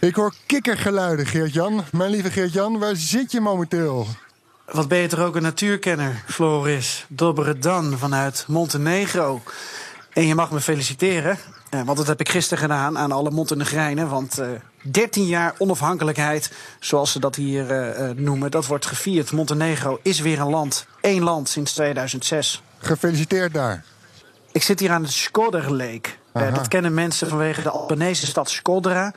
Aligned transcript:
Ik 0.00 0.14
hoor 0.14 0.34
kikkergeluiden, 0.46 1.26
Geert-Jan. 1.26 1.84
Mijn 1.92 2.10
lieve 2.10 2.30
Geert-Jan, 2.30 2.78
waar 2.78 2.96
zit 2.96 3.32
je 3.32 3.40
momenteel? 3.40 4.06
Wat 4.72 4.88
ben 4.88 4.98
je 4.98 5.08
toch 5.08 5.20
ook 5.20 5.36
een 5.36 5.42
natuurkenner, 5.42 6.22
Floris 6.26 7.06
Dobredan 7.08 7.98
vanuit 7.98 8.44
Montenegro. 8.48 9.42
En 10.12 10.26
je 10.26 10.34
mag 10.34 10.50
me 10.50 10.60
feliciteren, 10.60 11.38
eh, 11.70 11.82
want 11.82 11.98
dat 11.98 12.06
heb 12.06 12.20
ik 12.20 12.28
gisteren 12.28 12.58
gedaan 12.58 12.98
aan 12.98 13.12
alle 13.12 13.30
Montenegrijnen. 13.30 14.08
Want 14.08 14.38
uh, 14.38 14.48
13 14.82 15.26
jaar 15.26 15.54
onafhankelijkheid, 15.58 16.52
zoals 16.78 17.12
ze 17.12 17.18
dat 17.18 17.36
hier 17.36 17.70
uh, 17.70 18.10
noemen, 18.16 18.50
dat 18.50 18.66
wordt 18.66 18.86
gevierd. 18.86 19.32
Montenegro 19.32 19.98
is 20.02 20.20
weer 20.20 20.40
een 20.40 20.50
land, 20.50 20.86
één 21.00 21.22
land 21.22 21.48
sinds 21.48 21.72
2006. 21.72 22.62
Gefeliciteerd 22.78 23.54
daar. 23.54 23.84
Ik 24.52 24.62
zit 24.62 24.80
hier 24.80 24.90
aan 24.90 25.02
het 25.02 25.12
Skoder 25.12 25.72
Lake. 25.72 26.10
Uh, 26.34 26.54
dat 26.54 26.68
kennen 26.68 26.94
mensen 26.94 27.28
vanwege 27.28 27.62
de 27.62 27.70
Albanese 27.70 28.26
stad 28.26 28.50
Skodra. 28.50 29.12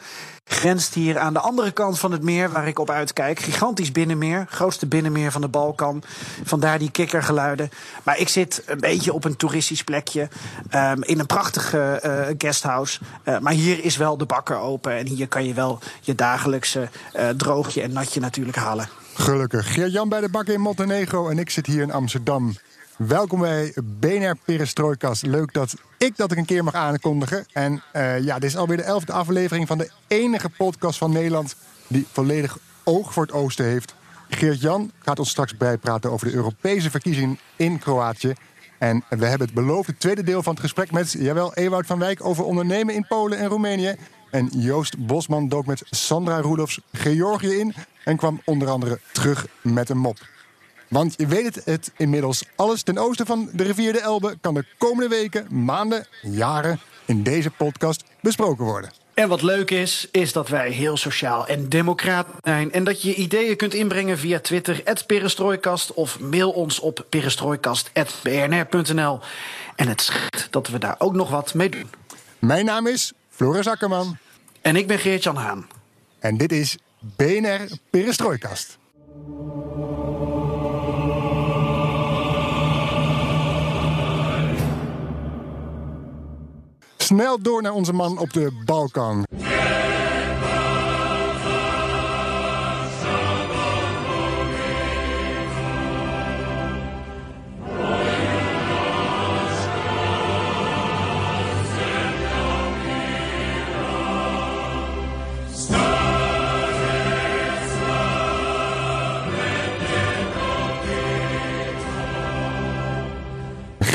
Grenst 0.45 0.93
hier 0.93 1.19
aan 1.19 1.33
de 1.33 1.39
andere 1.39 1.71
kant 1.71 1.99
van 1.99 2.11
het 2.11 2.23
meer 2.23 2.51
waar 2.51 2.67
ik 2.67 2.79
op 2.79 2.89
uitkijk. 2.89 3.39
Gigantisch 3.39 3.91
binnenmeer, 3.91 4.45
grootste 4.49 4.87
binnenmeer 4.87 5.31
van 5.31 5.41
de 5.41 5.47
Balkan. 5.47 6.03
Vandaar 6.43 6.79
die 6.79 6.91
kikkergeluiden. 6.91 7.69
Maar 8.03 8.19
ik 8.19 8.29
zit 8.29 8.63
een 8.65 8.79
beetje 8.79 9.13
op 9.13 9.23
een 9.23 9.35
toeristisch 9.35 9.83
plekje. 9.83 10.27
Um, 10.75 11.03
in 11.03 11.19
een 11.19 11.25
prachtige 11.25 12.01
uh, 12.05 12.35
guesthouse. 12.37 12.99
Uh, 13.23 13.39
maar 13.39 13.53
hier 13.53 13.83
is 13.83 13.97
wel 13.97 14.17
de 14.17 14.25
bakker 14.25 14.57
open. 14.57 14.97
En 14.97 15.07
hier 15.07 15.27
kan 15.27 15.45
je 15.45 15.53
wel 15.53 15.79
je 16.01 16.15
dagelijkse 16.15 16.89
uh, 17.15 17.29
droogje 17.29 17.81
en 17.81 17.93
natje 17.93 18.19
natuurlijk 18.19 18.57
halen. 18.57 18.89
Gelukkig. 19.13 19.73
Geert-Jan 19.73 20.09
bij 20.09 20.21
de 20.21 20.29
bakker 20.29 20.53
in 20.53 20.61
Montenegro 20.61 21.29
en 21.29 21.39
ik 21.39 21.49
zit 21.49 21.65
hier 21.65 21.81
in 21.81 21.91
Amsterdam. 21.91 22.55
Welkom 22.97 23.39
bij 23.39 23.73
BNR 23.83 24.35
Perestrojkast. 24.45 25.25
Leuk 25.25 25.53
dat 25.53 25.75
ik 25.97 26.17
dat 26.17 26.31
een 26.31 26.45
keer 26.45 26.63
mag 26.63 26.73
aankondigen. 26.73 27.45
En 27.53 27.83
uh, 27.95 28.19
ja, 28.19 28.39
dit 28.39 28.49
is 28.49 28.57
alweer 28.57 28.77
de 28.77 28.83
elfde 28.83 29.11
aflevering 29.11 29.67
van 29.67 29.77
de 29.77 29.89
enige 30.07 30.49
podcast 30.49 30.97
van 30.97 31.11
Nederland... 31.11 31.55
die 31.87 32.07
volledig 32.11 32.57
oog 32.83 33.13
voor 33.13 33.23
het 33.23 33.31
oosten 33.31 33.65
heeft. 33.65 33.95
Geert-Jan 34.29 34.91
gaat 34.99 35.19
ons 35.19 35.29
straks 35.29 35.57
bijpraten 35.57 36.11
over 36.11 36.27
de 36.27 36.33
Europese 36.33 36.89
verkiezingen 36.89 37.39
in 37.55 37.79
Kroatië. 37.79 38.33
En 38.79 39.03
we 39.09 39.25
hebben 39.25 39.47
het 39.47 39.55
beloofde 39.55 39.97
tweede 39.97 40.23
deel 40.23 40.43
van 40.43 40.53
het 40.53 40.61
gesprek 40.61 40.91
met... 40.91 41.11
jawel, 41.11 41.53
Ewout 41.53 41.85
van 41.85 41.99
Wijk 41.99 42.25
over 42.25 42.43
ondernemen 42.43 42.95
in 42.95 43.07
Polen 43.07 43.37
en 43.37 43.47
Roemenië. 43.47 43.95
En 44.31 44.49
Joost 44.55 45.05
Bosman 45.05 45.49
dook 45.49 45.65
met 45.65 45.83
Sandra 45.89 46.41
Roelofs 46.41 46.79
Georgië 46.91 47.59
in... 47.59 47.73
en 48.03 48.17
kwam 48.17 48.41
onder 48.45 48.69
andere 48.69 48.99
terug 49.11 49.47
met 49.61 49.89
een 49.89 49.97
mop. 49.97 50.17
Want 50.93 51.13
je 51.17 51.27
weet 51.27 51.55
het, 51.55 51.65
het 51.65 51.91
inmiddels. 51.97 52.43
Alles 52.55 52.83
ten 52.83 52.97
oosten 52.97 53.25
van 53.25 53.49
de 53.53 53.63
rivier 53.63 53.93
de 53.93 53.99
Elbe 53.99 54.35
kan 54.41 54.53
de 54.53 54.65
komende 54.77 55.09
weken, 55.09 55.47
maanden, 55.49 56.07
jaren 56.21 56.79
in 57.05 57.23
deze 57.23 57.49
podcast 57.49 58.03
besproken 58.21 58.65
worden. 58.65 58.91
En 59.13 59.29
wat 59.29 59.41
leuk 59.41 59.71
is, 59.71 60.07
is 60.11 60.33
dat 60.33 60.47
wij 60.47 60.71
heel 60.71 60.97
sociaal 60.97 61.47
en 61.47 61.69
democratisch 61.69 62.33
zijn. 62.41 62.71
En 62.71 62.83
dat 62.83 63.01
je 63.01 63.15
ideeën 63.15 63.55
kunt 63.55 63.73
inbrengen 63.73 64.17
via 64.17 64.39
Twitter, 64.39 64.83
Perestrooikast. 65.05 65.93
Of 65.93 66.19
mail 66.19 66.51
ons 66.51 66.79
op 66.79 67.05
perestrooikast.bnr.nl. 67.09 69.19
En 69.75 69.87
het 69.87 70.01
schijnt 70.01 70.47
dat 70.49 70.67
we 70.67 70.77
daar 70.77 70.95
ook 70.97 71.13
nog 71.13 71.29
wat 71.29 71.53
mee 71.53 71.69
doen. 71.69 71.89
Mijn 72.39 72.65
naam 72.65 72.87
is 72.87 73.13
Floris 73.29 73.67
Akkerman. 73.67 74.17
En 74.61 74.75
ik 74.75 74.87
ben 74.87 74.99
Geert-Jan 74.99 75.35
Haan. 75.35 75.67
En 76.19 76.37
dit 76.37 76.51
is 76.51 76.77
BNR 76.99 77.67
Perestrooikast. 77.89 78.77
Snel 87.13 87.41
door 87.41 87.61
naar 87.61 87.71
onze 87.71 87.93
man 87.93 88.17
op 88.17 88.33
de 88.33 88.51
Balkan. 88.65 89.25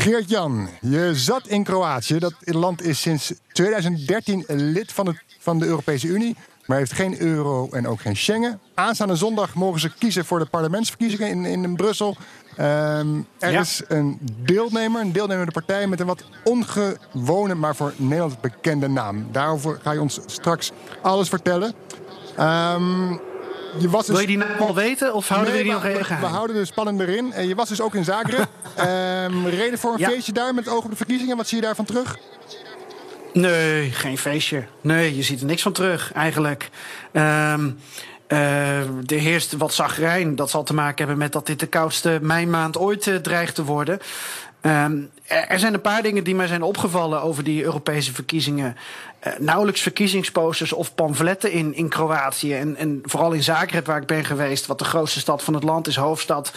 Geert-Jan, 0.09 0.69
je 0.81 1.11
zat 1.13 1.47
in 1.47 1.63
Kroatië. 1.63 2.19
Dat 2.19 2.33
land 2.39 2.83
is 2.83 3.01
sinds 3.01 3.33
2013 3.51 4.43
lid 4.47 4.91
van, 4.91 5.07
het, 5.07 5.23
van 5.39 5.59
de 5.59 5.65
Europese 5.65 6.07
Unie. 6.07 6.35
Maar 6.65 6.77
heeft 6.77 6.93
geen 6.93 7.21
euro 7.21 7.67
en 7.71 7.87
ook 7.87 8.01
geen 8.01 8.17
Schengen. 8.17 8.59
Aanstaande 8.73 9.15
zondag 9.15 9.55
mogen 9.55 9.79
ze 9.79 9.93
kiezen 9.97 10.25
voor 10.25 10.39
de 10.39 10.45
parlementsverkiezingen 10.45 11.27
in, 11.27 11.63
in 11.63 11.75
Brussel. 11.75 12.15
Um, 12.59 13.27
er 13.39 13.51
ja. 13.51 13.59
is 13.59 13.81
een 13.87 14.19
deelnemer, 14.43 15.01
een 15.01 15.11
deelnemende 15.11 15.51
partij 15.51 15.87
met 15.87 15.99
een 15.99 16.05
wat 16.05 16.23
ongewone, 16.43 17.55
maar 17.55 17.75
voor 17.75 17.93
Nederland 17.95 18.41
bekende 18.41 18.87
naam. 18.87 19.27
Daarover 19.31 19.79
ga 19.83 19.91
je 19.91 20.01
ons 20.01 20.19
straks 20.25 20.71
alles 21.01 21.29
vertellen. 21.29 21.73
Um, 22.39 23.19
je 23.77 23.89
was 23.89 24.05
dus... 24.05 24.11
Wil 24.11 24.19
je 24.19 24.27
die 24.27 24.37
naam 24.37 24.59
al 24.59 24.75
weten 24.75 25.13
of 25.13 25.27
houden 25.27 25.53
nee, 25.53 25.63
we 25.63 25.69
die 25.69 25.73
nog 25.73 25.85
even 25.85 26.05
geheim? 26.05 26.21
We 26.21 26.27
houden 26.27 26.55
de 26.55 26.65
spannend 26.65 26.99
erin. 26.99 27.33
En 27.33 27.47
je 27.47 27.55
was 27.55 27.69
dus 27.69 27.81
ook 27.81 27.95
in 27.95 28.03
Zagreb. 28.03 28.47
um, 28.79 29.47
reden 29.61 29.79
voor 29.79 29.93
een 29.93 29.99
ja. 29.99 30.09
feestje 30.09 30.31
daar 30.31 30.53
met 30.53 30.67
oog 30.67 30.83
op 30.83 30.89
de 30.89 30.95
verkiezingen. 30.95 31.37
Wat 31.37 31.47
zie 31.47 31.57
je 31.57 31.63
daarvan 31.63 31.85
terug? 31.85 32.17
Nee, 33.33 33.91
geen 33.91 34.17
feestje. 34.17 34.65
Nee, 34.81 35.15
je 35.15 35.23
ziet 35.23 35.39
er 35.39 35.45
niks 35.45 35.61
van 35.61 35.71
terug 35.71 36.13
eigenlijk. 36.13 36.69
Um, 37.11 37.79
uh, 38.27 38.79
er 38.87 39.19
heerst 39.19 39.53
wat 39.57 39.73
zagrijn. 39.73 40.35
Dat 40.35 40.49
zal 40.49 40.63
te 40.63 40.73
maken 40.73 40.97
hebben 40.97 41.17
met 41.17 41.31
dat 41.31 41.45
dit 41.45 41.59
de 41.59 41.67
koudste 41.67 42.19
meimaand 42.21 42.77
ooit 42.77 43.05
uh, 43.05 43.15
dreigt 43.15 43.55
te 43.55 43.63
worden. 43.63 43.99
Um, 44.61 45.09
er 45.25 45.59
zijn 45.59 45.73
een 45.73 45.81
paar 45.81 46.01
dingen 46.01 46.23
die 46.23 46.35
mij 46.35 46.47
zijn 46.47 46.61
opgevallen 46.61 47.21
over 47.21 47.43
die 47.43 47.63
Europese 47.63 48.13
verkiezingen. 48.13 48.77
Uh, 49.27 49.33
nauwelijks 49.39 49.81
verkiezingsposters 49.81 50.73
of 50.73 50.95
pamfletten 50.95 51.51
in, 51.51 51.75
in 51.75 51.89
Kroatië. 51.89 52.53
En, 52.53 52.75
en 52.75 53.01
vooral 53.03 53.31
in 53.31 53.43
Zagreb, 53.43 53.85
waar 53.85 54.01
ik 54.01 54.07
ben 54.07 54.25
geweest, 54.25 54.65
wat 54.65 54.79
de 54.79 54.85
grootste 54.85 55.19
stad 55.19 55.43
van 55.43 55.53
het 55.53 55.63
land 55.63 55.87
is, 55.87 55.95
hoofdstad. 55.95 56.53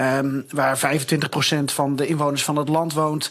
Um, 0.00 0.44
waar 0.50 0.78
25% 0.78 1.64
van 1.64 1.96
de 1.96 2.06
inwoners 2.06 2.44
van 2.44 2.56
het 2.56 2.68
land 2.68 2.92
woont. 2.92 3.30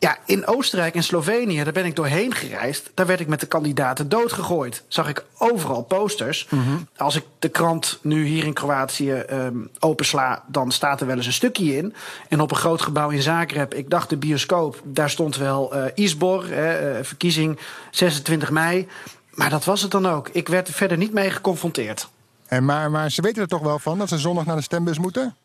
Ja, 0.00 0.18
in 0.26 0.46
Oostenrijk 0.46 0.94
en 0.94 1.02
Slovenië, 1.02 1.64
daar 1.64 1.72
ben 1.72 1.84
ik 1.84 1.96
doorheen 1.96 2.34
gereisd. 2.34 2.90
Daar 2.94 3.06
werd 3.06 3.20
ik 3.20 3.26
met 3.26 3.40
de 3.40 3.46
kandidaten 3.46 4.08
doodgegooid. 4.08 4.84
Zag 4.88 5.08
ik 5.08 5.24
overal 5.38 5.82
posters. 5.82 6.46
Mm 6.50 6.62
-hmm. 6.62 6.88
Als 6.96 7.16
ik 7.16 7.24
de 7.38 7.48
krant 7.48 7.98
nu 8.02 8.24
hier 8.24 8.44
in 8.44 8.52
Kroatië 8.52 9.12
um, 9.12 9.70
opensla, 9.78 10.44
dan 10.46 10.72
staat 10.72 11.00
er 11.00 11.06
wel 11.06 11.16
eens 11.16 11.26
een 11.26 11.32
stukje 11.32 11.76
in. 11.76 11.94
En 12.28 12.40
op 12.40 12.50
een 12.50 12.56
groot 12.56 12.82
gebouw 12.82 13.10
in 13.10 13.22
Zagreb, 13.22 13.74
ik 13.74 13.90
dacht 13.90 14.08
de 14.08 14.16
bioscoop, 14.16 14.80
daar 14.84 15.10
stond 15.10 15.36
wel 15.36 15.76
uh, 15.76 15.84
Isbor, 15.94 16.48
hè, 16.48 16.98
uh, 16.98 17.04
verkiezing 17.04 17.58
26 17.90 18.50
mei. 18.50 18.88
Maar 19.30 19.50
dat 19.50 19.64
was 19.64 19.82
het 19.82 19.90
dan 19.90 20.08
ook. 20.08 20.28
Ik 20.28 20.48
werd 20.48 20.68
er 20.68 20.74
verder 20.74 20.96
niet 20.96 21.12
mee 21.12 21.30
geconfronteerd. 21.30 22.08
En 22.46 22.64
maar, 22.64 22.90
maar 22.90 23.10
ze 23.10 23.22
weten 23.22 23.42
er 23.42 23.48
toch 23.48 23.62
wel 23.62 23.78
van 23.78 23.98
dat 23.98 24.08
ze 24.08 24.18
zondag 24.18 24.46
naar 24.46 24.56
de 24.56 24.62
stembus 24.62 24.98
moeten? 24.98 25.36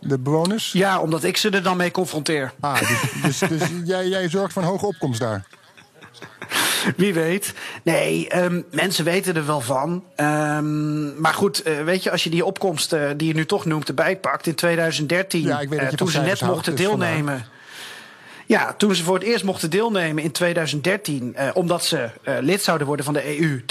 De 0.00 0.18
bewoners? 0.18 0.72
Ja, 0.72 1.00
omdat 1.00 1.24
ik 1.24 1.36
ze 1.36 1.50
er 1.50 1.62
dan 1.62 1.76
mee 1.76 1.90
confronteer. 1.90 2.52
Ah, 2.60 2.78
dus, 2.78 3.38
dus, 3.38 3.48
dus 3.48 3.68
jij, 3.84 4.08
jij 4.08 4.28
zorgt 4.28 4.52
voor 4.52 4.62
een 4.62 4.68
hoge 4.68 4.86
opkomst 4.86 5.20
daar? 5.20 5.46
Wie 6.96 7.14
weet. 7.14 7.54
Nee, 7.82 8.36
um, 8.36 8.64
mensen 8.70 9.04
weten 9.04 9.36
er 9.36 9.46
wel 9.46 9.60
van. 9.60 10.04
Um, 10.16 11.20
maar 11.20 11.34
goed, 11.34 11.66
uh, 11.66 11.84
weet 11.84 12.02
je, 12.02 12.10
als 12.10 12.24
je 12.24 12.30
die 12.30 12.44
opkomst 12.44 12.92
uh, 12.92 13.10
die 13.16 13.28
je 13.28 13.34
nu 13.34 13.46
toch 13.46 13.64
noemt 13.64 13.88
erbij 13.88 14.16
pakt 14.16 14.46
in 14.46 14.54
2013, 14.54 15.42
ja, 15.42 15.60
ik 15.60 15.68
weet 15.68 15.80
uh, 15.80 15.88
toen 15.88 16.08
ze 16.08 16.20
net 16.20 16.40
mochten 16.40 16.76
dus 16.76 16.86
deelnemen. 16.86 17.34
Vandaag. 17.34 17.56
Ja, 18.48 18.74
toen 18.78 18.94
ze 18.94 19.02
voor 19.02 19.14
het 19.14 19.24
eerst 19.24 19.44
mochten 19.44 19.70
deelnemen 19.70 20.22
in 20.22 20.32
2013, 20.32 21.34
uh, 21.38 21.48
omdat 21.54 21.84
ze 21.84 21.96
uh, 22.22 22.34
lid 22.40 22.62
zouden 22.62 22.86
worden 22.86 23.04
van 23.04 23.14
de 23.14 23.38
EU, 23.38 23.62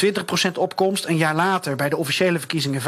20% 0.50 0.52
opkomst. 0.54 1.06
Een 1.06 1.18
jaar 1.18 1.36
later 1.36 1.76
bij 1.76 1.90
de 1.90 1.98
officiële 1.98 2.40
verkiezingen 2.40 2.82
25%. 2.82 2.86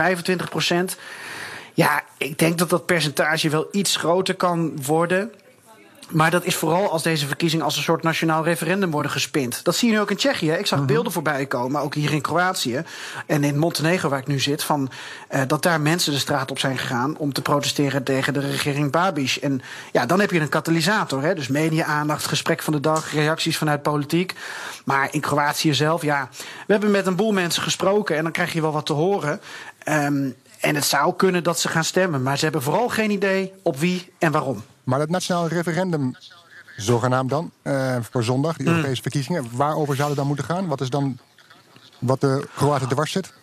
Ja, 1.74 2.04
ik 2.18 2.40
denk 2.40 2.58
dat 2.58 2.70
dat 2.70 2.86
percentage 2.86 3.50
wel 3.50 3.68
iets 3.72 3.96
groter 3.96 4.36
kan 4.36 4.84
worden. 4.86 5.32
Maar 6.10 6.32
dat 6.32 6.46
is 6.46 6.56
vooral 6.56 6.92
als 6.92 7.04
deze 7.04 7.28
verkiezingen 7.28 7.66
als 7.66 7.78
een 7.78 7.84
soort 7.84 8.04
nationaal 8.04 8.44
referendum 8.44 8.92
worden 8.92 9.12
gespind. 9.12 9.64
Dat 9.64 9.76
zie 9.76 9.88
je 9.88 9.94
nu 9.94 10.00
ook 10.00 10.10
in 10.10 10.18
Tsjechië. 10.18 10.52
Ik 10.52 10.66
zag 10.66 10.86
beelden 10.86 11.12
voorbij 11.12 11.46
komen, 11.46 11.82
ook 11.82 11.96
hier 11.96 12.14
in 12.14 12.22
Kroatië 12.22 12.84
en 13.26 13.44
in 13.44 13.58
Montenegro, 13.58 14.10
waar 14.10 14.20
ik 14.20 14.28
nu 14.28 14.40
zit, 14.40 14.64
van 14.64 14.90
uh, 15.32 15.42
dat 15.48 15.64
daar 15.64 15.82
mensen 15.82 16.14
de 16.14 16.20
straat 16.20 16.52
op 16.52 16.60
zijn 16.60 16.78
gegaan 16.78 17.18
om 17.18 17.34
te 17.34 17.42
protesteren 17.42 18.04
tegen 18.04 18.34
de 18.34 18.40
regering 18.40 18.92
Babiš. 18.92 19.40
En 19.40 19.62
ja, 19.92 20.06
dan 20.06 20.20
heb 20.20 20.32
je 20.32 20.40
een 20.40 20.50
katalysator. 20.50 21.22
Hè? 21.22 21.36
Dus 21.36 21.48
media-aandacht, 21.48 22.28
gesprek 22.28 22.62
van 22.62 22.74
de 22.74 22.80
dag, 22.80 23.14
reacties 23.14 23.58
vanuit 23.58 23.82
politiek. 23.82 24.36
Maar 24.86 25.08
in 25.12 25.22
Kroatië 25.22 25.74
zelf, 25.74 26.02
ja, 26.02 26.30
we 26.68 26.72
hebben 26.72 26.92
met 26.92 27.06
een 27.06 27.16
boel 27.16 27.32
mensen 27.32 27.64
gesproken 27.64 28.16
en 28.16 28.24
dan 28.24 28.32
krijg 28.32 28.54
je 28.54 28.62
wel 28.62 28.72
wat 28.72 28.86
te 28.86 28.94
horen. 28.94 29.40
Um, 29.86 30.36
en 30.60 30.76
het 30.76 30.86
zou 30.86 31.16
kunnen 31.16 31.44
dat 31.44 31.60
ze 31.60 31.68
gaan 31.68 31.84
stemmen, 31.84 32.24
maar 32.24 32.38
ze 32.38 32.44
hebben 32.44 32.62
vooral 32.62 32.90
geen 32.90 33.12
idee 33.12 33.54
op 33.64 33.78
wie 33.78 34.12
en 34.18 34.32
waarom. 34.32 34.64
Maar 34.84 35.00
het 35.00 35.10
nationale 35.10 35.48
referendum, 35.48 36.16
zogenaamd 36.76 37.30
dan, 37.30 37.52
uh, 37.64 37.98
voor 38.12 38.24
zondag, 38.24 38.58
die 38.58 38.68
Europese 38.68 38.96
mm. 38.96 39.02
verkiezingen, 39.02 39.46
waarover 39.52 39.96
zou 39.96 40.08
het 40.08 40.18
dan 40.18 40.28
moeten 40.28 40.46
gaan? 40.46 40.68
Wat 40.68 40.82
is 40.82 40.90
dan 40.90 41.18
wat 42.00 42.22
de 42.22 42.48
Kroaten 42.56 42.88
dwars 42.88 43.12
zit? 43.12 43.34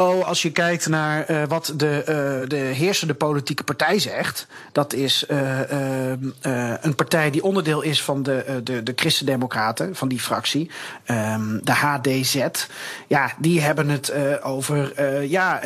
Oh, 0.00 0.26
als 0.26 0.42
je 0.42 0.52
kijkt 0.52 0.88
naar 0.88 1.30
uh, 1.30 1.42
wat 1.48 1.72
de, 1.76 2.00
uh, 2.00 2.48
de 2.48 2.56
heersende 2.56 3.14
politieke 3.14 3.64
partij 3.64 3.98
zegt. 3.98 4.46
Dat 4.72 4.92
is 4.92 5.24
uh, 5.30 5.60
een 6.80 6.94
partij 6.94 7.30
die 7.30 7.42
onderdeel 7.42 7.82
is 7.82 8.02
van 8.02 8.22
de, 8.22 8.60
de, 8.64 8.82
de 8.82 8.92
Christendemocraten, 8.96 9.94
van 9.94 10.08
die 10.08 10.20
fractie. 10.20 10.70
Um, 11.06 11.60
de 11.64 11.72
HDZ. 11.72 12.46
Ja, 13.06 13.32
die 13.38 13.60
hebben 13.60 13.88
het 13.88 14.12
over. 14.42 15.02
ja, 15.28 15.60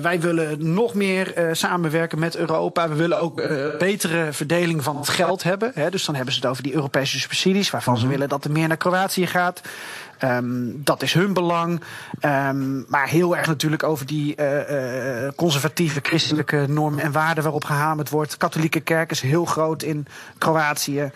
wij 0.00 0.20
willen 0.20 0.72
nog 0.72 0.94
meer 0.94 1.48
samenwerken 1.52 2.18
met 2.18 2.36
Europa. 2.36 2.88
We 2.88 2.94
willen 2.94 3.20
ook 3.20 3.36
betere 3.78 4.32
verdeling 4.32 4.82
van 4.82 4.96
het 4.96 5.08
geld 5.08 5.42
hebben. 5.42 5.72
Hè, 5.74 5.90
dus 5.90 6.04
dan 6.04 6.14
hebben 6.14 6.34
ze 6.34 6.40
het 6.40 6.50
over 6.50 6.62
die 6.62 6.74
Europese 6.74 7.20
subsidies, 7.20 7.70
waarvan 7.70 7.94
mm 7.94 7.98
-hmm. 7.98 8.08
ze 8.08 8.14
willen 8.14 8.28
dat 8.28 8.44
er 8.44 8.50
meer 8.50 8.68
naar 8.68 8.76
Kroatië 8.76 9.26
gaat. 9.26 9.60
Um, 10.24 10.80
dat 10.84 11.02
is 11.02 11.12
hun 11.12 11.32
belang. 11.32 11.80
Um, 12.20 12.84
maar 12.88 13.08
heel 13.08 13.36
erg 13.36 13.46
natuurlijk 13.46 13.82
over 13.82 14.06
die 14.06 14.34
uh, 14.36 14.70
uh, 14.70 15.28
conservatieve 15.36 16.00
christelijke 16.02 16.64
normen 16.68 17.02
en 17.02 17.12
waarden 17.12 17.42
waarop 17.42 17.64
gehamerd 17.64 18.10
wordt. 18.10 18.36
Katholieke 18.36 18.80
kerk 18.80 19.10
is 19.10 19.20
heel 19.20 19.44
groot 19.44 19.82
in 19.82 20.06
Kroatië. 20.38 21.10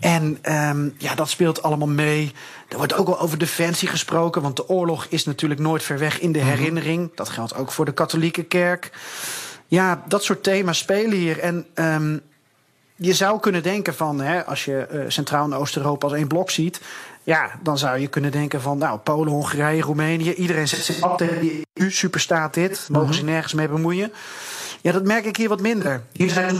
En 0.00 0.38
um, 0.52 0.94
ja, 0.98 1.14
dat 1.14 1.28
speelt 1.28 1.62
allemaal 1.62 1.88
mee. 1.88 2.32
Er 2.68 2.76
wordt 2.76 2.94
ook 2.94 3.06
wel 3.06 3.20
over 3.20 3.38
defensie 3.38 3.88
gesproken, 3.88 4.42
want 4.42 4.56
de 4.56 4.68
oorlog 4.68 5.06
is 5.08 5.24
natuurlijk 5.24 5.60
nooit 5.60 5.82
ver 5.82 5.98
weg 5.98 6.20
in 6.20 6.32
de 6.32 6.38
mhm. 6.38 6.48
herinnering. 6.48 7.10
Dat 7.14 7.28
geldt 7.28 7.54
ook 7.54 7.72
voor 7.72 7.84
de 7.84 7.92
katholieke 7.92 8.42
kerk. 8.42 8.90
Ja, 9.66 10.02
dat 10.08 10.24
soort 10.24 10.42
thema's 10.42 10.78
spelen 10.78 11.18
hier. 11.18 11.38
En 11.38 11.66
je 12.96 13.14
zou 13.14 13.40
kunnen 13.40 13.62
denken 13.62 13.94
van, 13.94 14.20
hè, 14.20 14.44
als 14.44 14.64
je 14.64 14.88
uh, 14.92 15.00
Centraal- 15.08 15.44
en 15.44 15.54
Oost-Europa 15.54 16.06
als 16.06 16.16
één 16.16 16.26
blok 16.26 16.50
ziet. 16.50 16.80
Ja, 17.22 17.50
dan 17.62 17.78
zou 17.78 17.98
je 17.98 18.06
kunnen 18.06 18.30
denken 18.30 18.60
van, 18.60 18.78
nou, 18.78 18.98
Polen, 18.98 19.32
Hongarije, 19.32 19.82
Roemenië. 19.82 20.32
Iedereen 20.32 20.68
zet 20.68 20.78
zich 20.78 21.00
af 21.00 21.16
tegen 21.16 21.40
die 21.40 21.66
EU-superstaat 21.74 22.54
dit. 22.54 22.88
Mogen 22.90 23.14
ze 23.14 23.24
nergens 23.24 23.54
mee 23.54 23.68
bemoeien. 23.68 24.12
Ja, 24.80 24.92
dat 24.92 25.04
merk 25.04 25.24
ik 25.24 25.36
hier 25.36 25.48
wat 25.48 25.60
minder. 25.60 26.02
Hier 26.12 26.30
zijn, 26.30 26.56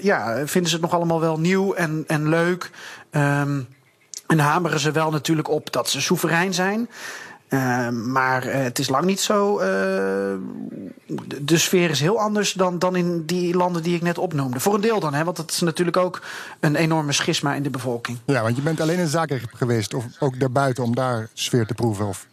ja, 0.00 0.46
vinden 0.46 0.70
ze 0.70 0.76
het 0.76 0.84
nog 0.84 0.94
allemaal 0.94 1.20
wel 1.20 1.38
nieuw 1.38 1.72
en, 1.72 2.04
en 2.06 2.28
leuk. 2.28 2.70
Um, 3.10 3.68
en 4.26 4.38
hameren 4.38 4.80
ze 4.80 4.90
wel 4.90 5.10
natuurlijk 5.10 5.48
op 5.48 5.72
dat 5.72 5.88
ze 5.88 6.00
soeverein 6.00 6.54
zijn. 6.54 6.88
Uh, 7.52 7.88
maar 7.88 8.46
uh, 8.46 8.52
het 8.54 8.78
is 8.78 8.88
lang 8.88 9.04
niet 9.04 9.20
zo. 9.20 9.60
Uh, 9.60 9.66
de 11.42 11.58
sfeer 11.58 11.90
is 11.90 12.00
heel 12.00 12.20
anders 12.20 12.52
dan, 12.52 12.78
dan 12.78 12.96
in 12.96 13.26
die 13.26 13.56
landen 13.56 13.82
die 13.82 13.94
ik 13.94 14.02
net 14.02 14.18
opnoemde. 14.18 14.60
Voor 14.60 14.74
een 14.74 14.80
deel 14.80 15.00
dan, 15.00 15.14
hè, 15.14 15.24
want 15.24 15.36
het 15.36 15.50
is 15.50 15.60
natuurlijk 15.60 15.96
ook 15.96 16.22
een 16.60 16.76
enorme 16.76 17.12
schisma 17.12 17.54
in 17.54 17.62
de 17.62 17.70
bevolking. 17.70 18.18
Ja, 18.24 18.42
want 18.42 18.56
je 18.56 18.62
bent 18.62 18.80
alleen 18.80 18.98
in 18.98 19.06
Zagreb 19.06 19.52
geweest, 19.52 19.94
of 19.94 20.04
ook 20.18 20.40
daarbuiten 20.40 20.84
om 20.84 20.94
daar 20.94 21.28
sfeer 21.32 21.66
te 21.66 21.74
proeven? 21.74 22.06
Of? 22.06 22.26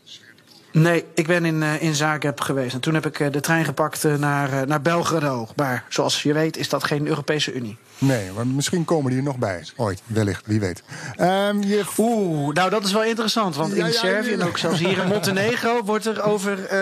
Nee, 0.72 1.06
ik 1.14 1.28
ben 1.28 1.46
in, 1.46 1.62
uh, 1.62 1.82
in 1.82 1.96
Zagreb 1.96 2.42
geweest. 2.42 2.74
En 2.74 2.80
toen 2.80 2.94
heb 2.94 3.06
ik 3.06 3.34
de 3.34 3.40
trein 3.40 3.66
gepakt 3.66 4.04
naar, 4.04 4.68
naar 4.68 4.82
Belgrado. 4.82 5.48
Maar 5.56 5.84
zoals 5.90 6.24
je 6.24 6.34
weet 6.34 6.58
is 6.58 6.70
dat 6.70 6.84
geen 6.84 7.08
Europese 7.08 7.54
Unie. 7.54 7.78
Nee, 8.00 8.32
maar 8.36 8.48
misschien 8.48 8.86
komen 8.86 9.10
die 9.10 9.20
er 9.20 9.26
nog 9.26 9.38
bij. 9.38 9.64
Ooit, 9.76 10.02
wellicht, 10.06 10.46
wie 10.46 10.60
weet. 10.60 10.84
Um, 11.20 11.64
je... 11.64 11.84
Oeh, 11.98 12.54
nou 12.54 12.70
dat 12.70 12.84
is 12.84 12.92
wel 12.92 13.04
interessant. 13.04 13.56
Want 13.56 13.76
ja, 13.76 13.86
in 13.86 13.92
ja, 13.92 13.98
Servië 13.98 14.34
en 14.34 14.42
ook 14.42 14.58
zelfs 14.58 14.80
hier 14.80 14.98
in 14.98 15.08
Montenegro... 15.08 15.84
wordt 15.86 16.06
er 16.06 16.24
over 16.24 16.74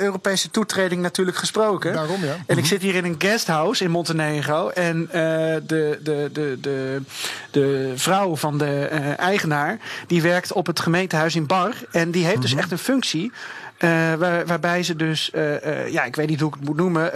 Europese 0.00 0.50
toetreding 0.50 1.02
natuurlijk 1.02 1.36
gesproken. 1.36 1.92
Daarom, 1.92 2.24
ja. 2.24 2.32
En 2.32 2.40
ik 2.46 2.56
mhm. 2.56 2.66
zit 2.66 2.82
hier 2.82 2.94
in 2.94 3.04
een 3.04 3.14
guesthouse 3.18 3.84
in 3.84 3.90
Montenegro. 3.90 4.68
En 4.68 5.08
de, 5.10 5.98
de, 6.02 6.30
de, 6.32 6.58
de, 6.60 7.02
de 7.50 7.92
vrouw 7.94 8.36
van 8.36 8.58
de 8.58 8.84
eigenaar... 9.16 9.78
die 10.06 10.22
werkt 10.22 10.52
op 10.52 10.66
het 10.66 10.80
gemeentehuis 10.80 11.36
in 11.36 11.46
Bar. 11.46 11.74
En 11.90 12.10
die 12.10 12.24
heeft 12.24 12.42
dus 12.42 12.50
mhm. 12.50 12.60
echt 12.60 12.70
een 12.70 12.78
functie... 12.78 13.32
Waar, 13.78 14.46
waarbij 14.46 14.82
ze 14.82 14.96
dus, 14.96 15.30
uh, 15.34 15.64
uh, 15.64 15.88
ja, 15.88 16.04
ik 16.04 16.16
weet 16.16 16.28
niet 16.28 16.40
hoe 16.40 16.48
ik 16.48 16.54
het 16.54 16.64
moet 16.64 16.76
noemen, 16.76 17.12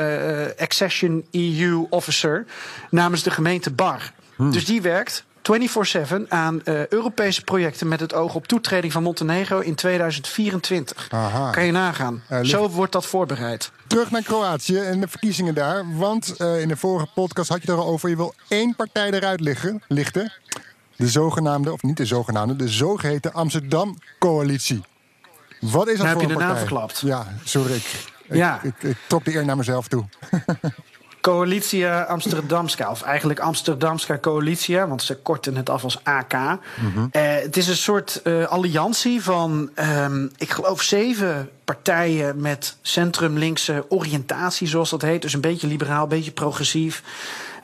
Accession 0.58 1.24
EU 1.30 1.86
Officer 1.90 2.46
namens 2.90 3.22
de 3.22 3.30
gemeente 3.30 3.70
Bar. 3.70 4.12
Hmm. 4.36 4.52
Dus 4.52 4.64
die 4.64 4.82
werkt 4.82 5.24
24-7 5.42 6.28
aan 6.28 6.60
Europese 6.88 7.44
projecten 7.44 7.88
met 7.88 8.00
het 8.00 8.14
oog 8.14 8.34
op 8.34 8.46
toetreding 8.46 8.92
van 8.92 9.02
Montenegro 9.02 9.58
in 9.58 9.74
2024. 9.74 11.08
Aha. 11.10 11.50
Kan 11.50 11.64
je 11.64 11.72
nagaan. 11.72 12.22
Zo 12.42 12.68
wordt 12.68 12.92
dat 12.92 13.06
voorbereid. 13.06 13.70
Terug 13.86 14.10
naar 14.10 14.22
Kroatië 14.22 14.78
en 14.78 15.00
de 15.00 15.08
verkiezingen 15.08 15.54
daar. 15.54 15.96
Want 15.96 16.40
in 16.40 16.68
de 16.68 16.76
vorige 16.76 17.08
podcast 17.14 17.48
had 17.48 17.62
je 17.62 17.70
het 17.70 17.80
erover, 17.80 18.08
je 18.08 18.16
wil 18.16 18.34
één 18.48 18.76
partij 18.76 19.10
eruit 19.10 19.40
liggen, 19.40 19.82
lichten. 19.88 20.32
De 20.96 21.08
zogenaamde, 21.08 21.72
of 21.72 21.82
niet 21.82 21.96
de 21.96 22.06
zogenaamde, 22.06 22.56
de 22.56 22.68
zogeheten 22.68 23.32
Amsterdam-coalitie. 23.32 24.82
Wat 25.60 25.88
is 25.88 25.96
dat 25.96 26.06
nou, 26.06 26.12
voor 26.12 26.20
heb 26.20 26.30
je 26.30 26.36
de 26.36 26.44
naam 26.44 26.56
verklapt. 26.56 27.00
Ja, 27.00 27.26
sorry. 27.44 27.74
Ik, 27.74 28.04
ja. 28.28 28.60
Ik, 28.62 28.82
ik, 28.82 28.96
trok 29.06 29.24
de 29.24 29.34
eer 29.34 29.44
naar 29.44 29.56
mezelf 29.56 29.88
toe. 29.88 30.04
Coalitia 31.20 32.02
Amsterdamska, 32.02 32.90
of 32.90 33.02
eigenlijk 33.02 33.40
Amsterdamska 33.40 34.18
Coalitia, 34.18 34.88
want 34.88 35.02
ze 35.02 35.16
korten 35.16 35.56
het 35.56 35.70
af 35.70 35.84
als 35.84 36.04
AK. 36.04 36.32
Mm 36.32 36.92
-hmm. 36.94 37.08
uh, 37.12 37.22
het 37.22 37.56
is 37.56 37.68
een 37.68 37.76
soort 37.76 38.20
uh, 38.24 38.46
alliantie 38.46 39.22
van, 39.22 39.70
um, 39.74 40.30
ik 40.36 40.50
geloof, 40.50 40.82
zeven 40.82 41.50
partijen 41.64 42.40
met 42.40 42.76
centrum-linkse 42.82 43.84
oriëntatie, 43.88 44.68
zoals 44.68 44.90
dat 44.90 45.02
heet. 45.02 45.22
Dus 45.22 45.32
een 45.32 45.40
beetje 45.40 45.66
liberaal, 45.66 46.02
een 46.02 46.08
beetje 46.08 46.30
progressief. 46.30 47.02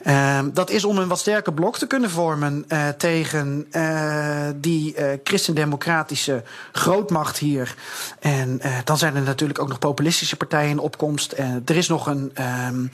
Uh, 0.06 0.38
dat 0.52 0.70
is 0.70 0.84
om 0.84 0.98
een 0.98 1.08
wat 1.08 1.18
sterker 1.18 1.52
blok 1.52 1.78
te 1.78 1.86
kunnen 1.86 2.10
vormen 2.10 2.64
uh, 2.68 2.88
tegen 2.88 3.66
uh, 3.70 4.46
die 4.56 4.94
christendemocratische 5.24 6.42
grootmacht 6.72 7.38
hier. 7.38 7.74
En 8.18 8.60
dan 8.84 8.98
zijn 8.98 9.16
er 9.16 9.22
natuurlijk 9.22 9.58
ook 9.58 9.68
nog 9.68 9.78
populistische 9.78 10.36
partijen 10.36 10.70
in 10.70 10.78
opkomst. 10.78 11.32
er 11.64 11.76
is 11.76 11.88
nog 11.88 12.06
een 12.06 12.32
um, 12.68 12.90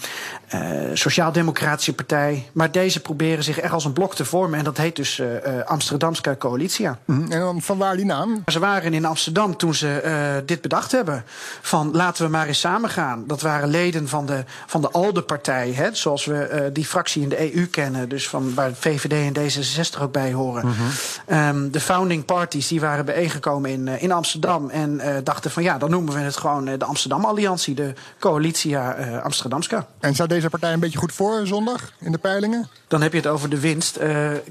sociaal-democratische 0.95 1.95
partij. 1.95 2.51
Maar 2.53 2.71
deze 2.71 3.01
proberen 3.01 3.45
zich 3.45 3.59
echt 3.59 3.73
als 3.73 3.85
een 3.85 3.93
blok 3.93 4.15
te 4.15 4.25
vormen. 4.25 4.59
En 4.59 4.65
dat 4.65 4.77
heet 4.77 4.97
dus 4.97 5.23
Amsterdamse 5.65 6.37
Coalitia. 6.39 6.99
Mm, 7.05 7.31
en 7.31 7.41
dan 7.41 7.63
van 7.63 7.79
waar 7.79 7.97
die 7.97 8.05
naam? 8.05 8.43
Ze 8.47 8.59
waren 8.59 8.95
in 8.95 9.05
Amsterdam 9.05 9.57
toen 9.57 9.75
ze 9.75 10.43
dit 10.47 10.61
bedacht 10.61 10.93
hebben. 10.93 11.25
Van 11.61 11.91
laten 11.93 12.25
we 12.25 12.31
maar 12.31 12.47
eens 12.47 12.61
samen 12.61 12.91
gaan. 12.91 13.25
Dat 13.27 13.41
waren 13.41 13.69
leden 13.69 14.09
van 14.09 14.27
de, 14.27 14.45
van 14.67 14.81
de 14.81 14.91
ALDE-partij. 14.91 15.91
Zoals 15.93 16.25
we 16.25 16.71
die 16.73 16.85
fractie 16.85 17.02
fractie 17.03 17.23
in 17.23 17.29
de 17.29 17.55
EU 17.55 17.67
kennen. 17.67 18.09
Dus 18.09 18.29
van 18.29 18.55
waar 18.55 18.71
VVD 18.75 19.37
en 19.37 19.51
D66 19.51 20.03
ook 20.03 20.13
bij 20.13 20.33
horen. 20.33 20.67
Mm 20.67 20.73
-hmm. 20.73 21.39
um, 21.39 21.71
de 21.71 21.81
founding 21.81 22.25
parties 22.25 22.69
die 22.69 22.81
waren 22.81 23.05
bijeengekomen 23.05 23.71
in, 23.71 23.87
uh, 23.87 24.03
in 24.03 24.13
Amsterdam. 24.13 24.71
En 24.71 24.95
uh, 24.95 25.17
dachten 25.25 25.51
van 25.51 25.63
ja, 25.63 25.79
dan 25.79 25.91
noemen 25.91 26.15
we 26.15 26.21
het 26.21 26.37
gewoon 26.37 26.69
uh, 26.69 26.79
de 26.79 26.85
Amsterdam 26.85 27.25
Alliantie. 27.25 27.75
De 27.75 27.95
Coalitia 28.19 28.91
Amsterdamska. 29.23 29.87
En 30.01 30.15
staat 30.15 30.29
deze 30.29 30.51
partij 30.51 30.73
een 30.73 30.81
beetje 30.81 30.99
goed 30.99 31.13
voor 31.13 31.47
zondag 31.47 31.93
in 31.99 32.13
de 32.13 32.19
peilingen? 32.19 32.69
Dan 32.89 33.03
heb 33.03 33.13
je 33.13 33.19
het 33.19 33.27
over 33.27 33.49
de 33.49 33.61
winst. 33.61 33.99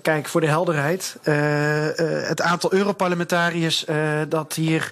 kijk, 0.02 0.28
voor 0.28 0.42
de 0.42 0.48
helderheid. 0.48 1.18
het 2.28 2.42
aantal 2.42 2.74
Europarlementariërs 2.74 3.86
dat 4.30 4.54
hier 4.54 4.92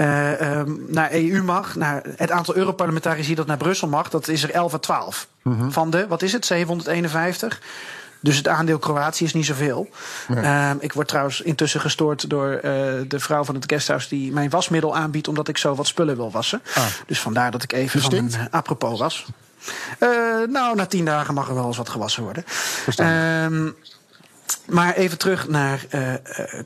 uh, 0.00 0.58
um, 0.58 0.84
naar 0.88 1.12
EU 1.12 1.42
mag. 1.42 1.74
Naar 1.74 2.02
het 2.16 2.30
aantal 2.30 2.56
Europarlementariërs 2.56 3.26
die 3.26 3.36
dat 3.36 3.46
naar 3.46 3.56
Brussel 3.56 3.88
mag, 3.88 4.08
dat 4.10 4.28
is 4.28 4.42
er 4.42 4.50
11 4.50 4.74
à 4.74 4.78
12. 4.78 5.28
Mm 5.42 5.58
-hmm. 5.58 5.72
Van 5.72 5.90
de, 5.90 6.06
wat 6.06 6.22
is 6.22 6.32
het, 6.32 6.46
751? 6.46 7.60
Dus 8.20 8.36
het 8.36 8.48
aandeel 8.48 8.78
Kroatië 8.78 9.24
is 9.24 9.34
niet 9.34 9.46
zoveel. 9.46 9.90
Nee. 10.28 10.44
Uh, 10.44 10.70
ik 10.78 10.92
word 10.92 11.08
trouwens 11.08 11.40
intussen 11.40 11.80
gestoord 11.80 12.30
door 12.30 12.52
uh, 12.54 12.60
de 13.08 13.18
vrouw 13.20 13.44
van 13.44 13.54
het 13.54 13.64
guesthouse 13.66 14.08
die 14.08 14.32
mijn 14.32 14.50
wasmiddel 14.50 14.96
aanbiedt 14.96 15.28
omdat 15.28 15.48
ik 15.48 15.58
zo 15.58 15.74
wat 15.74 15.86
spullen 15.86 16.16
wil 16.16 16.30
wassen. 16.30 16.62
Ah. 16.74 16.84
Dus 17.06 17.20
vandaar 17.20 17.50
dat 17.50 17.62
ik 17.62 17.72
even 17.72 18.00
van 18.00 18.14
een 18.14 18.30
uh, 18.30 18.40
apropos 18.50 18.98
was. 18.98 19.26
Uh, 19.98 20.08
nou, 20.48 20.76
na 20.76 20.86
tien 20.86 21.04
dagen 21.04 21.34
mag 21.34 21.48
er 21.48 21.54
wel 21.54 21.66
eens 21.66 21.76
wat 21.76 21.88
gewassen 21.88 22.22
worden. 22.22 22.44
Um, 23.44 23.76
maar 24.66 24.94
even 24.94 25.18
terug 25.18 25.48
naar 25.48 25.86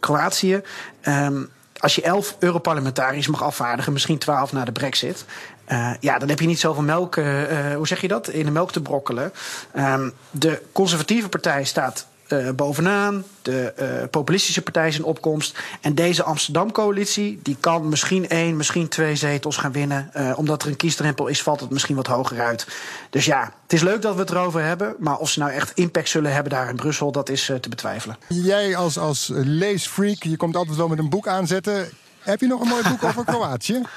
Kroatië. 0.00 0.62
Um, 1.02 1.50
als 1.82 1.94
je 1.94 2.02
elf 2.02 2.36
Europarlementariërs 2.38 3.26
mag 3.26 3.42
afvaardigen, 3.42 3.92
misschien 3.92 4.18
twaalf 4.18 4.52
na 4.52 4.64
de 4.64 4.72
brexit. 4.72 5.24
Uh, 5.68 5.90
ja, 6.00 6.18
dan 6.18 6.28
heb 6.28 6.40
je 6.40 6.46
niet 6.46 6.60
zoveel 6.60 6.82
melk, 6.82 7.16
uh, 7.16 7.26
hoe 7.74 7.86
zeg 7.86 8.00
je 8.00 8.08
dat, 8.08 8.28
in 8.28 8.44
de 8.44 8.50
melk 8.50 8.72
te 8.72 8.80
brokkelen. 8.80 9.32
Um, 9.76 10.12
de 10.30 10.62
conservatieve 10.72 11.28
partij 11.28 11.64
staat 11.64 12.06
uh, 12.32 12.50
bovenaan. 12.50 13.24
De 13.42 13.72
uh, 13.80 14.08
populistische 14.10 14.62
partij 14.62 14.88
is 14.88 14.96
in 14.96 15.04
opkomst. 15.04 15.58
En 15.80 15.94
deze 15.94 16.22
Amsterdam-coalitie 16.22 17.40
die 17.42 17.56
kan 17.60 17.88
misschien 17.88 18.28
één, 18.28 18.56
misschien 18.56 18.88
twee 18.88 19.16
zetels 19.16 19.56
gaan 19.56 19.72
winnen. 19.72 20.10
Uh, 20.16 20.32
omdat 20.36 20.62
er 20.62 20.68
een 20.68 20.76
kiesdrempel 20.76 21.26
is, 21.26 21.42
valt 21.42 21.60
het 21.60 21.70
misschien 21.70 21.96
wat 21.96 22.06
hoger 22.06 22.40
uit. 22.40 22.66
Dus 23.10 23.24
ja, 23.24 23.52
het 23.62 23.72
is 23.72 23.82
leuk 23.82 24.02
dat 24.02 24.14
we 24.14 24.20
het 24.20 24.30
erover 24.30 24.62
hebben. 24.62 24.94
Maar 24.98 25.18
of 25.18 25.30
ze 25.30 25.38
nou 25.38 25.50
echt 25.52 25.72
impact 25.74 26.08
zullen 26.08 26.32
hebben 26.32 26.52
daar 26.52 26.68
in 26.68 26.76
Brussel, 26.76 27.12
dat 27.12 27.28
is 27.28 27.50
te 27.60 27.68
betwijfelen. 27.68 28.16
Jij 28.28 28.76
als, 28.76 28.98
als 28.98 29.30
leesfreak, 29.32 30.22
je 30.22 30.36
komt 30.36 30.56
altijd 30.56 30.76
wel 30.76 30.88
met 30.88 30.98
een 30.98 31.10
boek 31.10 31.26
aanzetten. 31.26 31.88
Heb 32.18 32.40
je 32.40 32.46
nog 32.46 32.60
een 32.60 32.68
mooi 32.68 32.82
boek 32.88 33.02
over 33.04 33.24
Kroatië? 33.24 33.82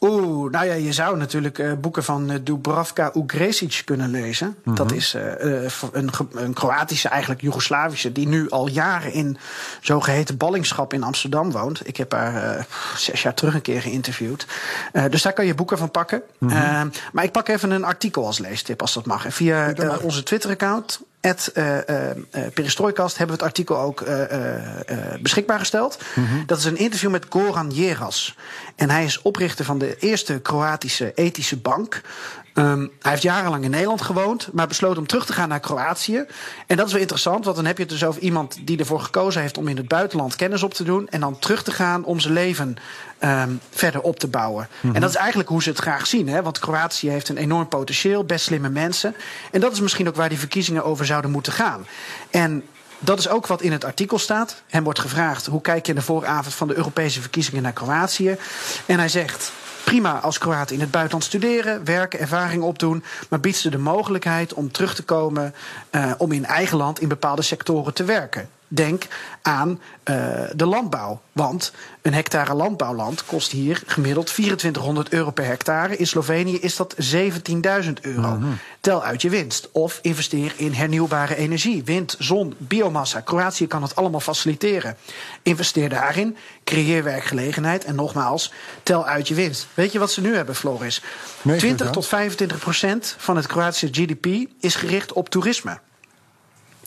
Oeh, 0.00 0.50
nou 0.50 0.66
ja, 0.66 0.74
je 0.74 0.92
zou 0.92 1.16
natuurlijk 1.16 1.58
uh, 1.58 1.72
boeken 1.72 2.04
van 2.04 2.30
uh, 2.30 2.36
Dubravka 2.42 3.12
Ugresic 3.14 3.82
kunnen 3.84 4.10
lezen. 4.10 4.46
Mm 4.46 4.54
-hmm. 4.64 4.74
Dat 4.74 4.92
is 4.92 5.14
uh, 5.14 5.22
een, 5.92 6.10
een, 6.32 6.52
Kroatische, 6.52 7.08
eigenlijk 7.08 7.40
Joegoslavische, 7.40 8.12
die 8.12 8.28
nu 8.28 8.50
al 8.50 8.68
jaren 8.68 9.12
in 9.12 9.38
zogeheten 9.80 10.36
ballingschap 10.36 10.92
in 10.92 11.02
Amsterdam 11.02 11.50
woont. 11.50 11.88
Ik 11.88 11.96
heb 11.96 12.12
haar 12.12 12.66
zes 12.96 13.22
jaar 13.22 13.34
terug 13.34 13.54
een 13.54 13.62
keer 13.62 13.82
geïnterviewd. 13.82 14.46
dus 15.10 15.22
daar 15.22 15.32
kan 15.32 15.46
je 15.46 15.54
boeken 15.54 15.78
van 15.78 15.90
pakken. 15.90 16.22
Mm 16.38 16.48
-hmm. 16.48 16.90
maar 17.12 17.24
ik 17.24 17.32
pak 17.32 17.48
even 17.48 17.70
een 17.70 17.84
artikel 17.84 18.26
als 18.26 18.38
leestip, 18.38 18.80
als 18.80 18.94
dat 18.94 19.06
mag. 19.06 19.24
En 19.24 19.32
via 19.32 19.74
onze 20.02 20.22
Twitter-account, 20.22 21.00
at 21.20 21.50
uh, 21.54 21.76
uh, 21.76 22.10
Perestrooikast 22.54 23.18
hebben 23.18 23.36
we 23.36 23.42
het 23.42 23.50
artikel 23.50 23.78
ook 23.78 24.00
uh, 24.00 24.24
beschikbaar 25.20 25.58
gesteld. 25.58 25.98
Mm 26.14 26.26
-hmm. 26.26 26.42
Dat 26.46 26.58
is 26.58 26.64
een 26.64 26.76
interview 26.76 27.10
met 27.10 27.26
Goran 27.28 27.70
Jeras. 27.70 28.36
En 28.76 28.90
hij 28.90 29.04
is 29.04 29.22
oprichter 29.22 29.64
van 29.64 29.78
de 29.78 29.96
eerste 29.96 30.38
Kroatische 30.38 31.12
ethische 31.14 31.56
bank. 31.56 32.00
Um, 32.54 32.90
hij 33.00 33.10
heeft 33.10 33.22
jarenlang 33.22 33.64
in 33.64 33.70
Nederland 33.70 34.02
gewoond, 34.02 34.48
maar 34.52 34.66
besloot 34.66 34.98
om 34.98 35.06
terug 35.06 35.26
te 35.26 35.32
gaan 35.32 35.48
naar 35.48 35.60
Kroatië. 35.60 36.24
En 36.66 36.76
dat 36.76 36.86
is 36.86 36.92
wel 36.92 37.00
interessant, 37.00 37.44
want 37.44 37.56
dan 37.56 37.66
heb 37.66 37.76
je 37.76 37.82
het 37.82 37.92
dus 37.92 38.04
over 38.04 38.20
iemand 38.20 38.58
die 38.64 38.78
ervoor 38.78 39.00
gekozen 39.00 39.40
heeft 39.40 39.58
om 39.58 39.68
in 39.68 39.76
het 39.76 39.88
buitenland 39.88 40.36
kennis 40.36 40.62
op 40.62 40.74
te 40.74 40.84
doen. 40.84 41.08
En 41.08 41.20
dan 41.20 41.38
terug 41.38 41.62
te 41.62 41.70
gaan 41.70 42.04
om 42.04 42.20
zijn 42.20 42.34
leven 42.34 42.76
um, 43.24 43.60
verder 43.70 44.00
op 44.00 44.18
te 44.18 44.28
bouwen. 44.28 44.68
Mm 44.70 44.80
-hmm. 44.80 44.94
En 44.94 45.00
dat 45.00 45.10
is 45.10 45.16
eigenlijk 45.16 45.48
hoe 45.48 45.62
ze 45.62 45.68
het 45.68 45.78
graag 45.78 46.06
zien. 46.06 46.28
Hè? 46.28 46.42
Want 46.42 46.58
Kroatië 46.58 47.10
heeft 47.10 47.28
een 47.28 47.36
enorm 47.36 47.68
potentieel, 47.68 48.24
best 48.24 48.44
slimme 48.44 48.68
mensen. 48.68 49.14
En 49.52 49.60
dat 49.60 49.72
is 49.72 49.80
misschien 49.80 50.08
ook 50.08 50.16
waar 50.16 50.28
die 50.28 50.38
verkiezingen 50.38 50.84
over 50.84 51.06
zouden 51.06 51.30
moeten 51.30 51.52
gaan. 51.52 51.86
En 52.30 52.64
dat 52.98 53.18
is 53.18 53.28
ook 53.28 53.46
wat 53.46 53.62
in 53.62 53.72
het 53.72 53.84
artikel 53.84 54.18
staat. 54.18 54.62
Hem 54.66 54.84
wordt 54.84 54.98
gevraagd 54.98 55.46
hoe 55.46 55.60
kijk 55.60 55.86
je 55.86 55.92
in 55.92 55.98
de 55.98 56.04
vooravond 56.04 56.54
van 56.54 56.68
de 56.68 56.76
Europese 56.76 57.20
verkiezingen 57.20 57.62
naar 57.62 57.72
Kroatië. 57.72 58.36
En 58.86 58.98
hij 58.98 59.08
zegt 59.08 59.52
prima 59.88 60.20
als 60.20 60.38
Kroaten 60.38 60.74
in 60.74 60.80
het 60.80 60.90
buitenland 60.90 61.24
studeren, 61.24 61.84
werken, 61.84 62.18
ervaring 62.18 62.62
opdoen. 62.62 63.04
Maar 63.28 63.40
biedt 63.40 63.56
ze 63.56 63.70
de 63.70 63.78
mogelijkheid 63.78 64.54
om 64.54 64.72
terug 64.72 64.94
te 64.94 65.02
komen 65.02 65.54
uh, 65.90 66.12
om 66.18 66.32
in 66.32 66.44
eigen 66.44 66.76
land 66.76 67.00
in 67.00 67.08
bepaalde 67.08 67.42
sectoren 67.42 67.94
te 67.94 68.04
werken. 68.04 68.48
Denk 68.68 69.06
aan 69.42 69.80
uh, 70.04 70.16
de 70.54 70.66
landbouw. 70.66 71.20
Want 71.32 71.72
een 72.02 72.14
hectare 72.14 72.54
landbouwland 72.54 73.24
kost 73.24 73.50
hier 73.50 73.82
gemiddeld 73.86 74.26
2400 74.26 75.08
euro 75.12 75.30
per 75.30 75.44
hectare. 75.44 75.96
In 75.96 76.06
Slovenië 76.06 76.58
is 76.58 76.76
dat 76.76 76.94
17.000 77.14 77.92
euro. 78.00 78.28
Mm 78.28 78.42
-hmm. 78.42 78.58
Tel 78.80 79.04
uit 79.04 79.22
je 79.22 79.30
winst. 79.30 79.68
Of 79.72 79.98
investeer 80.02 80.52
in 80.56 80.72
hernieuwbare 80.72 81.36
energie. 81.36 81.84
Wind, 81.84 82.16
zon, 82.18 82.54
biomassa. 82.58 83.20
Kroatië 83.20 83.66
kan 83.66 83.82
het 83.82 83.96
allemaal 83.96 84.20
faciliteren. 84.20 84.96
Investeer 85.42 85.88
daarin. 85.88 86.36
Creëer 86.64 87.04
werkgelegenheid. 87.04 87.84
En 87.84 87.94
nogmaals, 87.94 88.52
tel 88.82 89.06
uit 89.06 89.28
je 89.28 89.34
winst. 89.34 89.66
Weet 89.74 89.92
je 89.92 89.98
wat 89.98 90.10
ze 90.12 90.20
nu 90.20 90.34
hebben, 90.34 90.54
Floris? 90.54 91.02
Nee, 91.42 91.58
20 91.58 91.90
tot 91.90 92.06
25 92.06 92.58
procent 92.58 93.14
van 93.18 93.36
het 93.36 93.46
Kroatische 93.46 93.88
GDP 93.88 94.26
is 94.60 94.74
gericht 94.74 95.12
op 95.12 95.28
toerisme 95.28 95.80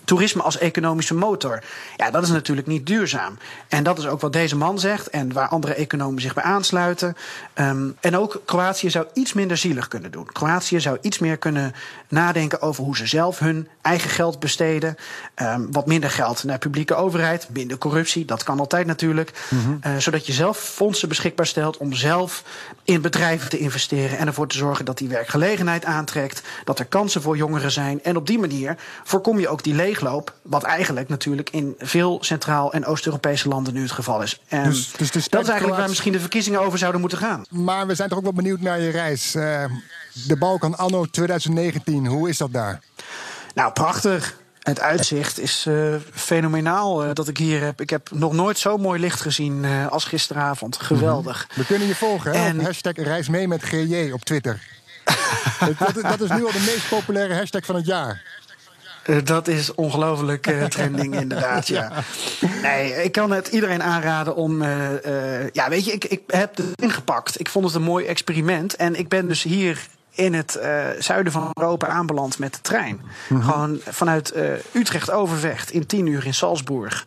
toerisme 0.03 0.41
als 0.41 0.57
economische 0.57 1.13
motor. 1.13 1.63
Ja, 1.95 2.11
dat 2.11 2.23
is 2.23 2.29
natuurlijk 2.29 2.67
niet 2.67 2.85
duurzaam. 2.85 3.37
En 3.67 3.83
dat 3.83 3.97
is 3.97 4.07
ook 4.07 4.21
wat 4.21 4.33
deze 4.33 4.55
man 4.55 4.79
zegt 4.79 5.09
en 5.09 5.33
waar 5.33 5.47
andere 5.47 5.73
economen 5.73 6.21
zich 6.21 6.33
bij 6.33 6.43
aansluiten. 6.43 7.15
Um, 7.55 7.95
en 7.99 8.17
ook 8.17 8.41
Kroatië 8.45 8.89
zou 8.89 9.05
iets 9.13 9.33
minder 9.33 9.57
zielig 9.57 9.87
kunnen 9.87 10.11
doen. 10.11 10.25
Kroatië 10.25 10.79
zou 10.79 10.97
iets 11.01 11.19
meer 11.19 11.37
kunnen 11.37 11.73
nadenken 12.07 12.61
over 12.61 12.83
hoe 12.83 12.97
ze 12.97 13.05
zelf 13.05 13.39
hun 13.39 13.67
eigen 13.81 14.09
geld 14.09 14.39
besteden. 14.39 14.95
Um, 15.35 15.71
wat 15.71 15.85
minder 15.85 16.09
geld 16.09 16.43
naar 16.43 16.57
publieke 16.57 16.95
overheid, 16.95 17.47
minder 17.53 17.77
corruptie, 17.77 18.25
dat 18.25 18.43
kan 18.43 18.59
altijd 18.59 18.85
natuurlijk. 18.85 19.31
Mm 19.49 19.63
-hmm. 19.63 19.79
uh, 19.91 19.97
zodat 19.97 20.25
je 20.25 20.33
zelf 20.33 20.57
fondsen 20.57 21.07
beschikbaar 21.07 21.47
stelt 21.47 21.77
om 21.77 21.93
zelf 21.93 22.43
in 22.83 23.01
bedrijven 23.01 23.49
te 23.49 23.57
investeren 23.57 24.17
en 24.17 24.27
ervoor 24.27 24.47
te 24.47 24.57
zorgen 24.57 24.85
dat 24.85 24.97
die 24.97 25.07
werkgelegenheid 25.07 25.85
aantrekt, 25.85 26.41
dat 26.63 26.79
er 26.79 26.85
kansen 26.85 27.21
voor 27.21 27.37
jongeren 27.37 27.71
zijn. 27.71 28.03
En 28.03 28.15
op 28.15 28.27
die 28.27 28.39
manier 28.39 28.75
voorkom 29.03 29.39
je 29.39 29.49
ook 29.49 29.63
die 29.63 29.73
leegloop, 29.91 30.33
wat 30.41 30.63
eigenlijk 30.63 31.09
natuurlijk 31.09 31.49
in 31.49 31.75
veel 31.77 32.17
Centraal- 32.21 32.73
en 32.73 32.85
Oost-Europese 32.85 33.47
landen 33.47 33.73
nu 33.73 33.81
het 33.81 33.91
geval 33.91 34.21
is. 34.21 34.41
En 34.47 34.69
dus, 34.69 34.91
dus 34.91 35.29
dat 35.29 35.41
is 35.41 35.49
eigenlijk 35.49 35.79
waar 35.79 35.89
misschien 35.89 36.11
de 36.11 36.19
verkiezingen 36.19 36.61
over 36.61 36.79
zouden 36.79 37.01
moeten 37.01 37.19
gaan. 37.19 37.43
Maar 37.49 37.87
we 37.87 37.95
zijn 37.95 38.09
toch 38.09 38.17
ook 38.17 38.23
wel 38.23 38.33
benieuwd 38.33 38.59
naar 38.59 38.79
je 38.79 38.89
reis. 38.89 39.35
Uh, 39.35 39.63
de 40.27 40.37
Balkan 40.37 40.77
anno 40.77 41.05
2019, 41.05 42.05
hoe 42.05 42.29
is 42.29 42.37
dat 42.37 42.53
daar? 42.53 42.79
Nou, 43.53 43.71
prachtig. 43.71 44.39
Het 44.59 44.79
uitzicht 44.79 45.39
is 45.39 45.65
uh, 45.67 45.95
fenomenaal 46.13 47.05
uh, 47.05 47.09
dat 47.13 47.27
ik 47.27 47.37
hier 47.37 47.61
heb. 47.61 47.81
Ik 47.81 47.89
heb 47.89 48.09
nog 48.11 48.33
nooit 48.33 48.59
zo 48.59 48.77
mooi 48.77 48.99
licht 48.99 49.21
gezien 49.21 49.63
uh, 49.63 49.87
als 49.87 50.03
gisteravond. 50.03 50.77
Geweldig. 50.77 51.47
We 51.55 51.65
kunnen 51.65 51.87
je 51.87 51.95
volgen 51.95 52.33
en... 52.33 52.59
op 52.59 52.65
hashtag 52.65 52.95
reis 52.95 53.29
mee 53.29 53.47
met 53.47 53.63
GJ 53.63 54.11
op 54.11 54.23
Twitter. 54.23 54.59
dat, 55.79 56.01
dat, 56.01 56.21
is 56.21 56.29
nu 56.29 56.45
al 56.45 56.51
de 56.51 56.63
meest 56.65 56.89
populaire 56.89 57.33
hashtag 57.33 57.65
van 57.65 57.75
het 57.75 57.85
jaar. 57.85 58.21
Uh, 59.05 59.17
dat 59.23 59.47
is 59.47 59.75
ongelooflijk 59.75 60.47
uh, 60.47 60.63
trending, 60.75 61.19
inderdaad. 61.19 61.67
Ja. 61.67 61.91
Nee, 62.61 63.03
ik 63.03 63.11
kan 63.11 63.31
het 63.31 63.47
iedereen 63.47 63.83
aanraden 63.83 64.35
om. 64.35 64.61
Uh, 64.61 65.49
ja, 65.51 65.69
weet 65.69 65.85
je, 65.85 65.91
ik, 65.91 66.05
ik 66.05 66.21
heb 66.27 66.57
het 66.57 66.65
ingepakt. 66.75 67.39
Ik 67.39 67.49
vond 67.49 67.65
het 67.65 67.75
een 67.75 67.81
mooi 67.81 68.05
experiment. 68.05 68.75
En 68.75 68.95
ik 68.95 69.07
ben 69.07 69.27
dus 69.27 69.43
hier 69.43 69.87
in 70.11 70.33
het 70.33 70.59
uh, 70.61 70.87
zuiden 70.99 71.31
van 71.31 71.49
Europa 71.53 71.87
aanbeland 71.87 72.39
met 72.39 72.53
de 72.53 72.61
trein. 72.61 72.95
Mm 72.95 73.01
-hmm. 73.27 73.51
Gewoon 73.51 73.79
vanuit 73.87 74.35
uh, 74.35 74.43
Utrecht 74.71 75.11
Overvecht 75.11 75.71
in 75.71 75.85
tien 75.85 76.05
uur 76.05 76.25
in 76.25 76.33
Salzburg. 76.33 77.05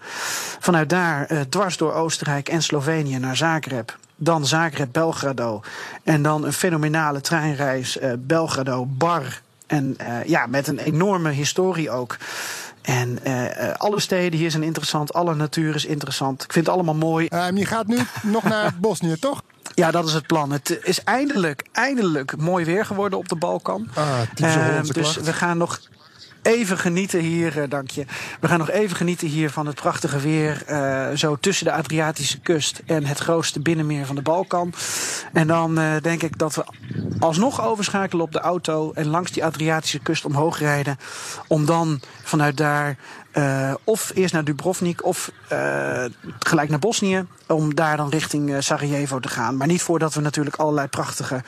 Vanuit 0.60 0.88
daar 0.88 1.32
uh, 1.32 1.40
dwars 1.40 1.76
door 1.76 1.92
Oostenrijk 1.92 2.48
en 2.48 2.62
Slovenië 2.62 3.18
naar 3.18 3.36
Zagreb. 3.36 3.96
Dan 4.16 4.46
Zagreb 4.46 4.88
Belgrado. 4.92 5.60
En 6.02 6.22
dan 6.22 6.44
een 6.44 6.52
fenomenale 6.52 7.20
treinreis 7.20 7.98
Belgrado 8.18 8.86
Bar. 8.86 9.40
En 9.74 9.96
ja, 10.26 10.46
met 10.46 10.68
een 10.68 10.78
enorme 10.78 11.30
historie 11.30 11.90
ook. 11.90 12.16
En 12.84 13.18
uh, 13.26 13.72
alle 13.72 14.00
steden 14.00 14.38
hier 14.38 14.50
zijn 14.50 14.62
interessant, 14.62 15.12
alle 15.12 15.34
natuur 15.34 15.74
is 15.74 15.84
interessant. 15.84 16.42
Ik 16.42 16.52
vind 16.52 16.66
het 16.66 16.74
allemaal 16.74 16.94
mooi. 16.94 17.28
Uh, 17.30 17.46
je 17.54 17.66
gaat 17.66 17.86
nu 17.86 17.98
nog 18.22 18.42
naar 18.42 18.74
Bosnië, 18.80 19.18
toch? 19.18 19.42
Ja, 19.74 19.90
dat 19.90 20.06
is 20.06 20.12
het 20.12 20.26
plan. 20.26 20.52
Het 20.52 20.78
is 20.82 21.04
eindelijk, 21.04 21.64
eindelijk 21.72 22.36
mooi 22.36 22.64
weer 22.64 22.86
geworden 22.86 23.18
op 23.18 23.28
de 23.28 23.36
Balkan. 23.36 23.88
Ah, 23.94 24.20
uh, 24.40 24.82
dus 24.82 24.92
klacht. 24.92 25.22
we 25.22 25.32
gaan 25.32 25.58
nog 25.58 25.80
even 26.42 26.78
genieten 26.78 27.20
hier, 27.20 27.58
uh, 27.58 27.64
dank 27.68 27.90
je. 27.90 28.04
We 28.40 28.48
gaan 28.48 28.58
nog 28.58 28.70
even 28.70 28.96
genieten 28.96 29.28
hier 29.28 29.50
van 29.50 29.66
het 29.66 29.74
prachtige 29.74 30.18
weer. 30.18 30.62
Uh, 30.68 31.08
zo 31.14 31.36
tussen 31.36 31.64
de 31.64 31.72
Adriatische 31.72 32.40
kust 32.40 32.82
en 32.86 33.04
het 33.04 33.18
grootste 33.18 33.60
binnenmeer 33.60 34.06
van 34.06 34.16
de 34.16 34.22
Balkan. 34.22 34.72
En 35.32 35.46
dan 35.46 35.78
uh, 35.78 35.92
denk 36.02 36.22
ik 36.22 36.38
dat 36.38 36.54
we 36.54 36.64
alsnog 37.18 37.62
overschakelen 37.62 38.24
op 38.24 38.32
de 38.32 38.38
auto 38.40 38.92
en 38.92 39.06
langs 39.06 39.32
die 39.32 39.44
Adriatische 39.44 39.98
kust 39.98 40.24
omhoog 40.24 40.58
rijden. 40.58 40.96
Om 41.46 41.66
dan 41.66 42.00
vanuit 42.22 42.56
daar 42.56 42.96
uh, 43.34 43.74
of 43.84 44.10
eerst 44.14 44.32
naar 44.32 44.44
Dubrovnik 44.44 45.04
of 45.04 45.30
uh, 45.52 46.04
gelijk 46.38 46.68
naar 46.68 46.78
Bosnië. 46.78 47.26
Om 47.46 47.74
daar 47.74 47.96
dan 47.96 48.08
richting 48.08 48.50
uh, 48.50 48.56
Sarajevo 48.60 49.20
te 49.20 49.28
gaan. 49.28 49.56
Maar 49.56 49.66
niet 49.66 49.82
voordat 49.82 50.14
we 50.14 50.20
natuurlijk 50.20 50.56
allerlei 50.56 50.88
prachtige 50.88 51.42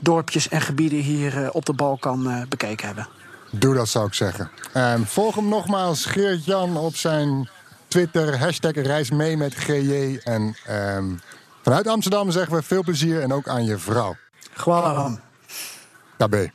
dorpjes 0.00 0.48
en 0.48 0.60
gebieden 0.60 0.98
hier 0.98 1.50
op 1.52 1.64
de 1.64 1.72
Balkan 1.72 2.46
bekeken 2.48 2.86
hebben. 2.86 3.08
Doe 3.50 3.74
dat 3.74 3.88
zou 3.88 4.06
ik 4.06 4.14
zeggen. 4.14 4.50
Um, 4.74 5.06
volg 5.06 5.34
hem 5.34 5.48
nogmaals, 5.48 6.04
Geert-Jan, 6.04 6.76
op 6.76 6.96
zijn 6.96 7.48
Twitter. 7.88 8.38
Hashtag 8.38 8.72
reis 8.74 9.10
mee 9.10 9.36
met 9.36 9.54
GJ. 9.54 10.20
En 10.24 10.56
um, 10.70 11.20
vanuit 11.62 11.88
Amsterdam 11.88 12.30
zeggen 12.30 12.54
we 12.54 12.62
veel 12.62 12.82
plezier 12.82 13.22
en 13.22 13.32
ook 13.32 13.48
aan 13.48 13.64
je 13.64 13.78
vrouw. 13.78 14.16
Gewoon. 14.58 15.20
Daarbij. 16.16 16.52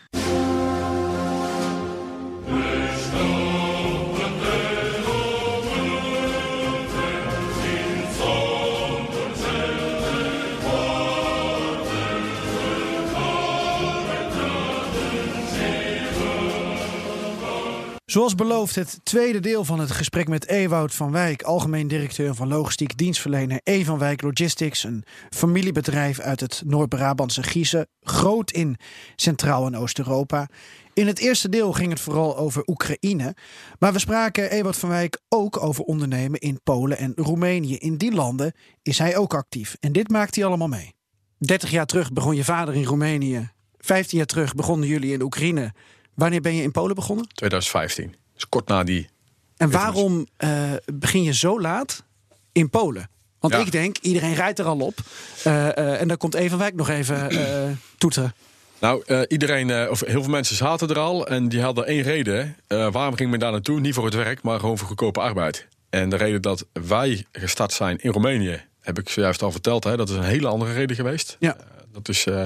Zoals 18.13 18.35
beloofd, 18.35 18.75
het 18.75 18.99
tweede 19.03 19.39
deel 19.39 19.65
van 19.65 19.79
het 19.79 19.91
gesprek 19.91 20.27
met 20.27 20.47
Ewout 20.47 20.93
van 20.93 21.11
Wijk, 21.11 21.41
algemeen 21.41 21.87
directeur 21.87 22.35
van 22.35 22.47
logistiek 22.47 22.97
dienstverlener 22.97 23.59
E 23.63 23.83
van 23.83 23.97
Wijk 23.97 24.21
Logistics, 24.21 24.83
een 24.83 25.03
familiebedrijf 25.29 26.19
uit 26.19 26.39
het 26.39 26.61
Noord-Brabantse 26.65 27.43
Giezen, 27.43 27.87
groot 28.01 28.51
in 28.51 28.77
Centraal- 29.15 29.65
en 29.65 29.77
Oost-Europa. 29.77 30.49
In 30.93 31.07
het 31.07 31.19
eerste 31.19 31.49
deel 31.49 31.71
ging 31.71 31.89
het 31.89 31.99
vooral 31.99 32.37
over 32.37 32.63
Oekraïne, 32.67 33.35
maar 33.79 33.93
we 33.93 33.99
spraken 33.99 34.51
Ewout 34.51 34.77
van 34.77 34.89
Wijk 34.89 35.21
ook 35.29 35.63
over 35.63 35.83
ondernemen 35.83 36.39
in 36.39 36.59
Polen 36.63 36.97
en 36.97 37.13
Roemenië. 37.15 37.75
In 37.75 37.97
die 37.97 38.13
landen 38.13 38.53
is 38.81 38.97
hij 38.97 39.17
ook 39.17 39.33
actief 39.33 39.75
en 39.79 39.91
dit 39.91 40.09
maakt 40.09 40.35
hij 40.35 40.45
allemaal 40.45 40.67
mee. 40.67 40.95
30 41.37 41.71
jaar 41.71 41.85
terug 41.85 42.11
begon 42.11 42.35
je 42.35 42.43
vader 42.43 42.75
in 42.75 42.83
Roemenië, 42.85 43.51
15 43.77 44.17
jaar 44.17 44.27
terug 44.27 44.55
begonnen 44.55 44.87
jullie 44.87 45.13
in 45.13 45.21
Oekraïne. 45.21 45.73
Wanneer 46.13 46.41
ben 46.41 46.55
je 46.55 46.61
in 46.63 46.71
Polen 46.71 46.95
begonnen? 46.95 47.27
2015. 47.33 48.15
Dus 48.33 48.49
kort 48.49 48.67
na 48.67 48.83
die. 48.83 49.09
En 49.57 49.71
waarom 49.71 50.27
uh, 50.37 50.71
begin 50.93 51.23
je 51.23 51.33
zo 51.33 51.61
laat 51.61 52.03
in 52.51 52.69
Polen? 52.69 53.09
Want 53.39 53.53
Ja. 53.53 53.59
ik 53.59 53.71
denk, 53.71 53.97
iedereen 53.97 54.33
rijdt 54.33 54.59
er 54.59 54.65
al 54.65 54.79
op. 54.79 54.99
Uh, 55.47 55.53
uh, 55.53 56.01
en 56.01 56.07
dan 56.07 56.17
komt 56.17 56.33
Even 56.35 56.57
Wijk 56.57 56.75
nog 56.75 56.89
even 56.89 57.33
uh, 57.33 57.71
toeteren. 57.97 58.33
Nou, 58.79 59.03
eh, 59.05 59.21
iedereen, 59.27 59.69
eh, 59.69 59.89
of 59.89 59.99
heel 59.99 60.21
veel 60.21 60.31
mensen 60.31 60.55
zaten 60.55 60.89
er 60.89 60.99
al. 60.99 61.27
En 61.27 61.49
die 61.49 61.61
hadden 61.61 61.85
één 61.85 62.01
reden. 62.01 62.55
Eh, 62.67 62.91
waarom 62.91 63.15
ging 63.15 63.29
men 63.29 63.39
daar 63.39 63.51
naartoe? 63.51 63.79
Niet 63.79 63.93
voor 63.93 64.05
het 64.05 64.13
werk, 64.13 64.41
maar 64.41 64.59
gewoon 64.59 64.77
voor 64.77 64.87
goedkope 64.87 65.19
arbeid. 65.19 65.67
En 65.89 66.09
de 66.09 66.15
reden 66.15 66.41
dat 66.41 66.65
wij 66.87 67.25
gestart 67.31 67.73
zijn 67.73 67.97
in 67.97 68.11
Roemenië, 68.11 68.61
heb 68.81 68.99
ik 68.99 69.09
zojuist 69.09 69.41
al 69.41 69.51
verteld. 69.51 69.83
Hè, 69.83 69.97
dat 69.97 70.09
is 70.09 70.15
een 70.15 70.23
hele 70.23 70.47
andere 70.47 70.73
reden 70.73 70.95
geweest. 70.95 71.35
Ja. 71.39 71.55
Eh, 71.57 71.63
dat 71.91 72.09
is 72.09 72.25
eh, 72.25 72.45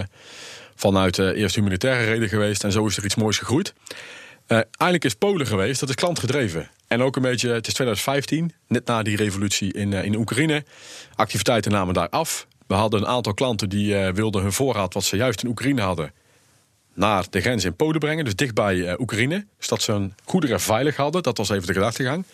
vanuit 0.78 1.18
eerst 1.18 1.56
humanitaire 1.56 2.06
reden 2.06 2.30
geweest. 2.30 2.64
En 2.64 2.72
zo 2.72 2.86
is 2.86 2.98
er 2.98 3.06
iets 3.06 3.16
moois 3.16 3.38
gegroeid. 3.38 3.74
Eh, 4.48 4.58
eigenlijk 4.58 5.04
is 5.04 5.14
Polen 5.14 5.48
geweest, 5.48 5.80
dat 5.80 5.90
is 5.90 5.96
klantgedreven. 5.96 6.70
En 6.88 7.02
ook 7.02 7.16
een 7.16 7.22
beetje, 7.22 7.50
het 7.50 7.68
is 7.68 7.74
2015, 7.74 8.54
net 8.68 8.86
na 8.86 9.04
die 9.04 9.16
revolutie 9.16 9.74
in, 9.74 9.94
eh, 9.94 10.04
in 10.04 10.16
Oekraïne. 10.16 10.64
Activiteiten 11.16 11.72
namen 11.72 11.94
daar 11.94 12.10
af. 12.10 12.48
We 12.68 12.74
hadden 12.74 13.00
een 13.00 13.08
aantal 13.08 13.34
klanten 13.34 13.70
die 13.70 13.98
eh, 13.98 14.14
wilden 14.14 14.42
hun 14.42 14.54
voorraad, 14.54 14.94
wat 14.94 15.04
ze 15.04 15.16
juist 15.16 15.44
in 15.44 15.50
Oekraïne 15.50 15.82
hadden, 15.82 16.14
naar 16.94 17.26
de 17.30 17.42
grens 17.42 17.66
in 17.66 17.76
Polen 17.76 18.00
brengen. 18.00 18.26
Dus 18.26 18.36
dichtbij 18.36 18.88
eh, 18.88 19.00
Oekraïne. 19.00 19.46
Dus 19.58 19.68
dat 19.68 19.82
ze 19.82 19.92
hun 19.92 20.14
goederen 20.24 20.60
veilig 20.60 20.96
hadden. 20.96 21.24
Dat 21.24 21.38
was 21.38 21.50
even 21.50 21.68
de 21.68 21.74
gedachtegang. 21.74 22.26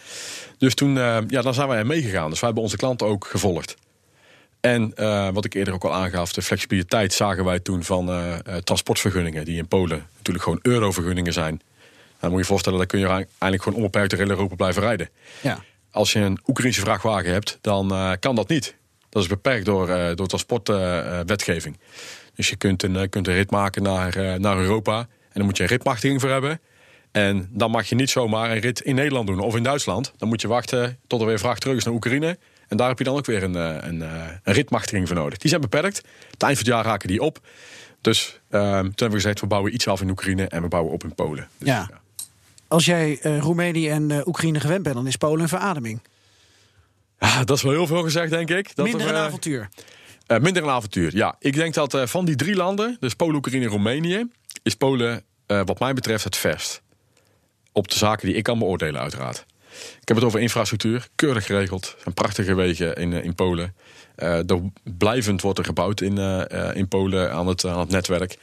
Dus 0.58 0.74
toen, 0.74 0.96
ja, 1.28 1.42
dan 1.42 1.54
zijn 1.54 1.68
wij 1.68 1.84
meegegaan. 1.84 2.30
Dus 2.30 2.40
wij 2.40 2.50
hebben 2.50 2.64
onze 2.64 2.78
klanten 2.78 3.08
ook 3.08 3.26
gevolgd. 3.26 3.76
En 4.64 4.94
eh, 4.96 5.30
wat 5.34 5.46
ik 5.46 5.54
eerder 5.54 5.74
ook 5.74 5.84
al 5.84 5.94
aangaf, 5.94 6.34
de 6.34 6.42
flexibiliteit 6.42 7.14
zagen 7.14 7.46
wij 7.46 7.60
toen 7.60 7.84
van 7.84 8.10
eh, 8.10 8.56
transportvergunningen, 8.56 9.46
die 9.46 9.58
in 9.58 9.68
Polen 9.68 10.08
natuurlijk 10.16 10.44
gewoon 10.44 10.60
eurovergunningen 10.62 11.34
zijn. 11.34 11.62
Dan 12.20 12.30
moet 12.30 12.32
je 12.32 12.38
je 12.38 12.46
voorstellen, 12.46 12.78
dan 12.78 12.88
kun 12.88 13.00
je 13.00 13.08
eigenlijk 13.08 13.64
gewoon 13.64 13.78
onbeperkt 13.78 14.10
door 14.10 14.20
heel 14.20 14.30
Europa 14.30 14.56
blijven 14.56 14.82
rijden. 14.82 15.10
Ja. 15.42 15.64
Als 15.92 16.14
je 16.14 16.20
een 16.20 16.40
Oekraïnse 16.48 16.80
vrachtwagen 16.82 17.32
hebt, 17.32 17.58
dan 17.62 18.18
kan 18.20 18.36
dat 18.36 18.48
niet. 18.48 18.76
Dat 19.10 19.22
is 19.22 19.28
beperkt 19.28 19.66
door, 19.66 20.16
door 20.16 20.28
transportwetgeving. 20.28 21.78
dus 22.36 22.50
je 22.50 22.56
kunt 22.56 22.84
een, 22.84 23.10
kunt 23.10 23.28
een 23.28 23.34
rit 23.34 23.52
maken 23.52 23.84
naar, 23.84 24.40
naar 24.40 24.58
Europa. 24.58 25.00
En 25.00 25.08
dan 25.34 25.46
moet 25.46 25.58
je 25.58 25.64
een 25.64 25.70
ritmachtiging 25.70 26.22
voor 26.22 26.30
hebben. 26.30 26.60
En 27.12 27.50
dan 27.52 27.72
mag 27.72 27.90
je 27.90 27.96
niet 27.96 28.10
zomaar 28.10 28.52
een 28.52 28.60
rit 28.60 28.82
in 28.82 28.96
Nederland 28.96 29.28
doen 29.28 29.40
of 29.40 29.56
in 29.56 29.64
Duitsland. 29.64 30.14
Dan 30.18 30.28
moet 30.28 30.42
je 30.42 30.48
wachten 30.48 31.00
tot 31.08 31.22
er 31.22 31.28
weer 31.28 31.40
vracht 31.40 31.62
terug 31.62 31.78
is 31.78 31.84
naar 31.84 31.94
Oekraïne. 31.94 32.38
En 32.74 32.80
daar 32.80 32.88
heb 32.88 32.98
je 32.98 33.04
dan 33.04 33.16
ook 33.16 33.26
weer 33.26 33.44
een, 33.44 33.56
eh, 33.56 33.90
een, 33.90 34.02
eh, 34.02 34.28
een 34.44 34.54
ritmachtiging 34.54 35.08
voor 35.08 35.16
nodig. 35.16 35.38
Die 35.38 35.50
zijn 35.50 35.62
beperkt. 35.62 35.98
Het 36.32 36.44
eind 36.44 36.58
van 36.58 36.66
het 36.66 36.76
jaar 36.76 36.86
raken 36.86 37.08
die 37.08 37.22
op. 37.22 37.40
Dus 38.02 38.40
ehm, 38.50 38.82
toen 38.82 38.82
hebben 38.82 39.10
we 39.10 39.16
gezegd, 39.16 39.40
we 39.40 39.48
bouwen 39.48 39.74
iets 39.74 39.88
af 39.88 40.02
in 40.02 40.10
Oekraïne 40.10 40.48
en 40.48 40.62
we 40.62 40.68
bouwen 40.68 40.94
op 40.94 41.04
in 41.04 41.16
Polen. 41.16 41.48
Dus, 41.58 41.68
Ja. 41.68 41.90
Als 42.68 42.86
jij 42.86 43.20
eh, 43.22 43.40
Roemenië 43.40 43.90
en 43.90 44.28
Oekraïne 44.28 44.60
gewend 44.60 44.84
bent, 44.84 44.96
dan 44.96 45.08
is 45.08 45.16
Polen 45.16 45.42
een 45.42 45.48
verademing. 45.48 46.02
Ah, 47.18 47.38
dat 47.46 47.58
is 47.58 47.64
wel 47.64 47.72
heel 47.72 47.88
veel 47.88 48.04
gezegd, 48.04 48.30
denk 48.30 48.50
ik. 48.50 48.76
Dat 48.76 48.86
Minder 48.86 49.08
er, 49.08 49.16
een 49.16 49.22
avontuur. 49.22 49.70
Minder 50.28 50.64
een 50.64 50.70
avontuur, 50.70 51.16
ja. 51.16 51.36
Ik 51.40 51.54
denk 51.54 51.74
dat 51.74 51.98
van 52.04 52.26
die 52.26 52.36
drie 52.36 52.56
landen, 52.56 52.98
dus 53.00 53.14
Polen, 53.14 53.36
Oekraïne 53.36 53.66
en 53.66 53.72
Roemenië, 53.72 54.28
is 54.64 54.76
Polen, 54.76 55.24
wat 55.46 55.80
mij 55.80 55.94
betreft, 55.94 56.24
het 56.24 56.36
verst. 56.36 56.82
Op 57.72 57.88
de 57.88 57.96
zaken 57.96 58.28
die 58.28 58.36
ik 58.36 58.44
kan 58.44 58.60
beoordelen, 58.60 59.02
uiteraard. 59.02 59.46
Ik 60.02 60.08
heb 60.08 60.18
het 60.18 60.26
over 60.26 60.40
infrastructuur, 60.40 61.08
keurig 61.16 61.46
geregeld. 61.46 61.86
Er 61.86 62.02
zijn 62.02 62.14
prachtige 62.14 62.54
wegen 62.56 62.96
in, 62.96 63.14
eh, 63.14 63.24
in 63.24 63.36
Polen. 63.36 63.76
Eh, 64.16 64.50
er 64.50 64.62
blijvend 64.98 65.42
wordt 65.42 65.60
er 65.60 65.66
gebouwd 65.66 66.02
in, 66.02 66.18
eh, 66.18 66.70
eh, 66.70 66.76
in 66.76 66.88
Polen 66.88 67.32
aan 67.32 67.48
het, 67.48 67.66
aan 67.66 67.80
het 67.80 67.90
netwerk. 67.90 68.38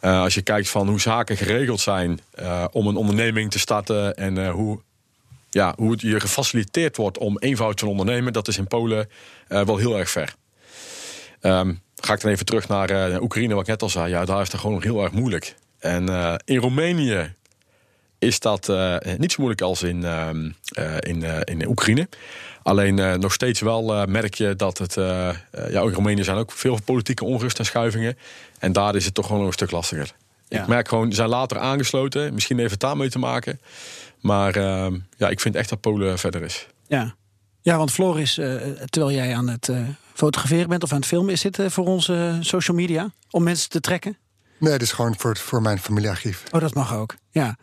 Eh, 0.00 0.20
als 0.20 0.34
je 0.34 0.42
kijkt 0.42 0.68
van 0.68 0.88
hoe 0.88 1.00
zaken 1.00 1.36
geregeld 1.36 1.80
zijn 1.80 2.20
eh, 2.34 2.64
om 2.72 2.86
een 2.86 2.96
onderneming 2.96 3.50
te 3.50 3.58
starten 3.58 4.16
en 4.16 4.38
eh, 4.38 4.50
hoe 4.50 4.80
ja, 5.50 5.74
hoe 5.76 5.90
het 5.90 6.00
je 6.00 6.20
gefaciliteerd 6.20 6.96
wordt 6.96 7.18
om 7.18 7.38
eenvoud 7.38 7.76
te 7.76 7.86
ondernemen, 7.86 8.32
dat 8.32 8.48
is 8.48 8.58
in 8.58 8.66
Polen 8.66 9.08
eh, 9.48 9.64
wel 9.64 9.76
heel 9.76 9.98
erg 9.98 10.10
ver. 10.10 10.34
Ehm, 11.40 11.74
ga 11.96 12.12
ik 12.12 12.20
dan 12.20 12.30
even 12.30 12.46
terug 12.46 12.68
naar 12.68 12.90
eh, 12.90 13.22
Oekraïne, 13.22 13.54
wat 13.54 13.62
ik 13.62 13.68
net 13.68 13.82
al 13.82 13.88
zei. 13.88 14.08
Ja, 14.08 14.24
daar 14.24 14.40
is 14.40 14.52
het 14.52 14.60
gewoon 14.60 14.82
heel 14.82 15.02
erg 15.02 15.12
moeilijk. 15.12 15.54
En 15.78 16.08
eh, 16.08 16.34
in 16.44 16.56
Roemenië 16.56 17.34
is 18.18 18.40
dat 18.40 18.68
eh, 18.68 18.96
niet 19.18 19.32
zo 19.32 19.36
moeilijk 19.38 19.60
als 19.60 19.82
in, 19.82 20.04
ehm, 20.04 20.50
eh, 20.68 20.94
in, 21.00 21.24
eh, 21.24 21.40
in 21.44 21.68
Oekraïne. 21.68 22.08
Alleen 22.62 22.98
eh, 22.98 23.14
nog 23.14 23.32
steeds 23.32 23.60
wel 23.60 23.94
eh, 23.94 24.06
merk 24.06 24.34
je 24.34 24.56
dat 24.56 24.78
het. 24.78 24.94
ja, 24.94 25.82
in 25.82 25.92
Roemenië 25.92 26.24
zijn 26.24 26.36
ook 26.36 26.52
veel 26.52 26.78
politieke 26.84 27.24
onrust 27.24 27.58
en 27.58 27.64
schuivingen. 27.64 28.18
En 28.58 28.72
daar 28.72 28.94
is 28.94 29.04
het 29.04 29.14
toch 29.14 29.24
gewoon 29.26 29.40
nog 29.40 29.48
een 29.48 29.54
stuk 29.56 29.70
lastiger. 29.70 30.14
Ja. 30.48 30.60
Ik 30.60 30.66
merk 30.66 30.88
gewoon, 30.88 31.10
ze 31.10 31.16
zijn 31.16 31.28
later 31.28 31.58
aangesloten. 31.58 32.34
Misschien 32.34 32.58
heeft 32.58 32.70
het 32.70 32.80
daarmee 32.80 33.10
te 33.10 33.18
maken. 33.18 33.60
Maar 34.20 34.56
ehm, 34.56 34.98
ja, 35.16 35.28
ik 35.28 35.40
vind 35.40 35.54
echt 35.54 35.68
dat 35.68 35.80
Polen 35.80 36.18
verder 36.18 36.42
is. 36.42 36.66
Ja. 36.86 37.14
ja, 37.62 37.76
want 37.76 37.92
Floris, 37.92 38.38
eh, 38.38 38.54
terwijl 38.88 39.14
jij 39.14 39.36
aan 39.36 39.48
het 39.48 39.68
eh, 39.68 39.78
fotograferen 40.14 40.68
bent 40.68 40.82
of 40.82 40.92
aan 40.92 40.98
het 40.98 41.06
filmen, 41.06 41.32
is 41.32 41.40
dit 41.40 41.58
voor 41.66 41.86
onze 41.86 42.38
social 42.40 42.76
media 42.76 43.10
om 43.30 43.42
mensen 43.42 43.70
te 43.70 43.80
trekken? 43.80 44.16
Nee, 44.58 44.72
het 44.72 44.82
is 44.82 44.92
gewoon 44.92 45.14
voor, 45.18 45.36
voor 45.36 45.62
mijn 45.62 45.78
familiearchief. 45.78 46.42
Oh, 46.50 46.60
dat 46.60 46.74
mag 46.74 46.94
ook. 46.94 47.14
Ja. 47.30 47.56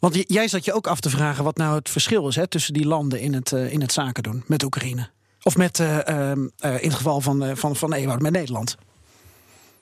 Want 0.00 0.24
jij 0.26 0.48
zat 0.48 0.64
je 0.64 0.72
ook 0.72 0.86
af 0.86 1.00
te 1.00 1.10
vragen 1.10 1.44
wat 1.44 1.56
nou 1.56 1.74
het 1.74 1.90
verschil 1.90 2.28
is 2.28 2.36
hè, 2.36 2.46
tussen 2.46 2.72
die 2.72 2.86
landen 2.86 3.20
in 3.20 3.34
het, 3.34 3.52
eh, 3.52 3.72
in 3.72 3.80
het 3.80 3.92
zaken 3.92 4.22
doen 4.22 4.44
met 4.46 4.62
Oekraïne. 4.62 5.08
Of 5.42 5.56
met, 5.56 5.80
eh, 5.80 6.08
ehm, 6.08 6.48
eh, 6.58 6.82
in 6.82 6.88
het 6.88 6.96
geval 6.96 7.20
van, 7.20 7.44
eh, 7.44 7.56
van, 7.56 7.76
van 7.76 7.92
Ewout, 7.92 8.20
met 8.20 8.32
Nederland. 8.32 8.76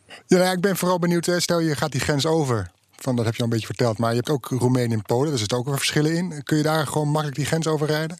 Ja, 0.06 0.14
nou 0.26 0.42
ja, 0.42 0.52
ik 0.52 0.60
ben 0.60 0.76
vooral 0.76 0.98
benieuwd. 0.98 1.26
Hè, 1.26 1.40
stel 1.40 1.60
je 1.60 1.76
gaat 1.76 1.92
die 1.92 2.00
grens 2.00 2.26
over. 2.26 2.70
Van, 2.96 3.16
dat 3.16 3.24
heb 3.24 3.34
je 3.34 3.40
al 3.40 3.44
een 3.44 3.52
beetje 3.52 3.66
verteld. 3.66 3.98
Maar 3.98 4.10
je 4.10 4.16
hebt 4.16 4.30
ook 4.30 4.46
Roemenië 4.48 4.94
en 4.94 5.02
Polen. 5.02 5.28
Daar 5.28 5.38
zitten 5.38 5.58
ook 5.58 5.66
weer 5.66 5.76
verschillen 5.76 6.16
in. 6.16 6.42
Kun 6.42 6.56
je 6.56 6.62
daar 6.62 6.86
gewoon 6.86 7.08
makkelijk 7.08 7.36
die 7.36 7.46
grens 7.46 7.66
overrijden? 7.66 8.18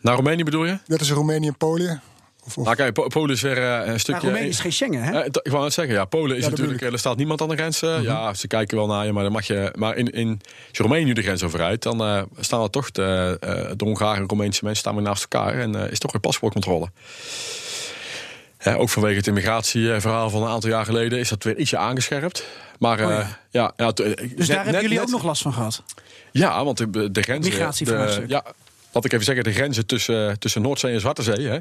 Naar 0.00 0.14
Roemenië 0.14 0.44
bedoel 0.44 0.64
je? 0.64 0.78
Dat 0.86 1.00
is 1.00 1.10
Roemenië 1.10 1.46
en 1.46 1.56
Polen. 1.56 2.02
Of, 2.46 2.58
of... 2.58 2.64
Nou, 2.64 2.76
kijk, 2.76 2.92
Po- 2.92 3.06
Polen 3.08 3.30
is 3.34 3.40
weer 3.42 3.58
eh, 3.58 3.64
een 3.80 3.86
Maar 3.86 4.00
stukje. 4.00 4.20
Roemenië 4.20 4.48
is 4.48 4.60
geen 4.60 4.72
Schengen, 4.72 5.02
hè? 5.02 5.20
Eh, 5.20 5.26
ik 5.42 5.50
wou 5.50 5.62
net 5.62 5.72
zeggen, 5.72 5.94
ja, 5.94 6.04
Polen 6.04 6.36
is 6.36 6.48
natuurlijk, 6.48 6.82
er 6.82 6.98
staat 6.98 7.16
niemand 7.16 7.40
aan 7.40 7.48
de 7.48 7.54
grens. 7.56 7.82
eh, 7.82 8.02
Ja, 8.02 8.34
ze 8.34 8.46
kijken 8.46 8.76
wel 8.76 8.86
naar 8.86 9.06
je, 9.06 9.12
maar 9.12 9.22
dan 9.22 9.32
mag 9.32 9.46
je. 9.46 9.72
Maar 9.78 9.96
in, 9.96 10.10
in, 10.10 10.28
als 10.40 10.76
je 10.76 10.82
Roemenië 10.82 11.04
nu 11.04 11.12
de 11.12 11.22
grens 11.22 11.42
overrijdt, 11.42 11.82
dan 11.82 12.28
staan 12.40 12.62
er 12.62 12.70
toch 12.70 12.90
de, 12.90 13.36
eh, 13.40 13.48
de 13.76 13.84
Hongaren 13.84 14.22
en 14.22 14.28
Roemeense 14.28 14.60
mensen 14.64 14.82
staan 14.82 14.94
weer 14.94 15.04
naast 15.04 15.22
elkaar 15.22 15.58
en 15.58 15.74
is 15.90 15.98
toch 15.98 16.12
weer 16.12 16.20
paspoortcontrole. 16.20 16.88
Ook 18.76 18.88
vanwege 18.90 19.16
het 19.16 19.26
immigratieverhaal 19.26 20.30
van 20.30 20.42
een 20.42 20.48
aantal 20.48 20.70
jaar 20.70 20.84
geleden 20.84 21.18
is 21.18 21.28
dat 21.28 21.42
weer 21.42 21.56
ietsje 21.58 21.76
aangescherpt. 21.76 22.44
Maar 22.78 23.04
Oh 23.04 23.26
ja. 23.50 23.72
ja, 23.76 23.92
Dus 23.92 24.04
net- 24.06 24.46
daar 24.48 24.64
hebben 24.64 24.72
jullie 24.82 24.88
net- 24.98 25.06
ook 25.06 25.10
nog 25.12 25.24
last 25.24 25.42
van 25.42 25.52
gehad. 25.52 25.82
Ja, 26.30 26.64
want 26.64 26.76
de, 26.78 27.10
de 27.10 27.22
grenzen. 27.22 27.52
Migratievraagstuk. 27.52 28.28
de- 28.28 28.32
Ja, 28.34 28.44
laat 28.94 29.04
ik 29.04 29.12
even 29.12 29.24
zeggen, 29.24 29.44
de 29.44 29.52
grenzen 29.52 29.86
tussen, 29.86 30.38
tussen 30.38 30.62
Noordzee 30.62 30.92
en 30.92 31.00
Zwarte 31.00 31.22
Zee, 31.22 31.46
hè, 31.46 31.58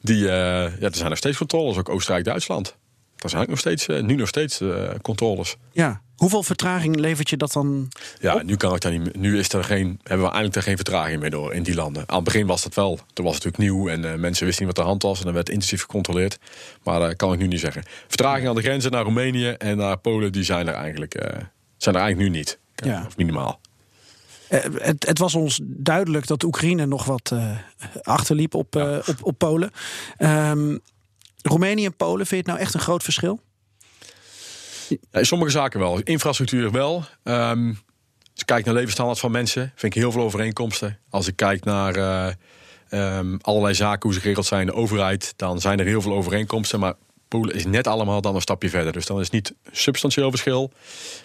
die, 0.00 0.28
eh, 0.28 0.32
ja, 0.80 0.86
er 0.86 0.96
zijn 0.96 1.08
nog 1.08 1.18
steeds 1.18 1.38
controles, 1.38 1.76
ook 1.76 1.88
Oostenrijk-Duitsland. 1.88 2.76
Daar 3.16 3.30
zijn 3.30 3.42
ook 3.42 3.48
nog 3.48 3.58
steeds, 3.58 3.86
eh, 3.86 4.02
nu 4.02 4.14
nog 4.14 4.28
steeds 4.28 4.60
eh, 4.60 4.88
controles. 5.02 5.56
Ja. 5.72 6.00
Hoeveel 6.16 6.42
vertraging 6.42 6.96
levert 6.96 7.30
je 7.30 7.36
dat 7.36 7.52
dan? 7.52 7.88
Ja, 8.20 8.42
nu 8.42 8.56
kan 8.56 8.74
ik 8.74 8.80
daar 8.80 8.98
niet. 8.98 9.16
Nu 9.16 9.38
is 9.38 9.52
er 9.52 9.64
geen, 9.64 9.86
hebben 10.02 10.26
we 10.26 10.32
eigenlijk 10.32 10.56
er 10.56 10.62
geen 10.62 10.76
vertraging 10.76 11.20
meer 11.20 11.30
door 11.30 11.54
in 11.54 11.62
die 11.62 11.74
landen. 11.74 12.02
Aan 12.06 12.14
het 12.14 12.24
begin 12.24 12.46
was 12.46 12.62
dat 12.62 12.74
wel. 12.74 12.98
Toen 13.12 13.24
was 13.24 13.34
het 13.34 13.44
natuurlijk 13.44 13.72
nieuw 13.72 13.88
en 13.88 14.20
mensen 14.20 14.46
wisten 14.46 14.66
niet 14.66 14.76
wat 14.76 14.84
de 14.84 14.90
hand 14.90 15.02
was. 15.02 15.18
En 15.18 15.24
dan 15.24 15.34
werd 15.34 15.48
intensief 15.48 15.80
gecontroleerd. 15.80 16.38
Maar 16.82 17.00
dat 17.00 17.16
kan 17.16 17.32
ik 17.32 17.38
nu 17.38 17.46
niet 17.46 17.60
zeggen. 17.60 17.82
Vertraging 18.06 18.48
aan 18.48 18.54
de 18.54 18.62
grenzen 18.62 18.90
naar 18.90 19.02
Roemenië 19.02 19.48
en 19.48 19.76
naar 19.76 19.98
Polen, 19.98 20.32
die 20.32 20.44
zijn 20.44 20.68
er 20.68 20.74
eigenlijk, 20.74 21.12
zijn 21.76 21.94
er 21.94 22.00
eigenlijk 22.00 22.30
nu 22.30 22.38
niet. 22.38 22.58
Ja. 22.74 23.04
Of 23.06 23.16
minimaal. 23.16 23.60
Eh, 24.48 24.60
het, 24.78 25.06
het 25.06 25.18
was 25.18 25.34
ons 25.34 25.60
duidelijk 25.62 26.26
dat 26.26 26.42
Oekraïne 26.42 26.86
nog 26.86 27.04
wat 27.04 27.30
eh, 27.32 27.50
achterliep 28.02 28.54
op, 28.54 28.76
eh, 28.76 28.98
op, 29.06 29.16
op 29.20 29.38
Polen. 29.38 29.70
Ehm, 30.16 30.76
Roemenië 31.42 31.84
en 31.84 31.96
Polen, 31.96 32.26
vind 32.26 32.30
je 32.30 32.36
het 32.36 32.46
nou 32.46 32.58
echt 32.58 32.74
een 32.74 32.80
groot 32.80 33.02
verschil? 33.02 33.40
In 35.10 35.26
sommige 35.26 35.50
zaken 35.50 35.80
wel. 35.80 36.00
Infrastructuur 36.00 36.70
wel. 36.70 37.04
Ehm, 37.22 37.68
als 37.68 38.44
ik 38.44 38.46
kijk 38.46 38.64
naar 38.64 38.74
levensstandaard 38.74 39.18
van 39.18 39.30
mensen, 39.30 39.72
vind 39.74 39.94
ik 39.94 40.00
heel 40.00 40.12
veel 40.12 40.22
overeenkomsten. 40.22 40.98
Als 41.10 41.26
ik 41.26 41.36
kijk 41.36 41.64
naar 41.64 41.94
eh, 41.94 42.32
ehm, 42.88 43.36
allerlei 43.40 43.74
zaken, 43.74 44.02
hoe 44.02 44.12
ze 44.12 44.20
geregeld 44.20 44.46
zijn 44.46 44.60
in 44.60 44.66
de 44.66 44.74
overheid, 44.74 45.32
dan 45.36 45.60
zijn 45.60 45.78
er 45.78 45.86
heel 45.86 46.02
veel 46.02 46.12
overeenkomsten. 46.12 46.80
Maar 46.80 46.94
Polen 47.28 47.54
is 47.54 47.64
net 47.64 47.86
allemaal 47.86 48.20
dan 48.20 48.34
een 48.34 48.40
stapje 48.40 48.68
verder. 48.68 48.92
Dus 48.92 49.06
dan 49.06 49.16
is 49.16 49.24
het 49.24 49.32
niet 49.32 49.54
substantieel 49.72 50.30
verschil. 50.30 50.72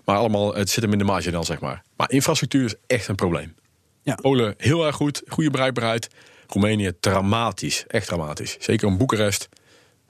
Maar 0.06 0.18
allemaal, 0.18 0.56
het 0.56 0.70
zit 0.70 0.84
hem 0.84 0.92
in 0.92 0.98
de 0.98 1.04
marge 1.04 1.32
dan, 1.32 1.46
zeg 1.46 1.60
maar. 1.60 1.84
Maar 1.96 2.12
infrastructuur 2.12 2.66
is 2.66 2.76
echt 2.88 3.08
een 3.08 3.16
probleem. 3.16 3.56
Ja. 4.04 4.16
Polen 4.16 4.54
heel 4.58 4.86
erg 4.86 4.96
goed, 4.96 5.22
goede 5.28 5.50
bereikbaarheid. 5.50 6.08
Roemenië 6.48 6.92
dramatisch, 7.00 7.84
echt 7.88 8.08
dramatisch. 8.08 8.58
Zeker 8.60 8.88
in 8.88 8.98
Boekarest. 8.98 9.50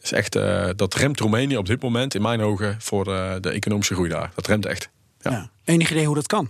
Is 0.02 0.12
echt, 0.12 0.36
eh, 0.36 0.70
dat 0.76 0.94
remt 0.94 1.20
Roemenië 1.20 1.58
op 1.58 1.66
dit 1.66 1.82
moment 1.82 2.16
in 2.16 2.22
mijn 2.22 2.42
ogen 2.42 2.76
voor 2.80 3.14
eh, 3.14 3.36
de 3.40 3.50
economische 3.50 3.94
groei 3.94 4.10
daar. 4.10 4.32
Dat 4.36 4.48
remt 4.48 4.66
echt. 4.66 4.90
Ja. 5.20 5.32
Ja. 5.32 5.50
Enig 5.64 5.92
idee 5.92 6.06
hoe 6.06 6.16
dat 6.16 6.28
kan? 6.28 6.50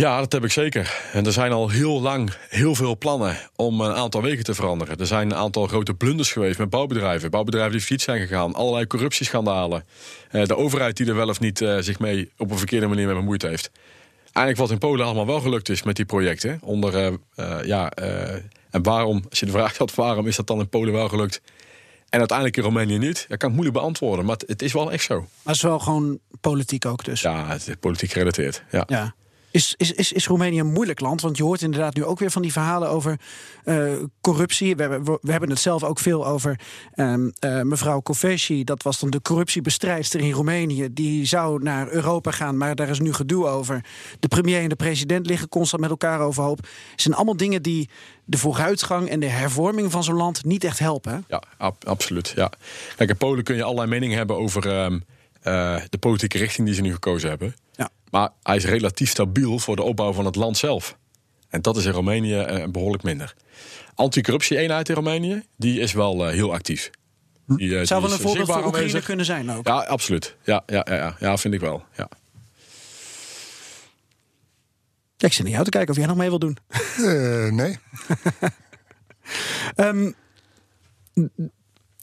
Ja, 0.00 0.18
dat 0.18 0.32
heb 0.32 0.44
ik 0.44 0.50
zeker. 0.50 1.00
En 1.12 1.26
er 1.26 1.32
zijn 1.32 1.52
al 1.52 1.68
heel 1.68 2.00
lang 2.00 2.30
heel 2.48 2.74
veel 2.74 2.98
plannen 2.98 3.36
om 3.54 3.80
een 3.80 3.92
aantal 3.92 4.22
wegen 4.22 4.44
te 4.44 4.54
veranderen. 4.54 4.98
Er 4.98 5.06
zijn 5.06 5.30
een 5.30 5.36
aantal 5.36 5.66
grote 5.66 5.94
blunders 5.94 6.32
geweest 6.32 6.58
met 6.58 6.70
bouwbedrijven. 6.70 7.30
Bouwbedrijven 7.30 7.72
die 7.72 7.80
failliet 7.80 8.02
zijn 8.02 8.20
gegaan. 8.20 8.54
Allerlei 8.54 8.86
corruptieschandalen. 8.86 9.84
Eh, 10.30 10.44
de 10.44 10.56
overheid 10.56 10.96
die 10.96 11.06
er 11.06 11.14
wel 11.14 11.28
of 11.28 11.40
niet 11.40 11.60
eh, 11.60 11.76
zich 11.78 11.98
mee 11.98 12.30
op 12.36 12.50
een 12.50 12.58
verkeerde 12.58 12.86
manier 12.86 13.06
mee 13.06 13.14
bemoeid 13.14 13.42
heeft. 13.42 13.70
Eigenlijk 14.24 14.58
wat 14.58 14.70
in 14.70 14.88
Polen 14.88 15.04
allemaal 15.06 15.26
wel 15.26 15.40
gelukt 15.40 15.68
is 15.68 15.82
met 15.82 15.96
die 15.96 16.04
projecten. 16.04 16.58
Onder, 16.62 17.18
eh, 17.34 17.64
ja, 17.64 17.90
en 18.70 18.82
waarom, 18.82 19.24
als 19.28 19.40
je 19.40 19.46
de 19.46 19.52
vraag 19.52 19.76
had 19.76 19.94
waarom 19.94 20.26
is 20.26 20.36
dat 20.36 20.46
dan 20.46 20.60
in 20.60 20.68
Polen 20.68 20.92
wel 20.92 21.08
gelukt... 21.08 21.40
en 22.08 22.18
uiteindelijk 22.18 22.56
in 22.56 22.62
Roemenië 22.62 22.98
niet, 22.98 23.26
dat 23.28 23.38
kan 23.38 23.48
ik 23.48 23.54
moeilijk 23.54 23.78
beantwoorden. 23.78 24.24
Maar 24.24 24.36
het, 24.36 24.48
het 24.48 24.62
is 24.62 24.72
wel 24.72 24.92
echt 24.92 25.04
zo. 25.04 25.18
Maar 25.18 25.28
het 25.42 25.54
is 25.54 25.62
wel 25.62 25.78
gewoon 25.78 26.18
politiek 26.40 26.86
ook 26.86 27.04
dus. 27.04 27.20
Ja, 27.20 27.46
het 27.46 27.68
is 27.68 27.74
politiek 27.80 28.12
gerelateerd. 28.12 28.62
Ja. 28.70 28.84
Ja. 28.86 29.14
Is, 29.56 29.74
is, 29.76 29.92
is, 29.92 30.12
is 30.12 30.26
Roemenië 30.26 30.60
een 30.60 30.72
moeilijk 30.72 31.00
land? 31.00 31.20
Want 31.20 31.36
je 31.36 31.42
hoort 31.42 31.62
inderdaad 31.62 31.94
nu 31.94 32.04
ook 32.04 32.18
weer 32.18 32.30
van 32.30 32.42
die 32.42 32.52
verhalen 32.52 32.88
over 32.88 33.20
eh, 33.64 33.92
corruptie. 34.20 34.76
We 34.76 34.82
hebben, 34.82 35.18
we 35.22 35.30
hebben 35.30 35.50
het 35.50 35.58
zelf 35.58 35.84
ook 35.84 35.98
veel 35.98 36.26
over 36.26 36.60
ehm, 36.92 37.28
eh, 37.38 37.62
mevrouw 37.62 38.00
Kovesi. 38.00 38.64
Dat 38.64 38.82
was 38.82 39.00
dan 39.00 39.10
de 39.10 39.22
corruptiebestrijdster 39.22 40.20
in 40.20 40.30
Roemenië. 40.30 40.92
Die 40.92 41.24
zou 41.24 41.62
naar 41.62 41.88
Europa 41.88 42.30
gaan, 42.30 42.56
maar 42.56 42.74
daar 42.74 42.88
is 42.88 43.00
nu 43.00 43.12
gedoe 43.12 43.46
over. 43.46 43.84
De 44.20 44.28
premier 44.28 44.62
en 44.62 44.68
de 44.68 44.76
president 44.76 45.26
liggen 45.26 45.48
constant 45.48 45.82
met 45.82 45.90
elkaar 45.90 46.20
overhoop. 46.20 46.58
Het 46.90 47.02
zijn 47.02 47.14
allemaal 47.14 47.36
dingen 47.36 47.62
die 47.62 47.88
de 48.24 48.38
vooruitgang 48.38 49.08
en 49.08 49.20
de 49.20 49.28
hervorming 49.28 49.90
van 49.92 50.04
zo'n 50.04 50.16
land 50.16 50.44
niet 50.44 50.64
echt 50.64 50.78
helpen. 50.78 51.24
Ja, 51.28 51.42
ab- 51.56 51.84
absoluut. 51.86 52.32
Ja. 52.36 52.50
Kijk, 52.96 53.10
in 53.10 53.16
Polen 53.16 53.44
kun 53.44 53.56
je 53.56 53.62
allerlei 53.62 53.88
meningen 53.88 54.16
hebben 54.16 54.36
over 54.36 54.68
ehm, 54.68 54.98
eh, 55.42 55.80
de 55.88 55.98
politieke 55.98 56.38
richting 56.38 56.66
die 56.66 56.76
ze 56.76 56.82
nu 56.82 56.92
gekozen 56.92 57.28
hebben. 57.28 57.54
Ja. 57.72 57.90
Maar 58.10 58.30
hij 58.42 58.56
is 58.56 58.64
relatief 58.64 59.10
stabiel 59.10 59.58
voor 59.58 59.76
de 59.76 59.82
opbouw 59.82 60.12
van 60.12 60.24
het 60.24 60.36
land 60.36 60.56
zelf. 60.56 60.96
En 61.48 61.62
dat 61.62 61.76
is 61.76 61.84
in 61.84 61.92
Roemenië 61.92 62.38
eh, 62.38 62.66
behoorlijk 62.68 63.02
minder. 63.02 63.34
Anticorruptie-eenheid 63.94 64.88
in 64.88 64.94
Roemenië, 64.94 65.42
die 65.56 65.80
is 65.80 65.92
wel 65.92 66.26
eh, 66.26 66.32
heel 66.32 66.52
actief. 66.52 66.90
Die, 67.46 67.78
eh, 67.78 67.86
Zou 67.86 68.00
die 68.00 68.08
wel 68.08 68.18
een 68.18 68.24
voorbeeld 68.24 68.46
voor 68.46 68.56
Oekraïne 68.56 68.76
aanwezig. 68.76 69.04
kunnen 69.04 69.24
zijn 69.24 69.50
ook. 69.50 69.66
Ja, 69.66 69.76
absoluut. 69.78 70.36
Ja, 70.44 70.62
ja, 70.66 70.86
ja, 70.88 70.94
ja. 70.94 71.16
ja, 71.20 71.36
vind 71.36 71.54
ik 71.54 71.60
wel. 71.60 71.84
Ja. 71.96 72.08
Ja, 75.16 75.26
ik 75.26 75.32
zit 75.32 75.42
naar 75.42 75.52
jou 75.52 75.64
te 75.64 75.70
kijken 75.70 75.90
of 75.90 75.96
jij 75.96 76.06
nog 76.06 76.16
mee 76.16 76.28
wil 76.28 76.38
doen. 76.38 76.56
Eh, 76.96 77.50
nee. 77.50 77.78
Ehm, 79.74 80.12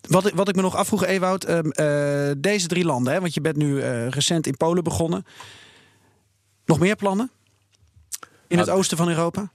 wat, 0.07 0.25
ik- 0.25 0.35
wat 0.35 0.49
ik 0.49 0.55
me 0.55 0.61
nog 0.61 0.75
afvroeg, 0.75 1.05
Ewout. 1.05 1.43
ehm, 1.43 1.69
eh, 1.69 2.31
deze 2.37 2.67
drie 2.67 2.85
landen, 2.85 3.13
hè, 3.13 3.19
want 3.19 3.33
je 3.33 3.41
bent 3.41 3.55
nu 3.55 3.81
eh, 3.81 4.07
recent 4.07 4.47
in 4.47 4.57
Polen 4.57 4.83
begonnen. 4.83 5.25
Nog 6.65 6.79
meer 6.79 6.95
plannen? 6.95 7.31
In 8.47 8.57
het 8.57 8.67
Nou, 8.67 8.79
oosten 8.79 8.97
van 8.97 9.09
Europa? 9.09 9.51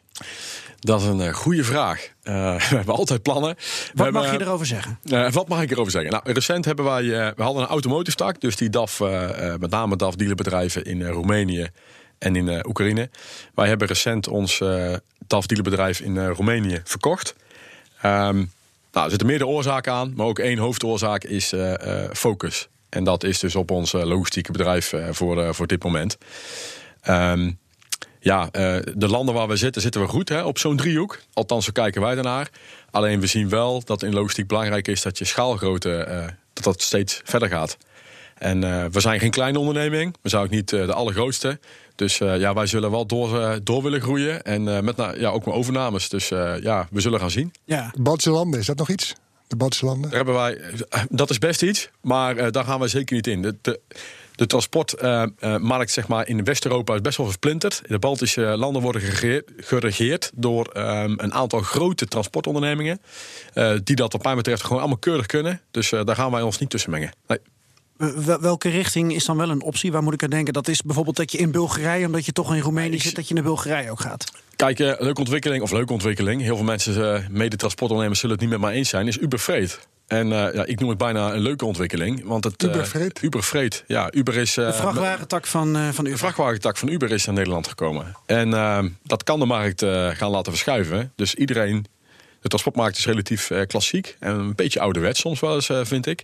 Dat 0.78 1.00
is 1.00 1.06
een 1.06 1.20
eh, 1.20 1.34
goede 1.34 1.64
vraag. 1.64 2.08
Eh, 2.22 2.34
we 2.70 2.76
hebben 2.76 2.94
altijd 2.94 3.22
plannen. 3.22 3.54
We 3.56 3.90
Wat 3.94 4.04
hebben, 4.04 4.22
mag 4.22 4.32
je 4.32 4.40
erover 4.40 4.66
zeggen? 4.66 4.98
Eh, 5.04 5.30
wat 5.30 5.48
mag 5.48 5.62
ik 5.62 5.70
erover 5.70 5.92
zeggen? 5.92 6.10
Nou, 6.10 6.32
recent 6.32 6.64
hebben 6.64 6.84
wij, 6.84 7.02
eh, 7.02 7.32
we 7.36 7.42
hadden 7.42 7.62
een 7.62 7.68
automotive 7.68 8.16
tak, 8.16 8.40
dus 8.40 8.56
die 8.56 8.70
DAF, 8.70 9.00
eh, 9.00 9.52
eh, 9.52 9.60
met 9.60 9.70
name 9.70 9.96
DAF 9.96 10.14
dealerbedrijven 10.14 10.84
in 10.84 11.02
eh, 11.02 11.10
Roemenië 11.10 11.68
en 12.18 12.36
in 12.36 12.48
eh, 12.48 12.60
Oekraïne. 12.66 13.10
Wij 13.54 13.68
hebben 13.68 13.88
recent 13.88 14.28
ons 14.28 14.60
eh 14.60 14.94
DAF 15.26 15.46
dealerbedrijf 15.46 16.00
in 16.00 16.18
eh, 16.18 16.30
Roemenië 16.30 16.80
verkocht. 16.84 17.34
Ehm, 18.02 18.36
nou, 18.92 19.04
er 19.04 19.10
zitten 19.10 19.26
meerdere 19.26 19.50
oorzaken 19.50 19.92
aan, 19.92 20.12
maar 20.16 20.26
ook 20.26 20.38
één 20.38 20.58
hoofdoorzaak 20.58 21.24
is 21.24 21.52
eh, 21.52 22.04
eh, 22.04 22.10
focus. 22.12 22.68
En 22.88 23.04
dat 23.04 23.24
is 23.24 23.38
dus 23.38 23.54
op 23.56 23.70
ons 23.70 23.94
eh, 23.94 24.04
logistieke 24.04 24.52
bedrijf 24.52 24.92
eh, 24.92 25.08
voor, 25.10 25.42
eh, 25.42 25.52
voor 25.52 25.66
dit 25.66 25.82
moment. 25.84 26.16
Ehm, 27.00 27.50
ja, 28.20 28.48
eh, 28.50 28.76
de 28.94 29.08
landen 29.08 29.34
waar 29.34 29.48
we 29.48 29.56
zitten, 29.56 29.82
zitten 29.82 30.00
we 30.00 30.06
goed 30.06 30.28
hè, 30.28 30.42
op 30.42 30.58
zo'n 30.58 30.76
driehoek. 30.76 31.18
Althans, 31.32 31.64
zo 31.64 31.72
kijken 31.72 32.00
wij 32.00 32.14
daarnaar. 32.14 32.50
Alleen 32.90 33.20
we 33.20 33.26
zien 33.26 33.48
wel 33.48 33.82
dat 33.84 34.02
in 34.02 34.14
logistiek 34.14 34.46
belangrijk 34.46 34.88
is 34.88 35.02
dat 35.02 35.18
je 35.18 35.24
schaalgrootte 35.24 35.96
eh, 35.96 36.26
dat 36.52 36.64
dat 36.64 36.82
steeds 36.82 37.20
verder 37.24 37.48
gaat. 37.48 37.76
En 38.34 38.64
eh, 38.64 38.84
we 38.90 39.00
zijn 39.00 39.20
geen 39.20 39.30
kleine 39.30 39.58
onderneming. 39.58 40.16
We 40.22 40.28
zijn 40.28 40.42
ook 40.42 40.50
niet 40.50 40.68
de 40.68 40.92
allergrootste. 40.92 41.58
Dus 41.98 42.20
eh, 42.20 42.38
ja, 42.38 42.54
wij 42.54 42.66
zullen 42.66 42.90
wel 42.90 43.06
door, 43.06 43.58
door 43.62 43.82
willen 43.82 44.00
groeien. 44.00 44.42
En 44.42 44.76
eh, 44.76 44.82
met 44.82 44.96
na, 44.96 45.14
ja, 45.16 45.28
ook 45.28 45.44
met 45.46 45.54
overnames. 45.54 46.08
Dus 46.08 46.30
eh, 46.30 46.54
ja, 46.62 46.88
we 46.90 47.00
zullen 47.00 47.20
gaan 47.20 47.30
zien. 47.30 47.52
Ja. 47.64 47.90
De 47.94 48.02
Baltische 48.02 48.30
landen, 48.30 48.60
is 48.60 48.66
dat 48.66 48.76
nog 48.76 48.90
iets? 48.90 49.14
De 49.46 49.56
Baltische 49.56 49.84
landen? 49.84 50.10
Daar 50.10 50.16
hebben 50.16 50.34
wij, 50.34 50.60
dat 51.08 51.30
is 51.30 51.38
best 51.38 51.62
iets, 51.62 51.90
maar 52.00 52.36
eh, 52.36 52.50
daar 52.50 52.64
gaan 52.64 52.78
wij 52.78 52.88
zeker 52.88 53.16
niet 53.16 53.26
in. 53.26 53.42
De, 53.42 53.56
de, 53.62 53.80
de 54.38 54.46
transportmarkt 54.46 55.90
zeg 55.90 56.08
maar, 56.08 56.28
in 56.28 56.44
West-Europa 56.44 56.94
is 56.94 57.00
best 57.00 57.16
wel 57.16 57.26
versplinterd. 57.26 57.82
De 57.86 57.98
Baltische 57.98 58.40
landen 58.42 58.82
worden 58.82 59.02
geregeerd, 59.56 60.30
door 60.34 60.66
ehm, 60.66 61.14
een 61.16 61.32
aantal 61.34 61.60
grote 61.60 62.06
transportondernemingen. 62.06 63.00
eh, 63.54 63.72
die 63.84 63.96
dat 63.96 64.12
wat 64.12 64.22
mij 64.22 64.34
betreft 64.34 64.62
gewoon 64.62 64.78
allemaal 64.78 64.98
keurig 64.98 65.26
kunnen. 65.26 65.60
Dus 65.70 65.92
eh, 65.92 66.04
daar 66.04 66.16
gaan 66.16 66.30
wij 66.30 66.42
ons 66.42 66.58
niet 66.58 66.70
tussen 66.70 66.90
mengen. 66.90 67.12
Nee. 67.26 67.38
Eh, 67.98 68.36
Welke 68.40 68.68
richting 68.68 69.14
is 69.14 69.24
dan 69.24 69.36
wel 69.36 69.50
een 69.50 69.62
optie? 69.62 69.92
Waar 69.92 70.02
moet 70.02 70.14
ik 70.14 70.22
aan 70.22 70.30
denken? 70.30 70.52
Dat 70.52 70.68
is 70.68 70.82
bijvoorbeeld 70.82 71.16
dat 71.16 71.32
je 71.32 71.38
in 71.38 71.50
Bulgarije, 71.50 72.06
omdat 72.06 72.26
je 72.26 72.32
toch 72.32 72.54
in 72.54 72.60
Roemenië 72.60 72.98
zit, 73.00 73.14
dat 73.14 73.28
je 73.28 73.34
naar 73.34 73.42
Bulgarije 73.42 73.90
ook 73.90 74.00
gaat. 74.00 74.24
Kijk, 74.56 74.78
eh, 74.80 74.92
leuke 74.98 75.20
ontwikkeling, 75.20 75.62
of 75.62 75.70
leuke 75.70 75.92
ontwikkeling. 75.92 76.42
Heel 76.42 76.56
veel 76.56 76.64
mensen, 76.64 77.14
eh 77.14 77.28
mede-transportondernemers, 77.28 78.20
zullen 78.20 78.34
het 78.36 78.44
niet 78.44 78.54
met 78.54 78.68
mij 78.68 78.74
eens 78.74 78.88
zijn. 78.88 79.06
Is 79.06 79.18
Uber 79.18 79.38
Freight. 79.38 79.88
En 80.08 80.32
eh, 80.32 80.54
ja, 80.54 80.64
ik 80.64 80.80
noem 80.80 80.88
het 80.88 80.98
bijna 80.98 81.32
een 81.32 81.40
leuke 81.40 81.64
ontwikkeling. 81.64 82.22
Want 82.24 82.44
het, 82.44 82.62
eh, 82.64 82.68
Uber 82.70 82.84
Freight? 82.84 83.22
Uber 83.22 83.42
Freight, 83.42 83.84
ja. 83.86 84.08
Uber 84.12 84.36
is... 84.36 84.56
eh, 84.56 84.66
De 84.66 84.72
vrachtwagentak 84.72 85.46
van, 85.46 85.76
eh 85.76 85.88
van 85.88 86.04
De 86.04 86.10
u. 86.10 86.16
vrachtwagentak 86.16 86.76
van 86.76 86.88
Uber 86.88 87.10
is 87.12 87.24
naar 87.26 87.34
Nederland 87.34 87.66
gekomen. 87.68 88.16
En 88.26 88.54
eh, 88.54 88.84
dat 89.02 89.22
kan 89.24 89.38
de 89.38 89.46
markt 89.46 89.82
eh, 89.82 90.08
gaan 90.08 90.30
laten 90.30 90.52
verschuiven. 90.52 91.12
Dus 91.16 91.34
iedereen. 91.34 91.86
De 92.40 92.48
transportmarkt 92.48 92.98
is 92.98 93.06
relatief 93.06 93.50
eh, 93.50 93.66
klassiek 93.66 94.16
en 94.20 94.34
een 94.34 94.54
beetje 94.54 94.80
ouderwets 94.80 95.20
soms 95.20 95.40
wel 95.40 95.54
eens, 95.54 95.68
eh, 95.68 95.80
vind 95.84 96.06
ik. 96.06 96.22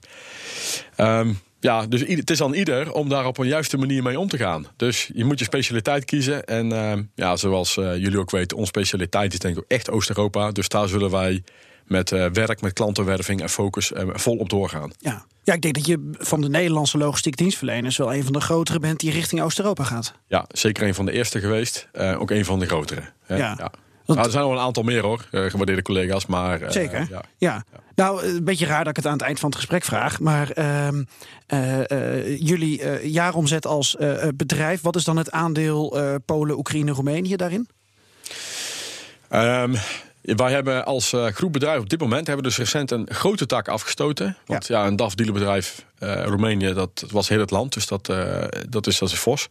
Ehm, 0.97 1.33
ja, 1.61 1.87
dus 1.87 2.01
het 2.07 2.31
is 2.31 2.43
aan 2.43 2.55
ieder 2.55 2.93
om 2.93 3.09
daar 3.09 3.27
op 3.27 3.39
een 3.39 3.47
juiste 3.47 3.77
manier 3.77 4.03
mee 4.03 4.19
om 4.19 4.29
te 4.29 4.37
gaan. 4.39 4.67
Dus 4.77 5.11
je 5.15 5.25
moet 5.25 5.39
je 5.39 5.45
specialiteit 5.45 6.05
kiezen. 6.05 6.45
En 6.45 6.73
ehm, 6.73 7.03
ja, 7.15 7.37
zoals 7.37 7.77
eh, 7.77 7.97
jullie 7.97 8.19
ook 8.19 8.31
weten, 8.31 8.57
onze 8.57 8.69
specialiteit 8.69 9.33
is 9.33 9.39
denk 9.39 9.57
ik 9.57 9.63
ook 9.63 9.71
echt 9.71 9.91
Oost-Europa. 9.91 10.51
Dus 10.51 10.69
daar 10.69 10.89
zullen 10.89 11.11
wij 11.11 11.43
met 11.87 12.13
eh, 12.13 12.27
werk, 12.33 12.61
met 12.61 12.73
klantenwerving 12.73 13.41
en 13.43 13.49
focus 13.49 13.93
eh, 13.93 14.09
vol 14.13 14.37
op 14.37 14.49
doorgaan. 14.49 14.93
Ja. 14.99 15.25
ja, 15.43 15.53
ik 15.53 15.63
denk 15.63 15.75
dat 15.75 15.87
je 15.87 16.11
van 16.13 16.41
de 16.41 16.49
Nederlandse 16.49 16.99
logistiek 16.99 17.37
dienstverleners 17.37 17.97
wel 17.97 18.15
een 18.15 18.25
van 18.25 18.33
de 18.33 18.41
grotere 18.41 18.79
bent 18.79 19.01
die 19.01 19.11
richting 19.11 19.43
Oost-Europa 19.43 19.85
gaat. 19.85 20.15
Ja, 20.27 20.45
zeker 20.49 20.87
een 20.87 20.95
van 20.95 21.07
de 21.07 21.13
eerste 21.13 21.41
geweest. 21.41 21.89
Eh, 21.93 22.21
ook 22.21 22.31
een 22.31 22.45
van 22.45 22.59
de 22.59 22.67
grotere. 22.67 23.03
Hè? 23.25 23.37
Ja. 23.37 23.55
Ja. 23.59 23.73
Want- 24.05 24.19
Nou, 24.19 24.25
er 24.25 24.31
zijn 24.31 24.45
nog 24.45 24.53
een 24.53 24.59
aantal 24.67 24.83
meer 24.83 25.03
hoor, 25.03 25.27
gewaardeerde 25.31 25.83
collega's. 25.83 26.27
Maar, 26.27 26.73
Zeker. 26.73 27.07
ja. 27.11 27.23
Ja. 27.39 27.65
Nou, 27.95 28.25
een 28.25 28.45
beetje 28.45 28.67
raar 28.67 28.79
dat 28.85 28.89
ik 28.89 28.97
het 28.97 29.07
aan 29.07 29.13
het 29.13 29.23
eind 29.23 29.39
van 29.41 29.49
het 29.49 29.59
gesprek 29.59 29.85
vraag. 29.85 30.21
Maar 30.21 30.51
eh, 30.51 32.39
jullie 32.41 33.09
jaaromzet 33.11 33.67
als 33.67 33.97
bedrijf, 34.35 34.81
wat 34.81 34.97
is 34.97 35.05
dan 35.05 35.17
het 35.17 35.31
aandeel 35.31 35.99
Polen, 36.25 36.59
Oekraïne, 36.59 36.93
Roemenië 36.93 37.37
daarin? 37.37 37.69
Ehm, 39.29 39.75
wij 40.25 40.53
hebben 40.53 40.85
als 40.85 41.13
eh, 41.13 41.27
groep 41.27 41.53
bedrijf 41.53 41.81
op 41.81 41.89
dit 41.89 42.01
moment 42.01 42.27
hebben 42.27 42.45
we 42.45 42.51
dus 42.51 42.59
recent 42.59 42.91
een 42.91 43.07
grote 43.11 43.47
tak 43.47 43.69
afgestoten. 43.69 44.37
Want 44.47 44.67
ja, 44.67 44.87
een 44.87 44.97
DAF 44.97 45.15
dealerbedrijf 45.15 45.85
eh 45.99 46.25
Roemenië, 46.25 46.73
dat 46.73 47.05
was 47.11 47.29
heel 47.29 47.41
het 47.41 47.51
land. 47.51 47.73
Dus 47.73 47.87
dat, 47.87 48.09
eh, 48.09 48.45
dat, 48.69 48.87
is, 48.87 48.99
dat 48.99 49.11
is 49.11 49.19
fors. 49.19 49.47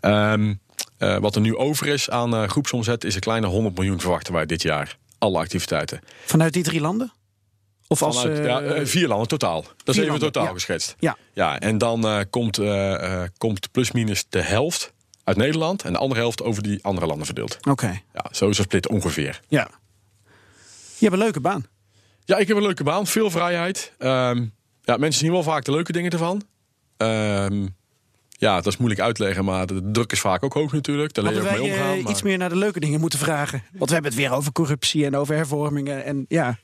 Ehm, 0.00 0.54
eh, 0.96 1.16
wat 1.16 1.34
er 1.34 1.40
nu 1.40 1.56
over 1.56 1.86
is 1.86 2.10
aan 2.10 2.48
groepsomzet 2.48 3.04
is 3.04 3.14
een 3.14 3.20
kleine 3.20 3.46
100 3.46 3.76
miljoen 3.76 4.00
verwachten 4.00 4.32
wij 4.32 4.46
dit 4.46 4.62
jaar. 4.62 4.96
Alle 5.18 5.38
activiteiten. 5.38 6.00
Vanuit 6.24 6.52
die 6.52 6.62
drie 6.62 6.80
landen? 6.80 7.12
Of 7.86 8.02
als, 8.02 8.20
Vanuit, 8.20 8.44
ja, 8.44 8.86
vier 8.86 9.08
landen 9.08 9.28
totaal. 9.28 9.62
Dat 9.62 9.94
is 9.94 9.96
even 9.96 10.10
landen, 10.10 10.32
totaal 10.32 10.46
ja. 10.46 10.52
geschetst. 10.52 10.94
ja. 10.98 11.16
Ja, 11.32 11.60
en 11.60 11.78
dan 11.78 12.26
komt, 12.30 12.60
komt 13.38 13.70
plusminus 13.72 14.24
de 14.28 14.40
helft 14.40 14.92
uit 15.24 15.36
Nederland 15.36 15.82
en 15.82 15.92
de 15.92 15.98
andere 15.98 16.20
helft 16.20 16.42
over 16.42 16.62
die 16.62 16.78
andere 16.84 17.06
landen 17.06 17.26
verdeeld. 17.26 17.58
Oké, 17.68 18.00
Ja, 18.14 18.24
zo 18.30 18.48
is 18.48 18.58
het 18.58 18.66
split 18.66 18.88
ongeveer. 18.88 19.40
ja. 19.48 19.70
Je 20.98 21.04
hebt 21.06 21.12
een 21.12 21.22
leuke 21.22 21.40
baan. 21.40 21.64
Ja, 22.24 22.36
ik 22.36 22.48
heb 22.48 22.56
een 22.56 22.62
leuke 22.62 22.84
baan, 22.84 23.06
veel 23.06 23.30
vrijheid. 23.30 23.92
Ehm, 23.98 24.46
ja, 24.82 24.96
mensen 24.96 25.20
zien 25.20 25.32
wel 25.32 25.42
vaak 25.42 25.64
de 25.64 25.70
leuke 25.70 25.92
dingen 25.92 26.10
ervan. 26.10 26.42
Ehm, 26.96 27.66
ja, 28.40 28.54
dat 28.56 28.66
is 28.66 28.76
moeilijk 28.76 29.00
uitleggen, 29.02 29.44
maar 29.44 29.66
de 29.66 29.90
druk 29.92 30.12
is 30.12 30.20
vaak 30.20 30.42
ook 30.42 30.52
hoog 30.52 30.72
natuurlijk. 30.72 31.14
Daar 31.14 31.24
leer 31.24 31.32
je 31.32 31.38
ook 31.40 31.44
mee 31.50 31.60
wij 31.60 31.70
eh, 31.70 31.74
omgaan. 31.78 32.02
maar- 32.02 32.10
iets 32.12 32.22
meer 32.22 32.38
naar 32.38 32.48
de 32.48 32.56
leuke 32.56 32.80
dingen 32.80 33.00
moeten 33.00 33.18
vragen? 33.18 33.62
Want 33.72 33.88
we 33.88 33.92
hebben 33.94 34.12
het 34.12 34.20
weer 34.20 34.32
over 34.32 34.52
corruptie 34.52 35.04
en 35.04 35.16
over 35.16 35.34
hervormingen. 35.34 36.04
En 36.04 36.24
ja, 36.28 36.58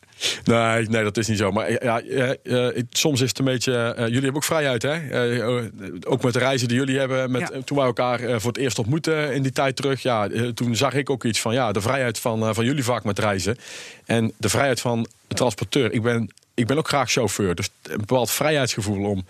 Nee, 0.44 0.88
nee, 0.88 1.02
dat 1.02 1.16
is 1.16 1.28
niet 1.28 1.38
zo. 1.38 1.50
Maar 1.50 1.84
ja, 1.84 2.00
eh, 2.00 2.82
soms 2.90 3.20
is 3.20 3.28
het 3.28 3.38
een 3.38 3.44
beetje. 3.44 3.72
eh, 3.74 3.96
jullie 4.04 4.14
hebben 4.14 4.34
ook 4.34 4.44
vrijheid, 4.44 4.82
hè? 4.82 4.92
Eh, 4.92 5.64
ook 6.06 6.22
met 6.22 6.32
de 6.32 6.38
reizen 6.38 6.68
die 6.68 6.76
jullie 6.76 6.98
hebben. 6.98 7.30
Met, 7.30 7.40
Ja. 7.52 7.60
Toen 7.64 7.76
wij 7.76 7.86
elkaar 7.86 8.18
voor 8.40 8.50
het 8.52 8.56
eerst 8.60 8.78
ontmoetten 8.78 9.34
in 9.34 9.42
die 9.42 9.52
tijd 9.52 9.76
terug. 9.76 10.02
Ja, 10.02 10.28
toen 10.54 10.76
zag 10.76 10.94
ik 10.94 11.10
ook 11.10 11.24
iets 11.24 11.40
van. 11.40 11.54
Ja, 11.54 11.72
de 11.72 11.80
vrijheid 11.80 12.18
van, 12.18 12.54
van 12.54 12.64
jullie 12.64 12.84
vak 12.84 13.04
met 13.04 13.18
reizen. 13.18 13.58
En 14.04 14.32
de 14.36 14.48
vrijheid 14.48 14.80
van 14.80 15.06
de 15.28 15.34
transporteur. 15.34 15.92
Ik 15.92 16.02
ben, 16.02 16.30
ik 16.54 16.66
ben 16.66 16.78
ook 16.78 16.88
graag 16.88 17.10
chauffeur. 17.10 17.54
Dus 17.54 17.68
een 17.82 17.96
bepaald 17.98 18.30
vrijheidsgevoel 18.30 19.04
om 19.10 19.24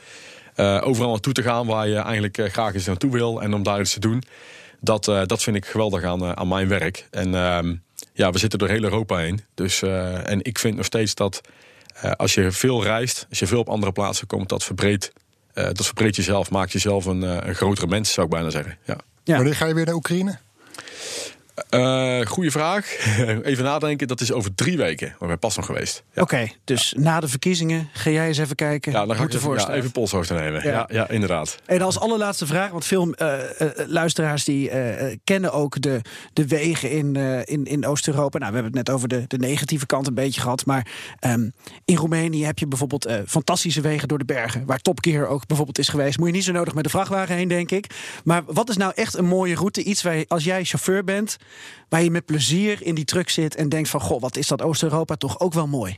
overal 0.56 1.10
naartoe 1.10 1.32
te 1.32 1.42
gaan 1.42 1.66
waar 1.66 1.88
je 1.88 1.96
eigenlijk 1.96 2.38
eh, 2.38 2.50
graag 2.50 2.74
eens 2.74 2.86
naartoe 2.86 3.12
wil. 3.12 3.42
En 3.42 3.54
om 3.54 3.62
daar 3.62 3.80
iets 3.80 3.92
te 3.92 4.00
doen. 4.00 4.22
Dat, 4.80 5.08
eh, 5.08 5.22
dat 5.26 5.42
vind 5.42 5.56
ik 5.56 5.66
geweldig 5.66 6.02
aan, 6.02 6.22
eh, 6.22 6.32
aan 6.32 6.48
mijn 6.48 6.68
werk. 6.68 7.06
En 7.10 7.34
ehm, 7.34 7.74
ja, 8.12 8.30
we 8.30 8.38
zitten 8.38 8.58
door 8.58 8.68
heel 8.68 8.82
Europa 8.82 9.16
heen. 9.16 9.40
Dus, 9.54 9.82
eh, 9.82 10.30
en 10.30 10.44
ik 10.44 10.58
vind 10.58 10.76
nog 10.76 10.84
steeds 10.84 11.14
dat 11.14 11.40
eh, 11.94 12.10
als 12.10 12.34
je 12.34 12.52
veel 12.52 12.82
reist, 12.82 13.26
als 13.28 13.38
je 13.38 13.46
veel 13.46 13.58
op 13.58 13.68
andere 13.68 13.92
plaatsen 13.92 14.26
komt, 14.26 14.48
dat 14.48 14.64
verbreedt, 14.64 15.12
eh, 15.52 15.64
dat 15.64 15.86
verbreedt 15.86 16.16
jezelf, 16.16 16.50
maakt 16.50 16.72
jezelf 16.72 17.04
een, 17.04 17.22
eh, 17.22 17.36
een 17.40 17.54
grotere 17.54 17.86
mens, 17.86 18.12
zou 18.12 18.26
ik 18.26 18.32
bijna 18.32 18.50
zeggen. 18.50 18.78
Ja. 18.84 18.96
Ja. 19.24 19.36
Wanneer 19.36 19.54
ga 19.54 19.66
je 19.66 19.74
weer 19.74 19.84
naar 19.84 19.94
Oekraïne? 19.94 20.38
Eh 21.68 22.20
goeie 22.26 22.50
vraag. 22.50 22.86
Even 23.42 23.64
nadenken, 23.64 24.08
dat 24.08 24.20
is 24.20 24.32
over 24.32 24.54
drie 24.54 24.76
weken. 24.76 25.14
We 25.18 25.26
zijn 25.26 25.38
pas 25.38 25.56
nog 25.56 25.66
geweest. 25.66 26.02
Ja. 26.12 26.22
oké. 26.22 26.48
dus 26.64 26.94
na 26.96 27.20
de 27.20 27.28
verkiezingen 27.28 27.88
ga 27.92 28.10
jij 28.10 28.26
eens 28.26 28.38
even 28.38 28.56
kijken 28.56 28.92
Ja, 28.92 29.06
dan 29.06 29.16
ga 29.16 29.22
ik 29.22 29.32
ervoor 29.32 29.56
even, 29.56 29.68
ja, 29.68 29.74
even 29.74 29.92
polshoogte 29.92 30.34
nemen. 30.34 30.68
Ja. 30.68 30.88
Ja. 30.90 31.08
Inderdaad. 31.08 31.58
En 31.66 31.82
als 31.82 31.98
allerlaatste 31.98 32.46
vraag, 32.46 32.70
want 32.70 32.84
veel 32.84 33.12
eh, 33.12 33.60
eh, 33.60 33.88
luisteraars 33.88 34.44
die 34.44 34.70
kennen 35.24 35.52
ook 35.52 35.80
de, 35.80 36.00
de 36.32 36.46
wegen 36.46 36.90
in, 36.90 37.16
in, 37.44 37.64
in 37.64 37.86
Oost-Europa. 37.86 38.38
Nou, 38.38 38.50
we 38.50 38.56
hebben 38.56 38.78
het 38.78 38.86
net 38.86 38.96
over 38.96 39.08
de, 39.08 39.24
de 39.26 39.38
negatieve 39.38 39.86
kant 39.86 40.06
een 40.06 40.14
beetje 40.14 40.40
gehad. 40.40 40.66
Maar 40.66 40.86
ehm, 41.18 41.48
in 41.84 41.96
Roemenië 41.96 42.44
heb 42.44 42.58
je 42.58 42.66
bijvoorbeeld 42.66 43.08
fantastische 43.26 43.80
wegen 43.80 44.08
door 44.08 44.18
de 44.18 44.24
bergen. 44.24 44.66
Waar 44.66 44.80
Top 44.80 44.98
Gear 45.04 45.26
ook 45.26 45.46
bijvoorbeeld 45.46 45.78
is 45.78 45.88
geweest. 45.88 46.18
Moet 46.18 46.26
je 46.26 46.34
niet 46.34 46.44
zo 46.44 46.52
nodig 46.52 46.74
met 46.74 46.84
de 46.84 46.90
vrachtwagen 46.90 47.36
heen, 47.36 47.48
denk 47.48 47.70
ik. 47.70 47.86
Maar 48.24 48.42
wat 48.46 48.68
is 48.68 48.76
nou 48.76 48.92
echt 48.94 49.14
een 49.14 49.26
mooie 49.26 49.54
route? 49.54 49.82
Iets 49.82 50.02
waar 50.02 50.16
je, 50.16 50.24
als 50.28 50.44
jij 50.44 50.64
chauffeur 50.64 51.04
bent, 51.04 51.36
waar 51.88 52.02
je 52.02 52.10
met 52.10 52.24
plezier 52.24 52.78
in 52.80 52.94
die 52.94 53.04
truck 53.04 53.30
zit 53.30 53.54
en 53.54 53.68
denkt 53.68 53.88
van... 53.88 54.00
goh, 54.00 54.20
wat 54.20 54.36
is 54.36 54.46
dat 54.46 54.62
Oost-Europa 54.62 55.16
toch 55.16 55.40
ook 55.40 55.52
wel 55.54 55.66
mooi. 55.66 55.96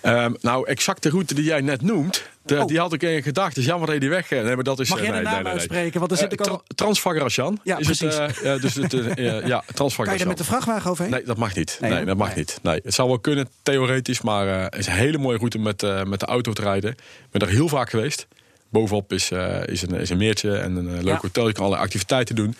Ehm, 0.00 0.32
nou, 0.40 0.66
exact 0.68 1.02
de 1.02 1.08
route 1.08 1.34
die 1.34 1.44
jij 1.44 1.60
net 1.60 1.82
noemt, 1.82 2.28
de, 2.42 2.58
Oh. 2.60 2.66
die 2.66 2.78
had 2.78 2.92
ik 2.92 3.02
in 3.02 3.22
gedacht. 3.22 3.54
Dus 3.54 3.64
jammer 3.64 3.86
dat 3.86 3.94
je 3.94 4.00
die 4.00 4.10
weg... 4.10 4.30
Nee, 4.30 4.54
maar 4.54 4.64
dat 4.64 4.80
is, 4.80 4.88
Mag 4.88 4.98
jij 4.98 5.06
de 5.06 5.14
nee, 5.14 5.22
naam 5.22 5.42
nee, 5.42 5.52
uitspreken? 5.52 5.98
Want 5.98 6.08
dan 6.10 6.18
zit 6.18 6.26
Eh, 6.26 6.32
ik 6.32 6.46
al... 6.46 6.62
Ja, 7.64 7.78
is 7.78 7.86
precies. 7.86 8.16
Het, 8.16 8.40
eh, 8.42 8.60
dus 8.60 8.74
het, 8.74 8.94
eh, 8.94 9.46
ja, 9.46 9.64
Kan 9.74 10.14
je 10.14 10.18
er 10.18 10.26
met 10.26 10.38
de 10.38 10.44
vrachtwagen 10.44 10.90
overheen? 10.90 11.12
Nee, 11.12 11.22
dat 11.24 11.36
mag 11.36 11.54
niet. 11.54 11.78
Nee, 11.80 12.04
dat 12.04 12.16
mag 12.16 12.36
niet. 12.36 12.58
Nee, 12.62 12.80
het 12.84 12.94
zou 12.94 13.08
wel 13.08 13.18
kunnen, 13.18 13.48
theoretisch, 13.62 14.20
maar 14.20 14.46
het 14.48 14.78
is 14.78 14.86
een 14.86 14.92
hele 14.92 15.18
mooie 15.18 15.36
route 15.38 15.58
met, 15.58 16.06
met 16.06 16.20
de 16.20 16.26
auto 16.26 16.52
te 16.52 16.62
rijden. 16.62 16.90
Ik 16.90 17.30
ben 17.30 17.40
er 17.40 17.48
heel 17.48 17.68
vaak 17.68 17.90
geweest. 17.90 18.26
Bovenop 18.68 19.12
is, 19.12 19.30
is, 19.64 19.82
een, 19.82 19.94
is 19.94 20.10
een 20.10 20.16
meertje 20.16 20.56
en 20.56 20.76
een 20.76 20.94
leuk 20.94 21.04
Ja. 21.04 21.18
hotel. 21.20 21.46
Je 21.46 21.52
kan 21.52 21.62
allerlei 21.64 21.84
activiteiten 21.86 22.34
doen. 22.34 22.56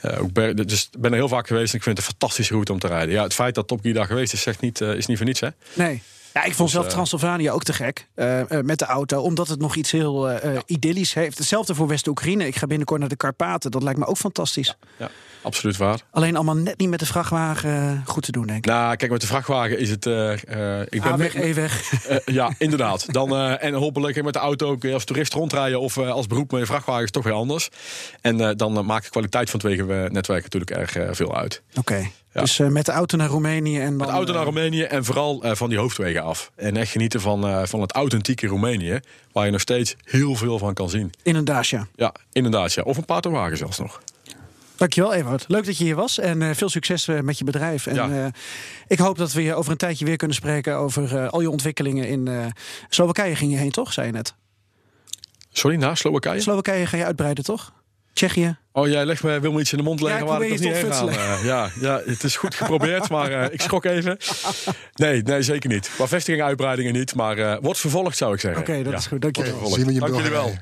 Eh, 0.00 0.22
ook 0.22 0.32
ben, 0.32 0.56
dus 0.56 0.88
ik 0.92 1.00
ben 1.00 1.10
er 1.10 1.16
heel 1.16 1.28
vaak 1.28 1.46
geweest 1.46 1.72
en 1.72 1.78
ik 1.78 1.84
vind 1.84 1.96
het 1.96 2.06
een 2.06 2.12
fantastische 2.12 2.52
route 2.52 2.72
om 2.72 2.78
te 2.78 2.86
rijden. 2.86 3.14
Ja, 3.14 3.22
het 3.22 3.34
feit 3.34 3.54
dat 3.54 3.66
Top 3.66 3.80
Gear 3.80 3.94
daar 3.94 4.06
geweest 4.06 4.32
is, 4.32 4.42
zegt 4.42 4.60
niet, 4.60 4.80
eh, 4.80 4.94
is 4.94 5.06
niet 5.06 5.16
voor 5.16 5.26
niets. 5.26 5.40
Hè? 5.40 5.48
Nee. 5.72 6.02
Ja, 6.36 6.44
ik 6.44 6.54
vond 6.54 6.70
zelf 6.70 6.84
eh, 6.84 6.90
Transylvanië 6.90 7.50
ook 7.50 7.62
te 7.62 7.72
gek 7.72 8.08
eh, 8.14 8.40
eh, 8.40 8.64
met 8.64 8.78
de 8.78 8.84
auto, 8.84 9.20
omdat 9.20 9.48
het 9.48 9.60
nog 9.60 9.76
iets 9.76 9.90
heel 9.90 10.30
idyllisch 10.66 11.14
heeft. 11.14 11.38
Hetzelfde 11.38 11.74
voor 11.74 11.88
West-Oekraïne. 11.88 12.46
Ik 12.46 12.56
ga 12.56 12.66
binnenkort 12.66 13.00
naar 13.00 13.08
de 13.08 13.16
Karpaten. 13.16 13.70
Dat 13.70 13.82
lijkt 13.82 13.98
me 13.98 14.06
ook 14.06 14.16
fantastisch. 14.16 14.76
Ja, 14.98 15.10
absoluut 15.42 15.76
waar. 15.76 16.00
Alleen 16.10 16.34
allemaal 16.34 16.56
net 16.56 16.78
niet 16.78 16.88
met 16.88 16.98
de 16.98 17.06
vrachtwagen 17.06 18.02
goed 18.06 18.22
te 18.22 18.32
doen, 18.32 18.46
denk 18.46 18.58
ik. 18.58 18.70
Nou, 18.70 18.96
kijk, 18.96 19.10
met 19.10 19.20
de 19.20 19.26
vrachtwagen 19.26 19.78
is 19.78 19.90
het... 19.90 20.06
ik 20.06 21.02
ben 21.02 21.12
A 21.12 21.16
weg, 21.16 21.54
weg. 21.54 21.92
Ja, 22.24 22.54
inderdaad. 22.58 23.12
Dan, 23.12 23.36
en 23.36 23.74
hopelijk 23.74 24.22
met 24.22 24.32
de 24.32 24.38
auto 24.38 24.76
je 24.80 24.92
als 24.92 25.04
toerist 25.04 25.32
rondrijden 25.32 25.80
of 25.80 25.98
als 25.98 26.26
beroep 26.26 26.50
met 26.50 26.60
je 26.60 26.66
vrachtwagen 26.66 27.04
is 27.04 27.10
toch 27.10 27.24
weer 27.24 27.32
anders. 27.32 27.68
En 28.20 28.56
dan 28.56 28.86
maakt 28.86 29.04
de 29.04 29.10
kwaliteit 29.10 29.50
van 29.50 29.60
het 29.60 29.68
wegenetwerk 29.68 30.42
natuurlijk 30.42 30.70
erg 30.70 31.16
veel 31.16 31.36
uit. 31.36 31.62
Oké. 31.74 32.10
Ja. 32.36 32.42
Dus 32.42 32.58
eh, 32.58 32.68
met 32.68 32.86
de 32.86 32.92
auto 32.92 33.16
naar 33.16 33.28
Roemenië 33.28 33.78
en 33.80 33.86
dan... 33.86 33.96
Met 33.96 34.06
de 34.06 34.12
auto 34.12 34.32
naar 34.32 34.40
eh, 34.40 34.46
Roemenië 34.46 34.82
en 34.82 35.04
vooral 35.04 35.42
eh, 35.42 35.54
van 35.54 35.68
die 35.68 35.78
hoofdwegen 35.78 36.22
af. 36.22 36.50
En 36.56 36.76
echt 36.76 36.90
genieten 36.90 37.20
van, 37.20 37.68
van 37.68 37.80
het 37.80 37.92
authentieke 37.92 38.46
Roemenië, 38.46 39.00
waar 39.32 39.44
je 39.44 39.50
nog 39.50 39.60
steeds 39.60 39.96
heel 40.04 40.34
veel 40.34 40.58
van 40.58 40.74
kan 40.74 40.90
zien. 40.90 41.12
in 41.22 41.34
een 41.36 41.44
Dacia. 41.44 41.86
Ja, 41.94 42.14
inderdaad. 42.32 42.72
Ja. 42.72 42.82
Of 42.82 42.96
een 42.96 43.04
paardenwagen 43.04 43.56
zelfs 43.56 43.78
nog. 43.78 44.00
Dankjewel, 44.76 45.14
Ewout. 45.14 45.44
Leuk 45.48 45.64
dat 45.66 45.78
je 45.78 45.84
hier 45.84 45.94
was 45.94 46.18
en 46.18 46.56
veel 46.56 46.68
succes 46.68 47.06
met 47.06 47.38
je 47.38 47.44
bedrijf. 47.44 47.86
En 47.86 47.94
Ja. 47.94 48.30
ik 48.86 48.98
hoop 48.98 49.18
dat 49.18 49.32
we 49.32 49.42
je 49.42 49.54
over 49.54 49.70
een 49.70 49.76
tijdje 49.76 50.04
weer 50.04 50.16
kunnen 50.16 50.36
spreken 50.36 50.76
over 50.76 51.28
al 51.28 51.40
je 51.40 51.50
ontwikkelingen 51.50 52.08
in 52.08 52.52
Slowakije. 52.88 53.36
Ging 53.36 53.52
je 53.52 53.58
heen, 53.58 53.70
toch? 53.70 53.92
Zei 53.92 54.06
je 54.06 54.12
net. 54.12 54.34
Sorry, 55.52 55.76
na 55.76 55.94
Slowakije? 55.94 56.40
Slowakije 56.40 56.86
ga 56.86 56.96
je 56.96 57.04
uitbreiden, 57.04 57.44
toch? 57.44 57.72
Tsjechië. 58.16 58.56
Oh, 58.72 58.88
jij 58.88 59.04
legt 59.06 59.22
me, 59.22 59.40
wil 59.40 59.52
me 59.52 59.60
iets 59.60 59.72
in 59.72 59.78
de 59.78 59.84
mond 59.84 60.00
leggen 60.00 60.22
ik 60.22 60.28
waar 60.28 60.42
ik 60.42 60.48
nog 60.48 60.58
niet 60.58 60.72
heen 60.72 61.44
ja, 61.50 61.70
ja, 61.80 62.00
het 62.06 62.24
is 62.24 62.36
goed 62.36 62.54
geprobeerd, 62.54 63.08
maar 63.08 63.30
eh, 63.30 63.52
ik 63.52 63.60
schrok 63.60 63.84
even. 63.84 64.16
Nee, 64.94 65.22
nee, 65.22 65.42
zeker 65.42 65.70
niet. 65.70 65.90
Qua 65.94 66.06
vestiging 66.06 66.44
uitbreidingen 66.44 66.92
niet, 66.92 67.14
maar 67.14 67.38
eh, 67.38 67.56
wordt 67.60 67.78
vervolgd 67.78 68.16
zou 68.16 68.34
ik 68.34 68.40
zeggen. 68.40 68.60
Oké, 68.60 68.82
dat 68.82 68.92
Ja. 68.92 68.98
is 68.98 69.06
goed. 69.06 69.20
Dank 69.22 69.36
je 69.36 69.42
wel. 69.42 69.50
Vervolgd. 69.50 69.74
Zien 69.76 69.86
we 69.86 69.92
je 69.92 70.00
Dank 70.00 70.14
jullie 70.14 70.30
wel. 70.30 70.54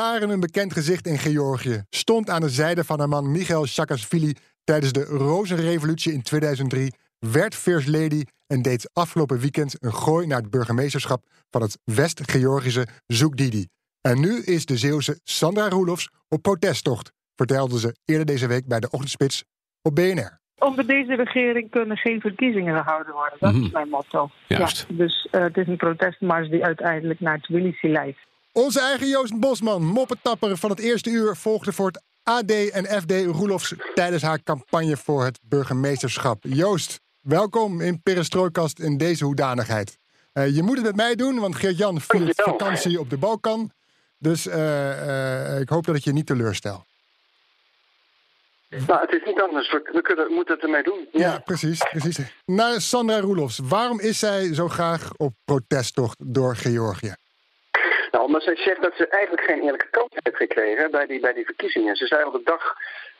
Jaren 0.00 0.30
een 0.30 0.40
bekend 0.40 0.72
gezicht 0.72 1.06
in 1.06 1.18
Georgië. 1.18 1.84
Stond 1.90 2.30
aan 2.30 2.40
de 2.40 2.48
zijde 2.48 2.84
van 2.84 2.98
haar 2.98 3.08
man 3.08 3.30
Michael 3.30 3.66
Saakashvili 3.66 4.34
tijdens 4.64 4.92
de 4.92 5.04
Rozenrevolutie 5.04 6.12
in 6.12 6.22
2003. 6.22 6.94
Werd 7.18 7.54
First 7.54 7.88
Lady 7.88 8.22
en 8.46 8.62
deed 8.62 8.90
afgelopen 8.92 9.38
weekend 9.38 9.76
een 9.80 9.94
gooi 9.94 10.26
naar 10.26 10.40
het 10.40 10.50
burgemeesterschap 10.50 11.24
van 11.50 11.62
het 11.62 11.78
West-Georgische 11.84 12.86
Zoekdidi. 13.06 13.66
En 14.00 14.20
nu 14.20 14.42
is 14.42 14.66
de 14.66 14.76
Zeeuwse 14.76 15.20
Sandra 15.22 15.68
Roelofs 15.68 16.10
op 16.28 16.42
protesttocht, 16.42 17.12
vertelde 17.34 17.78
ze 17.78 17.96
eerder 18.04 18.26
deze 18.26 18.46
week 18.46 18.66
bij 18.66 18.80
de 18.80 18.90
Ochtendspits 18.90 19.44
op 19.82 19.94
BNR. 19.94 20.38
Onder 20.58 20.86
deze 20.86 21.14
regering 21.14 21.70
kunnen 21.70 21.96
geen 21.96 22.20
verkiezingen 22.20 22.76
gehouden 22.76 23.12
worden. 23.12 23.38
Dat 23.38 23.54
is 23.54 23.70
mijn 23.70 23.88
motto. 23.88 24.30
Juist. 24.46 24.86
Ja, 24.88 24.96
dus 24.96 25.28
eh, 25.30 25.40
het 25.40 25.56
is 25.56 25.66
een 25.66 25.76
protestmars 25.76 26.50
die 26.50 26.64
uiteindelijk 26.64 27.20
naar 27.20 27.40
Tbilisi 27.40 27.88
leidt. 27.88 28.18
Onze 28.56 28.80
eigen 28.80 29.08
Joost 29.08 29.40
Bosman, 29.40 29.84
moppetapper 29.84 30.56
van 30.56 30.70
het 30.70 30.78
eerste 30.78 31.10
uur, 31.10 31.36
volgde 31.36 31.72
voor 31.72 31.86
het 31.86 32.02
AD 32.22 32.50
en 32.50 32.84
FD 33.00 33.10
Roelofs 33.10 33.74
tijdens 33.94 34.22
haar 34.22 34.42
campagne 34.42 34.96
voor 34.96 35.24
het 35.24 35.38
burgemeesterschap. 35.42 36.38
Joost, 36.40 37.00
welkom 37.20 37.80
in 37.80 38.02
Perestrooikast 38.02 38.78
in 38.78 38.96
deze 38.96 39.24
hoedanigheid. 39.24 39.98
Eh, 40.32 40.54
je 40.54 40.62
moet 40.62 40.76
het 40.76 40.84
met 40.86 40.96
mij 40.96 41.14
doen, 41.14 41.38
want 41.38 41.56
Geert-Jan 41.56 42.00
viert 42.00 42.42
vakantie 42.42 43.00
op 43.00 43.10
de 43.10 43.18
Balkan. 43.18 43.70
Dus 44.18 44.46
eh, 44.46 45.52
eh, 45.54 45.60
ik 45.60 45.68
hoop 45.68 45.84
dat 45.84 45.96
ik 45.96 46.04
je 46.04 46.12
niet 46.12 46.26
teleurstel. 46.26 46.84
Nou, 48.68 49.00
het 49.00 49.12
is 49.12 49.22
niet 49.24 49.40
anders. 49.40 49.72
We, 49.72 49.90
we 49.92 50.02
kunnen, 50.02 50.32
moeten 50.32 50.54
het 50.54 50.62
ermee 50.62 50.82
doen. 50.82 51.08
Ja, 51.12 51.38
precies, 51.38 51.78
precies. 51.90 52.18
Naar 52.44 52.80
Sandra 52.80 53.20
Roelofs. 53.20 53.58
Waarom 53.58 54.00
is 54.00 54.18
zij 54.18 54.54
zo 54.54 54.68
graag 54.68 55.12
op 55.16 55.32
protesttocht 55.44 56.16
door 56.34 56.56
Georgië? 56.56 57.14
Omdat 58.22 58.42
zij 58.42 58.56
zegt 58.56 58.82
dat 58.82 58.92
ze 58.96 59.08
eigenlijk 59.08 59.42
geen 59.42 59.62
eerlijke 59.62 59.90
kans 59.90 60.08
heeft 60.10 60.36
gekregen 60.36 60.90
bij 60.90 61.06
die, 61.06 61.20
bij 61.20 61.32
die 61.32 61.44
verkiezingen. 61.44 61.96
Ze 61.96 62.06
zei 62.06 62.24
al 62.24 62.30
de 62.30 62.42
dag 62.44 62.76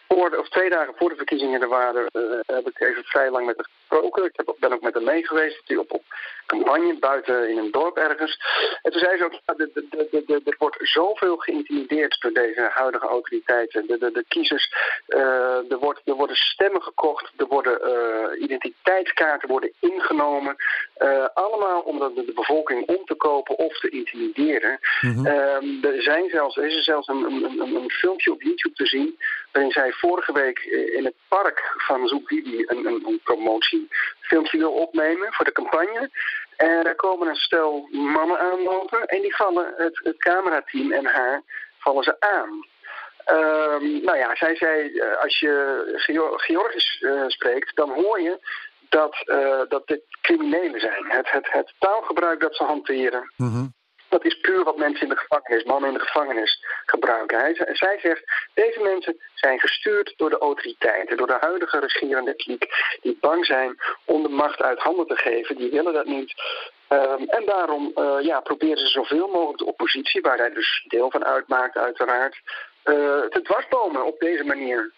voor 0.09 0.31
de, 0.31 0.39
of 0.39 0.49
twee 0.49 0.71
dagen 0.71 0.95
voor 0.97 1.09
de 1.09 1.17
verkiezingen, 1.17 1.63
er 1.63 1.69
waren, 1.69 2.07
eh, 2.13 2.23
heb 2.47 2.69
ik 2.69 2.81
even 2.81 3.05
vrij 3.05 3.31
lang 3.31 3.47
met 3.47 3.57
haar 3.57 3.69
gesproken. 3.79 4.25
Ik 4.25 4.33
heb, 4.37 4.55
ben 4.59 4.73
ook 4.73 4.81
met 4.81 4.95
haar 4.95 5.03
mee 5.03 5.27
geweest 5.27 5.67
die 5.67 5.81
op, 5.81 5.93
op 5.93 6.05
campagne 6.47 6.99
buiten 6.99 7.49
in 7.51 7.59
een 7.59 7.71
dorp 7.71 7.97
ergens. 7.97 8.39
En 8.83 8.91
toen 8.91 9.01
zei 9.01 9.17
ze 9.17 9.25
ook, 9.25 9.33
ja, 9.47 9.55
de, 9.55 9.71
de, 9.75 10.09
de, 10.11 10.23
de, 10.27 10.41
er 10.45 10.55
wordt 10.59 10.77
zoveel 10.81 11.37
geïntimideerd 11.37 12.21
door 12.21 12.33
deze 12.33 12.71
huidige 12.73 13.07
autoriteiten. 13.07 13.87
De, 13.87 13.99
de, 13.99 14.11
de 14.13 14.25
kiezers, 14.29 14.75
eh, 15.07 15.71
er, 15.71 15.79
wordt, 15.79 16.01
er 16.05 16.15
worden 16.15 16.37
stemmen 16.37 16.83
gekocht, 16.83 17.33
er 17.37 17.47
worden 17.47 17.83
eh, 17.83 18.43
identiteitskaarten 18.43 19.49
worden 19.49 19.73
ingenomen. 19.81 20.57
Eh, 20.95 21.27
allemaal 21.35 21.81
om 21.81 21.99
de, 21.99 22.25
de 22.27 22.33
bevolking 22.33 22.87
om 22.87 23.05
te 23.05 23.15
kopen 23.15 23.59
of 23.59 23.79
te 23.79 23.89
intimideren. 23.89 24.79
Ehm, 25.01 25.85
er, 25.85 26.03
zijn 26.03 26.29
zelfs, 26.29 26.57
er 26.57 26.67
is 26.67 26.77
er 26.77 26.83
zelfs 26.83 27.09
een, 27.09 27.25
een, 27.25 27.61
een, 27.61 27.75
een 27.75 27.91
filmpje 27.91 28.33
op 28.33 28.43
YouTube 28.43 28.75
te 28.75 28.87
zien 28.87 29.19
waarin 29.53 29.73
zij 29.73 29.93
vorige 29.93 30.33
week 30.33 30.59
in 30.95 31.05
het 31.05 31.15
park 31.29 31.75
van 31.77 32.09
Zoekdidi 32.09 32.65
een, 32.67 32.87
een, 32.87 33.03
een 33.07 33.21
promotiefilmpje 33.25 34.59
wil 34.59 34.73
opnemen 34.73 35.33
voor 35.33 35.45
de 35.45 35.53
campagne. 35.53 36.11
En 36.57 36.87
er 36.87 36.95
komen 36.95 37.29
een 37.29 37.37
stel 37.37 37.89
mannen 37.91 38.39
aanlopen 38.39 39.07
en 39.07 39.21
die 39.21 39.37
vallen 39.37 39.75
het, 39.77 40.15
camerateam 40.19 40.93
en 40.93 41.07
haar 41.07 41.43
vallen 41.79 42.03
ze 42.03 42.21
aan. 42.21 42.67
Ehm, 43.25 44.05
nou 44.05 44.17
ja, 44.17 44.37
zij 44.37 44.57
zei, 44.57 44.99
eh, 44.99 45.23
als 45.23 45.39
je 45.39 46.33
Georgisch 46.37 47.01
uh, 47.01 47.25
spreekt, 47.27 47.77
dan 47.77 47.91
hoor 47.91 48.21
je 48.21 48.39
dat, 48.89 49.17
uh, 49.25 49.61
dat 49.69 49.87
dit 49.87 50.03
criminelen 50.21 50.81
zijn. 50.81 51.05
Het, 51.09 51.31
het, 51.31 51.53
het 51.53 51.75
taalgebruik 51.79 52.41
dat 52.41 52.55
ze 52.57 52.65
hanteren, 52.65 53.33
Mhm. 53.37 53.67
Dat 54.17 54.25
is 54.25 54.41
puur 54.41 54.65
wat 54.65 54.77
mensen 54.77 55.03
in 55.03 55.15
de 55.15 55.25
gevangenis, 55.25 55.65
mannen 55.65 55.91
in 55.91 55.99
de 55.99 56.05
gevangenis 56.09 56.65
gebruiken. 56.87 57.39
Hij, 57.39 57.55
zij 57.73 57.99
zegt, 58.03 58.23
deze 58.55 58.81
mensen 58.81 59.17
zijn 59.35 59.59
gestuurd 59.61 60.15
door 60.17 60.31
de 60.31 60.39
autoriteiten, 60.39 61.17
door 61.17 61.27
de 61.27 61.37
huidige 61.41 61.79
regerende 61.79 62.35
kliek, 62.35 62.65
die 63.03 63.19
bang 63.21 63.47
zijn 63.47 63.77
om 64.05 64.23
de 64.23 64.29
macht 64.29 64.63
uit 64.63 64.79
handen 64.79 65.07
te 65.07 65.17
geven. 65.17 65.57
Die 65.57 65.71
willen 65.71 65.93
dat 65.93 66.07
niet. 66.07 66.35
Um, 66.89 67.29
en 67.29 67.45
daarom 67.47 67.93
uh, 67.95 68.17
ja, 68.21 68.41
proberen 68.41 68.79
ze 68.79 68.87
zoveel 68.87 69.29
mogelijk 69.29 69.59
de 69.59 69.65
oppositie, 69.65 70.21
waar 70.21 70.39
hij 70.39 70.51
dus 70.51 70.85
deel 70.89 71.11
van 71.11 71.25
uitmaakt 71.25 71.77
uiteraard, 71.77 72.35
uh, 72.85 72.95
te 73.35 73.41
dwarsbomen 73.43 74.07
op 74.07 74.19
deze 74.19 74.45
manier. 74.45 74.93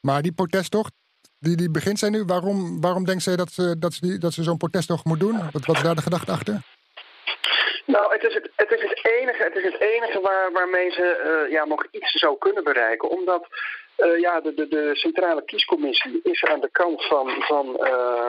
Maar 0.00 0.22
die 0.22 0.32
protesttocht, 0.32 0.92
die, 1.38 1.56
die 1.56 1.70
begint 1.70 1.98
zij 1.98 2.08
nu, 2.08 2.24
waarom, 2.24 2.80
waarom 2.80 3.04
denkt 3.04 3.22
zij 3.22 3.36
dat 3.36 3.52
ze, 3.52 3.78
dat 3.78 3.92
ze, 3.92 4.18
dat 4.18 4.32
ze 4.32 4.42
zo'n 4.42 4.56
protesttocht 4.56 5.04
moet 5.04 5.20
doen? 5.20 5.36
Wat, 5.52 5.64
wat 5.64 5.76
is 5.76 5.82
daar 5.82 5.94
de 5.94 6.02
gedachte 6.02 6.32
achter? 6.32 6.75
Nou, 7.86 8.12
het 8.12 8.22
is 8.22 8.34
het, 8.34 8.50
het, 8.56 8.70
is 8.70 8.80
het 8.80 9.04
enige, 9.04 9.42
het, 9.42 9.56
is 9.56 9.62
het 9.62 9.80
enige 9.80 10.20
waar, 10.20 10.52
waarmee 10.52 10.90
ze 10.90 11.42
uh, 11.44 11.52
ja, 11.52 11.64
nog 11.64 11.86
iets 11.90 12.10
zou 12.10 12.38
kunnen 12.38 12.64
bereiken. 12.64 13.08
Omdat 13.08 13.46
uh, 13.98 14.18
ja, 14.20 14.40
de, 14.40 14.54
de, 14.54 14.68
de 14.68 14.90
centrale 14.92 15.44
kiescommissie 15.44 16.20
is 16.22 16.44
aan 16.44 16.60
de 16.60 16.70
kant 16.72 17.04
van, 17.04 17.30
van, 17.38 17.66
uh, 17.80 18.28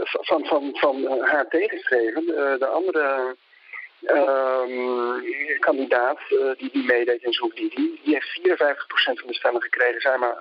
van, 0.00 0.44
van, 0.46 0.70
van 0.72 1.20
haar 1.20 1.48
tegenstreven. 1.48 2.26
de 2.58 2.66
andere 2.66 3.36
kandidaat 5.60 6.18
die, 6.56 6.70
die 6.72 6.84
meedeed 6.84 7.22
in 7.22 7.32
Zoekdidi, 7.32 7.74
die, 7.74 8.00
die 8.04 8.14
heeft 8.14 8.38
54% 8.38 9.20
van 9.20 9.26
de 9.26 9.34
stemmen 9.34 9.62
gekregen, 9.62 10.00
zijn 10.00 10.20
maar 10.20 10.36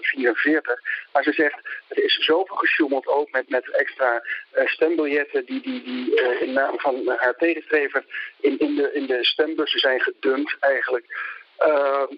44. 0.00 0.80
Maar 1.12 1.22
ze 1.22 1.32
zegt, 1.32 1.60
er 1.88 2.04
is 2.04 2.14
zoveel 2.14 2.56
gesjoemeld 2.56 3.06
ook 3.06 3.30
met, 3.30 3.48
met 3.48 3.70
extra 3.70 4.22
stembiljetten 4.64 5.44
die, 5.44 5.60
die, 5.60 5.82
die 5.82 6.20
in 6.40 6.52
naam 6.52 6.78
van 6.78 7.14
haar 7.16 7.36
tegenstrever 7.36 8.04
in, 8.40 8.58
in, 8.58 8.74
de, 8.74 8.92
in 8.92 9.06
de 9.06 9.24
stembussen 9.24 9.80
zijn 9.80 10.00
gedumpt 10.00 10.56
eigenlijk. 10.60 11.06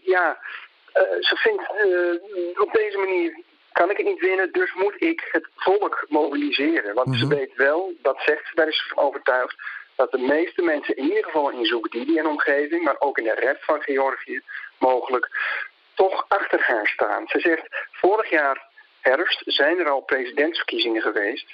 ja, 0.03 0.39
uh, 0.95 1.03
ze 1.21 1.37
vindt 1.37 1.63
uh, 1.87 2.61
op 2.61 2.73
deze 2.73 2.99
manier 2.99 3.43
kan 3.73 3.91
ik 3.91 3.97
het 3.97 4.07
niet 4.07 4.21
winnen, 4.21 4.53
dus 4.53 4.75
moet 4.75 4.95
ik 4.99 5.29
het 5.31 5.49
volk 5.57 6.07
mobiliseren. 6.09 6.95
Want 6.95 7.07
mm 7.07 7.13
-hmm. 7.13 7.21
ze 7.21 7.37
weet 7.37 7.55
wel, 7.55 7.93
dat 8.03 8.19
zegt 8.27 8.47
ze, 8.47 8.55
daar 8.55 8.69
is 8.69 8.77
ze 8.77 8.95
van 8.95 9.05
overtuigd, 9.05 9.57
dat 10.01 10.11
de 10.11 10.27
meeste 10.37 10.63
mensen 10.63 10.97
in 10.97 11.05
ieder 11.05 11.25
geval 11.25 11.51
in 11.51 11.65
Zoekdidi 11.65 12.19
en 12.19 12.27
omgeving, 12.27 12.83
maar 12.83 12.97
ook 12.99 13.19
in 13.19 13.25
de 13.25 13.35
rest 13.35 13.65
van 13.65 13.83
Georgië 13.83 14.41
mogelijk, 14.79 15.29
toch 15.95 16.25
achter 16.29 16.61
haar 16.63 16.87
staan. 16.87 17.27
Ze 17.27 17.41
zegt, 17.41 17.67
vorig 17.91 18.31
jaar 18.31 18.69
herfst 19.01 19.43
zijn 19.45 19.79
er 19.79 19.89
al 19.89 20.01
presidentsverkiezingen 20.01 21.03
geweest 21.03 21.47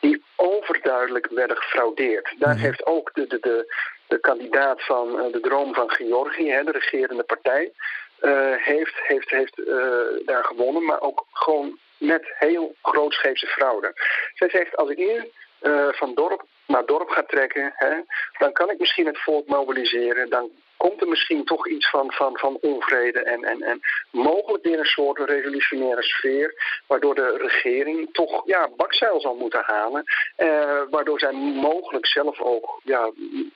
die 0.00 0.22
overduidelijk 0.36 1.26
werden 1.30 1.56
gefraudeerd. 1.56 2.34
Daar 2.38 2.52
-hmm. 2.52 2.62
heeft 2.62 2.86
ook 2.86 3.10
de, 3.14 3.26
de, 3.26 3.38
de, 3.40 3.74
de 4.06 4.18
kandidaat 4.20 4.84
van 4.84 5.08
uh, 5.08 5.32
de 5.32 5.40
Droom 5.40 5.74
van 5.74 5.90
Georgië, 5.90 6.50
hè, 6.50 6.64
de 6.64 6.70
regerende 6.70 7.22
partij, 7.22 7.72
uh, 8.20 8.54
heeft, 8.56 8.94
heeft, 9.06 9.30
heeft 9.30 9.58
uh, 9.58 9.76
daar 10.24 10.44
gewonnen, 10.44 10.84
maar 10.84 11.00
ook 11.00 11.26
gewoon 11.32 11.78
met 11.98 12.32
heel 12.38 12.74
grootscheepse 12.82 13.46
fraude. 13.46 13.92
Zij 14.34 14.48
zegt, 14.48 14.76
als 14.76 14.90
ik 14.90 14.98
nu 14.98 15.30
uh, 15.62 15.88
van 15.92 16.14
dorp 16.14 16.44
naar 16.72 16.86
dorp 16.86 17.08
ga 17.08 17.22
trekken, 17.22 17.72
hè, 17.74 17.94
dan 18.38 18.52
kan 18.52 18.70
ik 18.70 18.78
misschien 18.78 19.06
het 19.06 19.22
volk 19.22 19.46
mobiliseren, 19.46 20.30
dan 20.30 20.50
komt 20.76 21.00
er 21.00 21.08
misschien 21.08 21.44
toch 21.44 21.68
iets 21.68 21.90
van, 21.90 22.12
van, 22.12 22.38
van 22.38 22.58
onvrede 22.60 23.22
en, 23.22 23.44
en, 23.44 23.62
en 23.62 23.80
mogelijk 24.10 24.64
weer 24.64 24.78
een 24.78 24.84
soort 24.84 25.18
revolutionaire 25.18 26.02
sfeer, 26.02 26.54
waardoor 26.86 27.14
de 27.14 27.36
regering 27.36 28.08
toch 28.12 28.42
ja, 28.46 28.68
bakzeil 28.76 29.20
zal 29.20 29.34
moeten 29.34 29.62
halen, 29.64 30.02
uh, 30.36 30.82
waardoor 30.90 31.18
zij 31.18 31.32
mogelijk 31.32 32.06
zelf 32.06 32.40
ook 32.40 32.80
ja, 32.84 33.10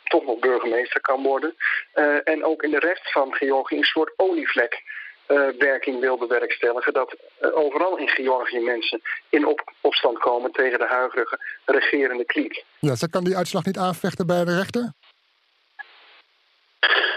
toch 0.05 0.25
nog 0.25 0.39
burgemeester 0.39 1.01
kan 1.01 1.23
worden. 1.23 1.57
Uh, 1.95 2.19
en 2.25 2.45
ook 2.45 2.63
in 2.63 2.71
de 2.71 2.79
rest 2.79 3.13
van 3.13 3.35
Georgië 3.35 3.77
een 3.77 3.85
soort 3.85 4.13
olievlek 4.17 4.83
werking 5.59 6.01
wil 6.01 6.17
bewerkstelligen. 6.17 6.93
Dat 6.93 7.17
uh, 7.41 7.57
overal 7.57 7.97
in 7.97 8.09
Georgië 8.09 8.61
mensen 8.61 9.01
in 9.29 9.47
op, 9.47 9.73
opstand 9.81 10.19
komen 10.19 10.53
tegen 10.53 10.79
de 10.79 10.87
huidige 10.87 11.39
regerende 11.65 12.25
kliek. 12.25 12.65
Ja, 12.79 12.95
ze 12.95 13.11
kan 13.11 13.25
die 13.25 13.37
uitslag 13.37 13.65
niet 13.65 13.79
aanvechten 13.79 14.27
bij 14.27 14.45
de 14.45 14.57
rechter? 14.57 14.93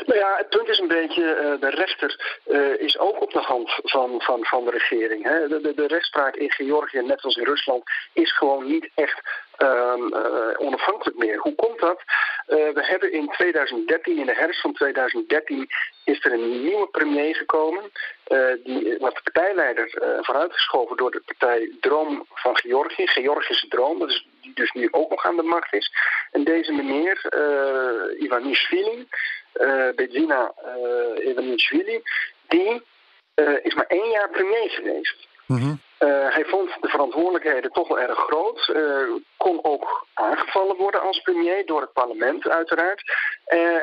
Nou 0.06 0.19
ja, 0.19 0.36
het 0.38 0.50
punt 0.50 0.67
is 0.67 0.80
een 0.80 0.88
beetje, 0.88 1.22
uh, 1.22 1.62
de 1.62 1.76
rechter 1.76 2.39
uh, 2.48 2.80
is 2.80 2.98
ook 2.98 3.22
op 3.22 3.32
de 3.32 3.41
hand 3.41 3.80
van, 3.84 4.22
van, 4.22 4.45
van 4.45 4.65
de 4.65 4.72
regering. 4.72 5.24
Hè. 5.24 5.48
De, 5.48 5.62
de, 5.62 5.74
de 5.74 5.88
rechtspraak 5.88 6.36
in 6.36 6.52
Georgië, 6.52 7.02
net 7.02 7.22
als 7.22 7.36
in 7.36 7.45
Rusland, 7.45 7.84
is 8.13 8.38
gewoon 8.38 8.65
niet 8.65 8.89
echt 8.95 9.22
um, 9.58 10.13
uh, 10.13 10.67
onafhankelijk 10.67 11.17
meer. 11.17 11.38
Hoe 11.38 11.56
komt 11.56 11.80
dat? 11.80 12.02
We 12.49 12.85
hebben 12.85 13.12
in 13.12 13.27
2013, 13.27 14.17
in 14.17 14.25
de 14.25 14.35
herfst 14.35 14.62
van 14.62 14.73
2013, 14.73 15.67
is 16.03 16.25
er 16.25 16.33
een 16.33 16.63
nieuwe 16.63 16.88
premier 16.88 17.35
gekomen. 17.35 17.91
die 18.63 18.95
was 18.99 19.13
de 19.13 19.21
partijleider 19.23 19.89
vooruitgeschoven 20.21 20.97
door 20.97 21.12
de 21.12 21.21
partij 21.25 21.71
Droom 21.79 22.25
van 22.29 22.57
Georgië, 22.57 23.07
Georgische 23.07 23.67
Droom, 23.67 23.99
dat 23.99 24.09
is, 24.09 24.27
die 24.41 24.53
dus 24.53 24.71
nu 24.71 24.88
ook 24.91 25.09
nog 25.09 25.25
aan 25.25 25.35
de 25.35 25.43
macht 25.43 25.73
is. 25.73 25.91
En 26.31 26.43
deze 26.43 26.71
meneer, 26.71 27.21
Ivanishvili, 28.19 29.07
uh, 29.53 29.89
Bedzina 29.95 30.53
uh, 30.65 31.27
Ivanishvili, 31.27 32.01
die 32.47 32.81
uh, 33.35 33.65
is 33.65 33.73
maar 33.73 33.85
één 33.88 34.09
jaar 34.09 34.29
premier 34.29 34.69
geweest. 34.69 35.27
Mm. 35.47 35.79
Hij 36.07 36.45
vond 36.45 36.69
de 36.81 36.89
verantwoordelijkheden 36.89 37.71
toch 37.71 37.88
wel 37.88 37.99
erg 37.99 38.17
groot. 38.17 38.73
kon 39.38 39.59
ook 39.62 40.07
aangevallen 40.13 40.75
worden 40.75 41.01
als 41.01 41.21
premier 41.21 41.65
door 41.65 41.81
het 41.81 41.93
parlement 41.93 42.49
uiteraard. 42.49 43.03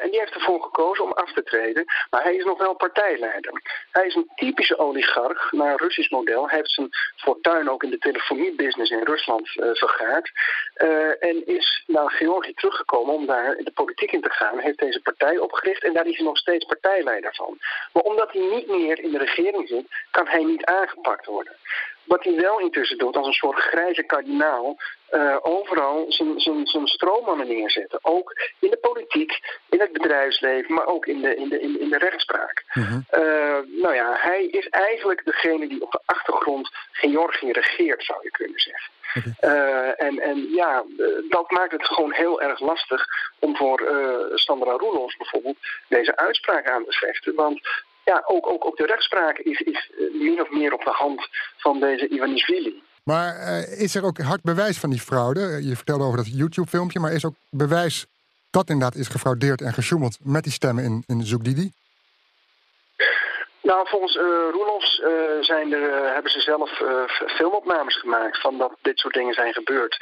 en 0.03 0.11
die 0.11 0.21
heeft 0.21 0.35
ervoor 0.35 0.63
gekozen 0.63 1.05
om 1.05 1.13
af 1.13 1.33
te 1.33 1.43
treden. 1.43 1.85
Maar 2.11 2.23
hij 2.23 2.35
is 2.35 2.45
nog 2.45 2.59
wel 2.59 2.75
partijleider. 2.75 3.53
Hij 3.91 4.07
is 4.07 4.15
een 4.15 4.31
typische 4.35 4.79
oligarch 4.79 5.53
naar 5.53 5.71
een 5.71 5.79
Russisch 5.79 6.11
model. 6.11 6.49
Hij 6.49 6.59
heeft 6.59 6.71
zijn 6.71 6.89
fortuin 7.17 7.71
ook 7.71 7.83
in 7.83 7.91
de 7.91 7.99
telefoniebusiness 7.99 8.91
in 8.91 9.05
Rusland 9.05 9.49
vergaard. 9.73 10.31
en 11.21 11.47
is 11.47 11.85
naar 11.87 12.11
Georgië 12.11 12.55
teruggekomen 12.55 13.15
om 13.15 13.27
daar 13.27 13.57
de 13.57 13.73
politiek 13.75 14.13
in 14.13 14.21
te 14.21 14.31
gaan. 14.31 14.59
Heeft 14.59 14.79
deze 14.79 15.01
partij 15.01 15.39
opgericht 15.39 15.85
en 15.85 15.93
daar 15.93 16.07
is 16.07 16.17
hij 16.17 16.27
nog 16.27 16.39
steeds 16.39 16.65
partijleider 16.65 17.35
van. 17.35 17.59
Maar 17.93 18.03
omdat 18.03 18.33
hij 18.33 18.43
niet 18.43 18.69
meer 18.69 18.99
in 18.99 19.11
de 19.11 19.19
regering 19.19 19.69
zit, 19.69 19.87
kan 20.11 20.27
hij 20.27 20.45
niet 20.45 20.65
aangepakt 20.65 21.27
worden. 21.27 21.57
Wat 22.07 22.25
hij 22.25 22.35
wel 22.35 22.61
intussen 22.61 22.99
doet, 22.99 23.17
als 23.17 23.27
een 23.27 23.33
soort 23.33 23.59
grijze 23.59 24.03
kardinaal, 24.03 24.77
uh, 25.11 25.37
overal 25.43 26.05
zijn, 26.09 26.41
zijn, 26.41 26.67
zijn 26.67 26.87
stroommannen 26.87 27.49
neerzetten. 27.49 27.99
Ook 28.03 28.33
in 28.59 28.71
de 28.71 28.77
politiek, 28.77 29.33
in 29.69 29.81
het 29.81 29.93
bedrijfsleven, 29.93 30.75
maar 30.75 30.87
ook 30.87 31.07
in 31.07 31.21
de, 31.21 31.37
in 31.37 31.49
de, 31.49 31.61
in, 31.61 31.89
de 31.89 31.99
rechtspraak. 31.99 32.65
Mm 32.73 32.83
-hmm. 32.83 33.07
uh, 33.13 33.83
nou 33.83 33.95
ja, 33.95 34.17
hij 34.19 34.45
is 34.45 34.69
eigenlijk 34.69 35.25
degene 35.25 35.69
die 35.69 35.83
op 35.83 35.93
de 35.93 36.01
achtergrond 36.05 36.71
Georgië 36.93 37.51
regeert, 37.53 38.05
zou 38.05 38.19
je 38.23 38.31
kunnen 38.31 38.61
zeggen. 38.61 38.95
Okay. 39.17 39.57
Uh, 39.57 40.07
en, 40.07 40.19
en 40.19 40.49
ja, 40.51 40.85
dat 41.29 41.51
maakt 41.51 41.73
het 41.73 41.87
gewoon 41.87 42.13
heel 42.13 42.43
erg 42.43 42.61
lastig 42.61 43.07
om 43.39 43.57
voor 43.57 43.83
Sandra 44.35 44.73
Roelos 44.73 45.17
bijvoorbeeld 45.17 45.57
deze 45.89 46.17
uitspraak 46.17 46.69
aan 46.69 46.85
te 46.85 46.93
vechten. 46.93 47.35
Want 47.35 47.61
ja, 48.11 48.23
ook, 48.27 48.47
ook, 48.51 48.65
ook 48.67 48.77
de 48.77 48.87
rechtspraak 48.87 49.39
is, 49.39 49.61
is 49.61 49.91
min 50.13 50.41
of 50.41 50.51
meer 50.51 50.73
op 50.73 50.85
de 50.85 50.91
hand 50.91 51.29
van 51.57 51.81
deze 51.81 52.09
Ivanishvili. 52.09 52.83
Maar 53.05 53.35
uh, 53.37 53.81
is 53.81 53.95
er 53.95 54.05
ook 54.05 54.19
hard 54.19 54.43
bewijs 54.43 54.79
van 54.79 54.91
die 54.91 55.01
fraude? 55.01 55.41
Je 55.41 55.77
vertelde 55.77 56.05
over 56.05 56.17
dat 56.17 56.39
YouTube-filmpje, 56.39 57.01
maar 57.01 57.13
is 57.13 57.25
ook 57.25 57.35
bewijs 57.51 58.07
dat 58.51 58.69
inderdaad 58.69 58.95
is 58.95 59.09
gefraudeerd 59.09 59.61
en 59.61 59.73
gesjoemeld 59.73 60.19
met 60.23 60.43
die 60.43 60.53
stemmen 60.53 60.85
in, 60.85 61.05
in 61.07 61.23
Zoekdidi? 61.23 61.73
Nou, 63.63 63.89
volgens 63.89 64.17
uh, 64.17 64.23
Roelofs 64.51 64.99
uh, 64.99 65.09
zijn 65.41 65.73
er, 65.73 66.05
uh, 66.05 66.13
hebben 66.13 66.31
ze 66.33 66.41
zelf 66.41 66.71
filmopnames 67.27 67.97
gemaakt 67.97 68.41
van 68.41 68.59
dat 68.59 68.73
dit 68.83 68.99
soort 68.99 69.15
dingen 69.15 69.35
zijn 69.35 69.53
gebeurd. 69.53 69.97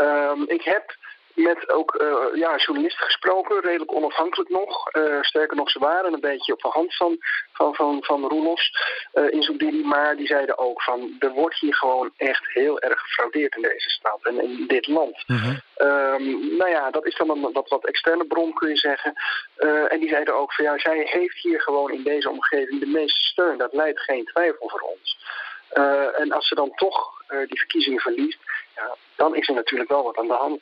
Um, 0.00 0.44
ik 0.48 0.62
heb 0.62 0.96
met 1.38 1.68
ook 1.68 1.94
eh, 1.94 2.26
ja, 2.34 2.56
journalisten 2.56 3.04
gesproken, 3.04 3.60
redelijk 3.60 3.94
onafhankelijk 3.94 4.50
nog. 4.50 4.94
Uh, 4.94 5.22
sterker 5.22 5.56
nog, 5.56 5.70
ze 5.70 5.78
waren 5.78 6.12
een 6.12 6.20
beetje 6.20 6.52
op 6.52 6.60
de 6.60 6.68
hand 6.68 6.96
van, 6.96 7.16
van, 7.52 7.74
van, 7.74 8.04
van 8.04 8.26
Roelos 8.26 8.72
uh, 9.14 9.32
in 9.32 9.42
Zoedili. 9.42 9.84
Maar 9.84 10.16
die 10.16 10.26
zeiden 10.26 10.58
ook 10.58 10.82
van, 10.82 11.16
er 11.18 11.30
wordt 11.30 11.58
hier 11.58 11.74
gewoon 11.74 12.10
echt 12.16 12.46
heel 12.46 12.80
erg 12.80 13.00
gefraudeerd 13.00 13.56
in 13.56 13.62
deze 13.62 13.90
stad 13.90 14.18
en 14.22 14.42
in 14.42 14.64
dit 14.66 14.86
land. 14.86 15.24
Mhm. 15.26 15.56
Um, 15.76 16.56
nou 16.56 16.70
ja, 16.70 16.90
dat 16.90 17.06
is 17.06 17.16
dan 17.16 17.30
een 17.30 17.52
wat, 17.52 17.68
wat 17.68 17.86
externe 17.86 18.24
bron, 18.24 18.54
kun 18.54 18.68
je 18.68 18.76
zeggen. 18.76 19.12
en 19.88 19.98
die 20.00 20.08
zeiden 20.08 20.34
ook 20.34 20.52
van, 20.52 20.64
ja, 20.64 20.78
zij 20.78 21.08
heeft 21.10 21.38
hier 21.42 21.60
gewoon 21.60 21.92
in 21.92 22.02
deze 22.02 22.30
omgeving 22.30 22.80
de 22.80 22.86
meeste 22.86 23.20
steun. 23.20 23.58
Dat 23.58 23.72
leidt 23.72 24.00
geen 24.00 24.24
twijfel 24.24 24.68
voor 24.68 24.80
ons. 24.80 25.18
en 26.16 26.32
als 26.32 26.48
ze 26.48 26.54
dan 26.54 26.72
toch 26.74 27.22
die 27.28 27.58
verkiezingen 27.58 28.00
verliest, 28.00 28.38
ja, 28.74 28.96
dan 29.16 29.36
is 29.36 29.48
er 29.48 29.54
natuurlijk 29.54 29.90
wel 29.90 30.02
wat 30.02 30.16
aan 30.16 30.26
de 30.26 30.32
hand. 30.32 30.60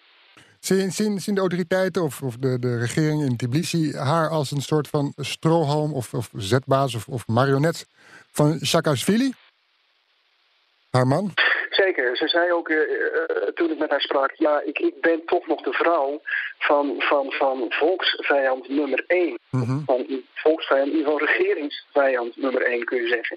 Zien, 0.67 1.35
de 1.35 1.41
autoriteiten 1.41 2.03
of, 2.03 2.23
of 2.23 2.37
de, 2.37 2.59
de 2.59 2.79
regering 2.79 3.23
in 3.23 3.37
Tbilisi 3.37 3.97
haar 3.97 4.29
als 4.29 4.51
een 4.51 4.63
soort 4.63 4.89
van 4.89 5.13
strohalm 5.17 5.93
of, 5.93 6.15
of 6.15 6.31
zetbaas 6.37 6.95
of, 6.95 7.09
of 7.09 7.27
marionet 7.27 7.87
van 8.33 8.59
Saakashvili? 8.61 9.33
Haar 10.91 11.07
man? 11.07 11.35
Zeker. 11.77 12.17
Ze 12.17 12.29
zei 12.29 12.53
ook 12.53 12.69
uh, 12.69 12.79
toen 13.55 13.71
ik 13.71 13.79
met 13.79 13.91
haar 13.91 14.01
sprak... 14.01 14.33
ja, 14.35 14.61
ik, 14.65 14.79
ik 14.79 15.01
ben 15.01 15.25
toch 15.25 15.47
nog 15.47 15.63
de 15.63 15.73
vrouw 15.73 16.21
van, 16.59 16.95
van, 16.99 17.33
van 17.33 17.67
volksvijand 17.69 18.69
nummer 18.69 19.05
één. 19.07 19.39
Mm 19.51 19.83
Van 19.87 20.07
volksvijand, 20.35 20.91
in 20.91 20.97
ieder 20.97 21.13
geval 21.13 21.27
regeringsvijand 21.27 22.37
nummer 22.37 22.63
één, 22.63 22.85
kun 22.85 23.03
je 23.03 23.09
zeggen. 23.09 23.37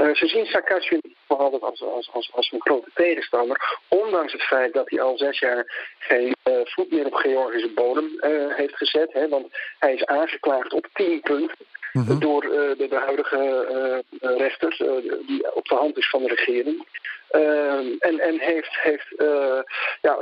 Uh, 0.00 0.14
ze 0.14 0.26
zien 0.26 0.46
Saakashvili 0.46 1.14
nog 1.28 1.38
altijd 1.38 1.62
als, 1.62 1.82
als, 1.82 2.10
als, 2.12 2.30
als 2.34 2.52
een 2.52 2.60
grote 2.60 2.90
tegenstander... 2.94 3.78
ondanks 3.88 4.32
het 4.32 4.42
feit 4.42 4.72
dat 4.72 4.90
hij 4.90 5.00
al 5.00 5.18
zes 5.18 5.38
jaar 5.38 5.92
geen 5.98 6.34
voet 6.64 6.90
meer 6.90 7.06
op 7.06 7.14
Georgische 7.14 7.72
bodem 7.74 8.18
heeft 8.48 8.76
gezet. 8.76 9.12
Hè, 9.12 9.28
want 9.28 9.46
hij 9.78 9.94
is 9.94 10.04
aangeklaagd 10.06 10.72
op 10.72 10.88
tien 10.92 11.20
punten... 11.20 11.66
Mm 11.92 12.02
-hmm. 12.02 12.20
door 12.20 12.40
de, 12.40 12.86
de, 12.90 12.96
huidige 12.96 14.04
rechters, 14.20 14.78
uh, 14.78 14.88
die 15.26 15.54
op 15.54 15.68
de 15.68 15.74
hand 15.74 15.96
is 15.96 16.10
van 16.10 16.22
de 16.22 16.28
regering. 16.28 16.86
En, 17.30 18.18
en 18.18 18.38
heeft, 18.38 18.80
heeft 18.80 19.14
ja, 20.00 20.16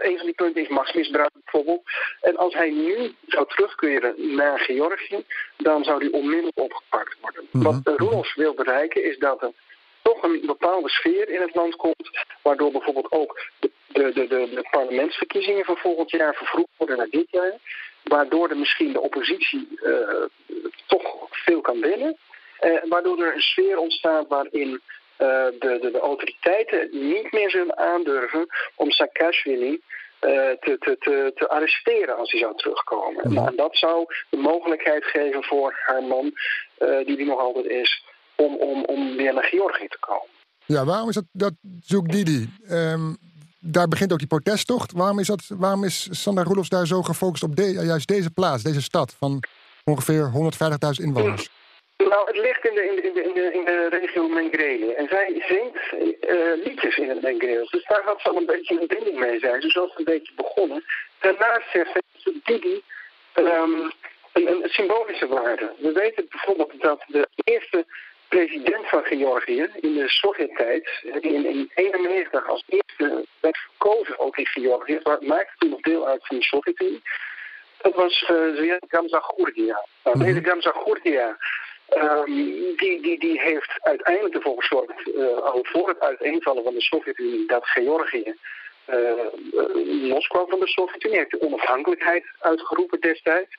een 0.00 0.16
van 0.16 0.26
die 0.26 0.34
punten 0.34 0.62
is 0.62 0.68
machtsmisbruik 0.68 1.30
bijvoorbeeld. 1.32 1.82
En 2.20 2.36
als 2.36 2.54
hij 2.54 2.70
nu 2.70 3.14
zou 3.26 3.46
terugkeren 3.48 4.34
naar 4.34 4.58
Georgië, 4.58 5.24
dan 5.56 5.84
zou 5.84 5.98
hij 5.98 6.20
onmiddellijk 6.20 6.58
opgepakt 6.58 7.16
worden. 7.20 7.48
Mhm. 7.50 7.64
Wat 7.64 7.98
Roels 7.98 8.34
wil 8.34 8.54
bereiken 8.54 9.04
is 9.04 9.18
dat 9.18 9.42
er 9.42 9.52
toch 10.02 10.22
een 10.22 10.42
bepaalde 10.46 10.88
sfeer 10.88 11.28
in 11.28 11.40
het 11.40 11.54
land 11.54 11.76
komt, 11.76 12.10
waardoor 12.42 12.70
bijvoorbeeld 12.70 13.12
ook 13.12 13.40
de, 13.56 13.70
de, 13.92 14.12
de, 14.12 14.26
de 14.54 14.66
parlementsverkiezingen 14.70 15.64
van 15.64 15.76
volgend 15.76 16.10
jaar 16.10 16.34
vervroegd 16.34 16.70
worden 16.76 16.96
naar 16.96 17.10
dit 17.10 17.26
jaar 17.30 17.58
waardoor 18.02 18.50
er 18.50 18.56
misschien 18.56 18.92
de 18.92 19.00
oppositie 19.00 19.68
uh, 19.82 20.24
toch 20.86 21.26
veel 21.30 21.60
kan 21.60 21.80
winnen. 21.80 22.16
Waardoor 22.88 23.22
er 23.22 23.34
een 23.34 23.40
sfeer 23.40 23.78
ontstaat 23.78 24.28
waarin 24.28 24.80
de, 25.20 25.78
de, 25.80 25.90
de, 25.92 25.98
autoriteiten 25.98 26.88
niet 26.90 27.32
meer 27.32 27.50
zullen 27.50 27.78
aandurven 27.78 28.46
om 28.74 28.90
Saakashvili 28.90 29.80
te, 30.20 30.76
te, 30.80 30.96
te, 30.98 31.32
te, 31.34 31.48
arresteren 31.48 32.16
als 32.16 32.30
hij 32.30 32.40
zou 32.40 32.56
terugkomen. 32.56 33.46
En 33.46 33.56
dat 33.56 33.76
zou 33.76 34.06
de 34.30 34.36
mogelijkheid 34.36 35.04
geven 35.04 35.44
voor 35.44 35.80
haar 35.86 36.02
man, 36.02 36.32
die 36.78 37.16
die 37.16 37.26
nog 37.26 37.38
altijd 37.38 37.66
is, 37.66 38.04
om, 38.36 38.56
om, 38.56 38.84
om 38.84 39.16
weer 39.16 39.34
naar 39.34 39.44
Georgië 39.44 39.88
te 39.88 39.98
komen. 40.00 40.28
Ja, 40.66 40.84
waarom 40.84 41.08
is 41.08 41.14
dat, 41.14 41.24
dat 41.32 41.52
zoekt 41.80 42.12
Didi? 42.12 42.48
Um, 42.70 43.16
daar 43.60 43.88
begint 43.88 44.12
ook 44.12 44.18
die 44.18 44.26
protesttocht. 44.26 44.92
Waarom 44.92 45.18
is, 45.18 45.26
dat, 45.26 45.46
waarom 45.48 45.84
is 45.84 46.08
Sander 46.10 46.44
Roelofs 46.44 46.68
daar 46.68 46.86
zo 46.86 47.02
gefocust 47.02 47.42
op 47.42 47.56
de, 47.56 47.72
juist 47.72 48.08
deze 48.08 48.30
plaats, 48.30 48.62
deze 48.62 48.82
stad 48.82 49.14
van 49.18 49.42
ongeveer 49.84 50.32
150.000 50.34 51.04
inwoners? 51.04 51.50
Nou, 52.08 52.26
het 52.26 52.36
ligt 52.36 52.66
in 52.66 52.74
de, 52.74 52.86
in 52.86 52.94
de, 52.96 53.02
in 53.02 53.12
de, 53.14 53.22
in 53.22 53.34
de, 53.34 53.52
in 53.52 53.64
de 53.64 53.88
regio 53.88 54.28
Mengrele. 54.28 54.94
En 54.94 55.08
zij 55.08 55.42
zingt 55.48 55.92
uh, 56.30 56.64
liedjes 56.64 56.96
in 56.96 57.08
het 57.08 57.22
Mengreels. 57.22 57.70
Dus 57.70 57.84
daar 57.84 58.02
had 58.04 58.20
ze 58.20 58.28
al 58.28 58.36
een 58.36 58.46
beetje 58.46 58.80
een 58.80 58.86
binding 58.86 59.18
mee 59.18 59.38
zijn. 59.38 59.60
Dus 59.60 59.72
zo 59.72 59.84
is 59.84 59.88
het 59.90 59.98
een 59.98 60.04
beetje 60.14 60.32
begonnen. 60.36 60.84
Daarnaast 61.20 61.70
zegt 61.72 61.90
ze 62.16 62.34
Didi 62.44 62.82
um, 63.34 63.90
een, 64.32 64.48
een 64.48 64.68
symbolische 64.68 65.26
waarde. 65.28 65.72
We 65.78 65.92
weten 65.92 66.26
bijvoorbeeld 66.30 66.80
dat 66.80 67.04
de 67.06 67.28
eerste 67.44 67.84
president 68.28 68.86
van 68.88 69.04
Georgië 69.04 69.70
in 69.80 69.94
de 69.94 70.08
Sovjet-tijd, 70.08 70.88
die 71.02 71.32
in 71.32 71.42
1991 71.42 72.48
als 72.48 72.64
eerste 72.68 73.26
werd 73.40 73.58
verkozen 73.58 74.18
ook 74.18 74.36
in 74.36 74.46
Georgië, 74.46 75.00
maar 75.02 75.18
maakte 75.20 75.52
toen 75.58 75.70
nog 75.70 75.80
deel 75.80 76.06
uit 76.06 76.26
van 76.26 76.36
de 76.36 76.42
Sovjet-Unie. 76.42 77.02
Dat 77.82 77.94
was 77.94 78.30
uh, 78.30 78.74
Gamzagurdia. 78.88 79.84
Nou, 80.04 80.16
Mhm. 80.18 80.26
deze 80.26 80.44
Gamzagurdia, 80.44 81.36
um, 81.96 82.24
die, 82.76 83.00
die, 83.02 83.18
die 83.18 83.40
heeft 83.40 83.70
uiteindelijk 83.80 84.34
ervoor 84.34 84.62
gezorgd, 84.62 85.06
uh, 85.06 85.36
al 85.36 85.58
voor 85.62 85.88
het 85.88 86.00
uiteenvallen 86.00 86.64
van 86.64 86.74
de 86.74 86.80
Sovjet-Unie, 86.80 87.46
dat 87.46 87.66
Georgië 87.66 88.34
uh, 88.90 90.08
loskwam 90.08 90.48
van 90.48 90.60
de 90.60 90.68
Sovjet-Unie. 90.68 91.16
Heeft 91.16 91.30
de 91.30 91.40
onafhankelijkheid 91.40 92.24
uitgeroepen 92.38 93.00
destijds. 93.00 93.56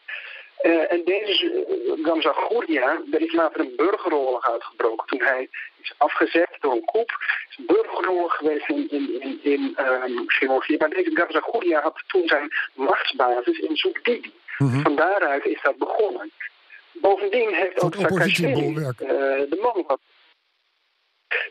Uh, 0.63 0.91
en 0.91 1.01
deze 1.05 1.45
uh, 1.45 2.05
Gamzagurdia, 2.05 3.01
er 3.11 3.21
is 3.21 3.33
later 3.33 3.59
een 3.59 3.73
burgeroorlog 3.75 4.51
uitgebroken 4.51 5.07
toen 5.07 5.21
hij 5.21 5.49
is 5.81 5.93
afgezet 5.97 6.57
door 6.59 6.71
een 6.71 6.85
coup. 6.85 7.09
Het 7.09 7.49
is 7.49 7.57
een 7.57 7.65
burgeroorlog 7.65 8.35
geweest 8.35 8.69
in, 8.69 8.89
in, 8.89 9.21
in, 9.21 9.39
in 9.43 9.77
um, 9.79 10.23
Georgië. 10.27 10.77
Maar 10.77 10.89
deze 10.89 11.11
Gamzagurdia 11.13 11.81
had 11.81 12.03
toen 12.07 12.27
zijn 12.27 12.51
machtsbasis 12.73 13.59
in 13.59 13.75
Zoekdidi. 13.75 14.33
Mhm. 14.57 14.81
Van 14.81 14.95
daaruit 14.95 15.45
is 15.45 15.61
dat 15.61 15.77
begonnen. 15.77 16.31
Bovendien 16.93 17.53
heeft 17.53 17.81
ook 17.81 17.95
Saakashvili 17.95 18.75
uh, 18.75 18.87
de 18.99 19.59
man 19.61 19.83
wat 19.87 19.99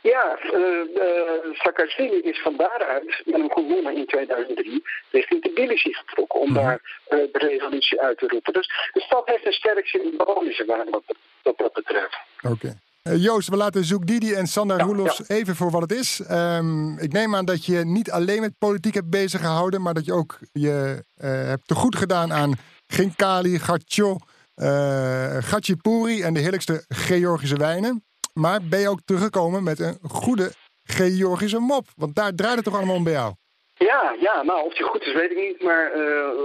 ja, 0.03 0.39
uh, 0.53 1.55
Saakashvili 1.55 2.21
is 2.21 2.41
van 2.43 2.57
daaruit 2.57 3.23
met 3.25 3.41
een 3.41 3.51
gewonnen 3.53 3.97
in 3.97 4.07
2003 4.07 4.83
richting 5.11 5.43
Tbilisi 5.43 5.93
getrokken 5.93 6.41
om 6.41 6.51
Mhm. 6.53 6.55
daar 6.61 6.81
uh, 7.11 7.19
de 7.33 7.39
revolutie 7.39 8.01
uit 8.01 8.19
te 8.19 8.27
roepen. 8.29 8.53
Dus 8.53 8.67
de 8.93 9.01
stad 9.01 9.23
heeft 9.27 9.47
een 9.47 9.53
sterk 9.53 9.87
symbolische 9.87 10.65
waarde 10.65 10.91
wat, 10.91 11.03
wat 11.43 11.59
dat 11.59 11.73
betreft. 11.73 12.19
Oké. 12.43 12.79
Uh, 13.05 13.23
Joost, 13.23 13.49
we 13.49 13.57
laten 13.57 13.85
Zoek 13.85 14.07
Didi 14.07 14.33
en 14.35 14.47
Sander 14.47 14.79
Ja, 14.79 14.85
Roelofs 14.85 15.29
even 15.29 15.57
voor 15.57 15.71
wat 15.71 15.81
het 15.81 15.93
is. 15.93 16.23
Um, 16.31 16.99
ik 16.99 17.13
neem 17.13 17.35
aan 17.35 17.45
dat 17.45 17.65
je 17.65 17.85
niet 17.85 18.11
alleen 18.11 18.41
met 18.41 18.59
politiek 18.59 18.95
hebt 18.95 19.11
bezig 19.11 19.41
gehouden, 19.41 19.83
maar 19.83 19.95
dat 19.95 20.05
je 20.05 20.13
ook 20.13 20.39
je 20.53 21.05
uh, 21.19 21.31
hebt 21.31 21.69
te 21.69 21.75
goed 21.75 21.97
gedaan 21.97 22.33
aan 22.33 22.53
Ginkali, 22.87 23.59
Gatcho, 23.59 24.17
uh, 24.63 25.37
Gatchipuri 25.43 26.23
en 26.23 26.35
de 26.35 26.41
heerlijkste 26.41 26.85
Georgische 26.89 27.57
wijnen. 27.57 28.05
Maar 28.35 28.61
ben 28.63 28.81
je 28.81 28.89
ook 28.89 29.01
teruggekomen 29.05 29.63
met 29.63 29.79
een 29.81 29.99
goede 30.09 30.53
Georgische 30.85 31.59
mop? 31.59 31.85
Want 31.97 32.15
daar 32.15 32.35
draait 32.35 32.55
het 32.55 32.65
toch 32.65 32.77
allemaal 32.77 32.95
om 32.97 33.05
bij 33.05 33.13
jou? 33.13 33.35
Ja, 33.75 34.17
ja, 34.21 34.43
nou 34.43 34.65
of 34.67 34.75
die 34.75 34.85
goed 34.85 35.03
is 35.03 35.13
weet 35.13 35.31
ik 35.31 35.37
niet. 35.37 35.63
Maar 35.63 35.97
uh, 35.97 36.05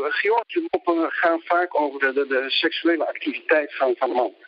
Georgische 0.10 0.68
moppen 0.70 1.12
gaan 1.12 1.42
vaak 1.44 1.80
over 1.80 2.00
de, 2.00 2.14
de, 2.14 2.28
de 2.28 2.46
seksuele 2.48 3.08
activiteit 3.08 3.76
van, 3.76 3.96
van 3.98 4.10
mannen. 4.10 4.44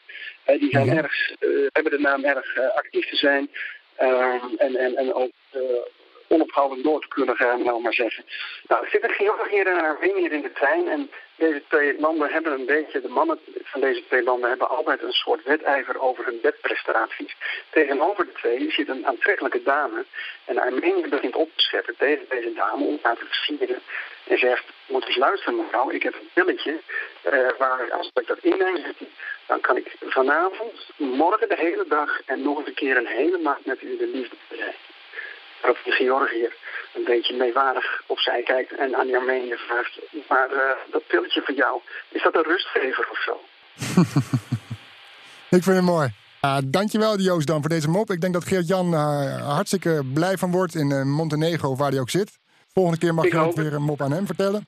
Uh, 0.47 0.59
die 0.59 0.69
zijn 0.69 0.85
Ja. 0.85 0.95
erg, 0.95 1.29
uh, 1.39 1.67
hebben 1.71 1.91
de 1.91 1.99
naam 1.99 2.23
erg 2.23 2.57
actief 2.75 3.09
te 3.09 3.15
zijn. 3.15 3.49
Uh, 4.01 4.43
en, 4.57 4.75
en, 4.75 4.95
en 4.95 5.13
ook 5.13 5.31
onophoudelijk 6.27 6.87
door 6.87 7.01
te 7.01 7.07
kunnen 7.07 7.35
gaan, 7.35 7.63
nou 7.63 7.81
maar 7.81 7.93
zeggen. 7.93 8.25
Nou, 8.67 8.83
er 8.83 8.89
zitten 8.89 9.09
Georgië 9.09 9.59
en 9.59 9.79
Armenië 9.79 10.27
in 10.27 10.41
de 10.41 10.51
trein. 10.51 10.87
En 10.87 11.09
deze 11.35 11.63
twee 11.67 11.99
landen 11.99 12.29
hebben 12.29 12.53
een 12.53 12.65
beetje, 12.65 13.01
de 13.01 13.07
mannen 13.07 13.39
van 13.63 13.81
deze 13.81 14.03
twee 14.07 14.23
landen 14.23 14.49
hebben 14.49 14.69
altijd 14.69 15.01
een 15.01 15.11
soort 15.11 15.43
wedijver 15.43 16.01
over 16.01 16.25
hun 16.25 16.39
bedprestaties. 16.41 17.35
Tegenover 17.69 18.25
de 18.25 18.31
twee 18.31 18.71
zit 18.71 18.87
een 18.89 19.07
aantrekkelijke 19.07 19.63
dame. 19.63 20.05
En 20.45 20.57
Armenië 20.57 21.07
begint 21.09 21.35
op 21.35 21.49
te 21.55 21.63
scheppen 21.63 21.95
tegen 21.97 22.25
deze 22.29 22.53
dame 22.53 22.83
om 22.83 22.99
haar 23.01 23.17
te 23.17 23.25
versieren. 23.25 23.81
En 24.27 24.37
zegt, 24.37 24.65
moet 24.87 25.05
eens 25.05 25.15
luisteren 25.15 25.55
mevrouw, 25.55 25.89
ik 25.89 26.03
heb 26.03 26.13
een 26.13 26.29
pilletje 26.33 26.79
uh, 27.31 27.49
waar 27.57 27.91
als 27.91 28.11
ik 28.13 28.27
dat 28.27 28.37
inneem, 28.41 28.83
dan 29.45 29.61
kan 29.61 29.77
ik 29.77 29.95
vanavond, 29.99 30.89
morgen 30.97 31.49
de 31.49 31.55
hele 31.57 31.85
dag 31.87 32.21
en 32.25 32.41
nog 32.41 32.57
eens 32.57 32.67
een 32.67 32.73
keer 32.73 32.97
een 32.97 33.07
hele 33.07 33.37
maand 33.37 33.65
met 33.65 33.81
u 33.81 33.97
de 33.97 34.07
liefde 34.07 34.35
bereiken. 34.47 34.96
Waarop 35.67 35.85
de 35.85 35.91
Georgiër 35.91 36.55
een 36.93 37.03
beetje 37.03 37.35
meewarig 37.37 38.01
opzij 38.05 38.43
kijkt 38.43 38.75
en 38.75 38.95
aan 38.95 39.05
die 39.05 39.17
Armenië 39.17 39.55
vraagt, 39.55 39.99
maar 40.29 40.51
uh, 40.51 40.59
dat 40.91 41.07
pilletje 41.07 41.41
van 41.41 41.55
jou, 41.55 41.81
is 42.09 42.23
dat 42.23 42.35
een 42.35 42.43
rustgever 42.43 43.07
of 43.11 43.21
zo? 43.21 43.39
ik 45.57 45.63
vind 45.63 45.75
het 45.75 45.85
mooi. 45.85 46.09
Uh, 46.41 46.57
dankjewel 46.65 47.17
Joost 47.19 47.47
dan 47.47 47.59
voor 47.59 47.69
deze 47.69 47.89
mop. 47.89 48.09
Ik 48.09 48.21
denk 48.21 48.33
dat 48.33 48.45
Geert-Jan 48.45 48.93
uh, 48.93 49.55
hartstikke 49.55 50.01
blij 50.13 50.37
van 50.37 50.51
wordt 50.51 50.75
in 50.75 50.89
uh, 50.91 51.03
Montenegro, 51.03 51.75
waar 51.75 51.91
hij 51.91 51.99
ook 51.99 52.09
zit. 52.09 52.39
Volgende 52.73 52.99
keer 52.99 53.13
mag 53.13 53.25
ik 53.25 53.31
je 53.31 53.39
ook 53.39 53.55
weer 53.55 53.73
een 53.73 53.83
mop 53.83 54.01
aan 54.01 54.11
hem 54.11 54.25
vertellen. 54.25 54.67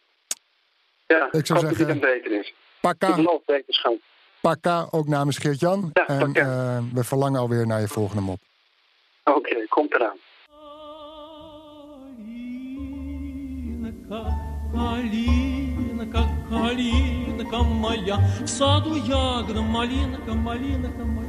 Ja, 1.07 1.27
ik 1.31 1.45
zou 1.45 1.59
zeggen, 1.59 1.77
dat 1.77 1.87
het 1.87 1.99
beter 1.99 2.31
is. 2.39 2.53
Geloof 2.99 3.41
wetenschap. 3.45 3.97
Paka, 4.41 4.87
ook 4.91 5.07
namens 5.07 5.37
Geert-Jan. 5.37 5.89
Ja, 5.93 6.07
en 6.07 6.33
we 6.93 7.03
verlangen 7.03 7.39
alweer 7.39 7.67
naar 7.67 7.81
je 7.81 7.87
volgende 7.87 8.21
mop. 8.21 8.39
Oké, 9.23 9.37
okay, 9.37 9.65
komt 9.69 9.93
eraan. 9.93 10.09
калинка 16.48 17.62
моя, 17.62 18.16
в 18.44 18.48
саду 18.48 18.94
ягода, 18.96 19.62
малинка, 19.62 20.34
малинка 20.34 21.05
моя. 21.05 21.24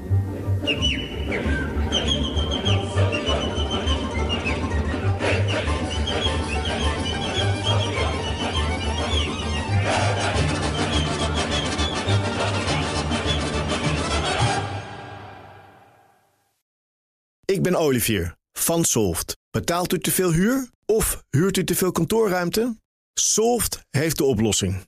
Ik 17.46 17.64
ben 17.64 17.76
Olivier 17.76 18.36
van 18.52 18.84
Solft. 18.84 19.38
Betaalt 19.50 19.94
u 19.94 20.00
te 20.00 20.12
veel 20.12 20.32
huur 20.32 20.70
of 20.86 21.24
huurt 21.30 21.58
u 21.58 21.64
te 21.64 21.76
veel 21.76 21.92
kantoorruimte? 21.92 22.76
Solft 23.14 23.86
heeft 23.90 24.18
de 24.18 24.24
oplossing. 24.24 24.88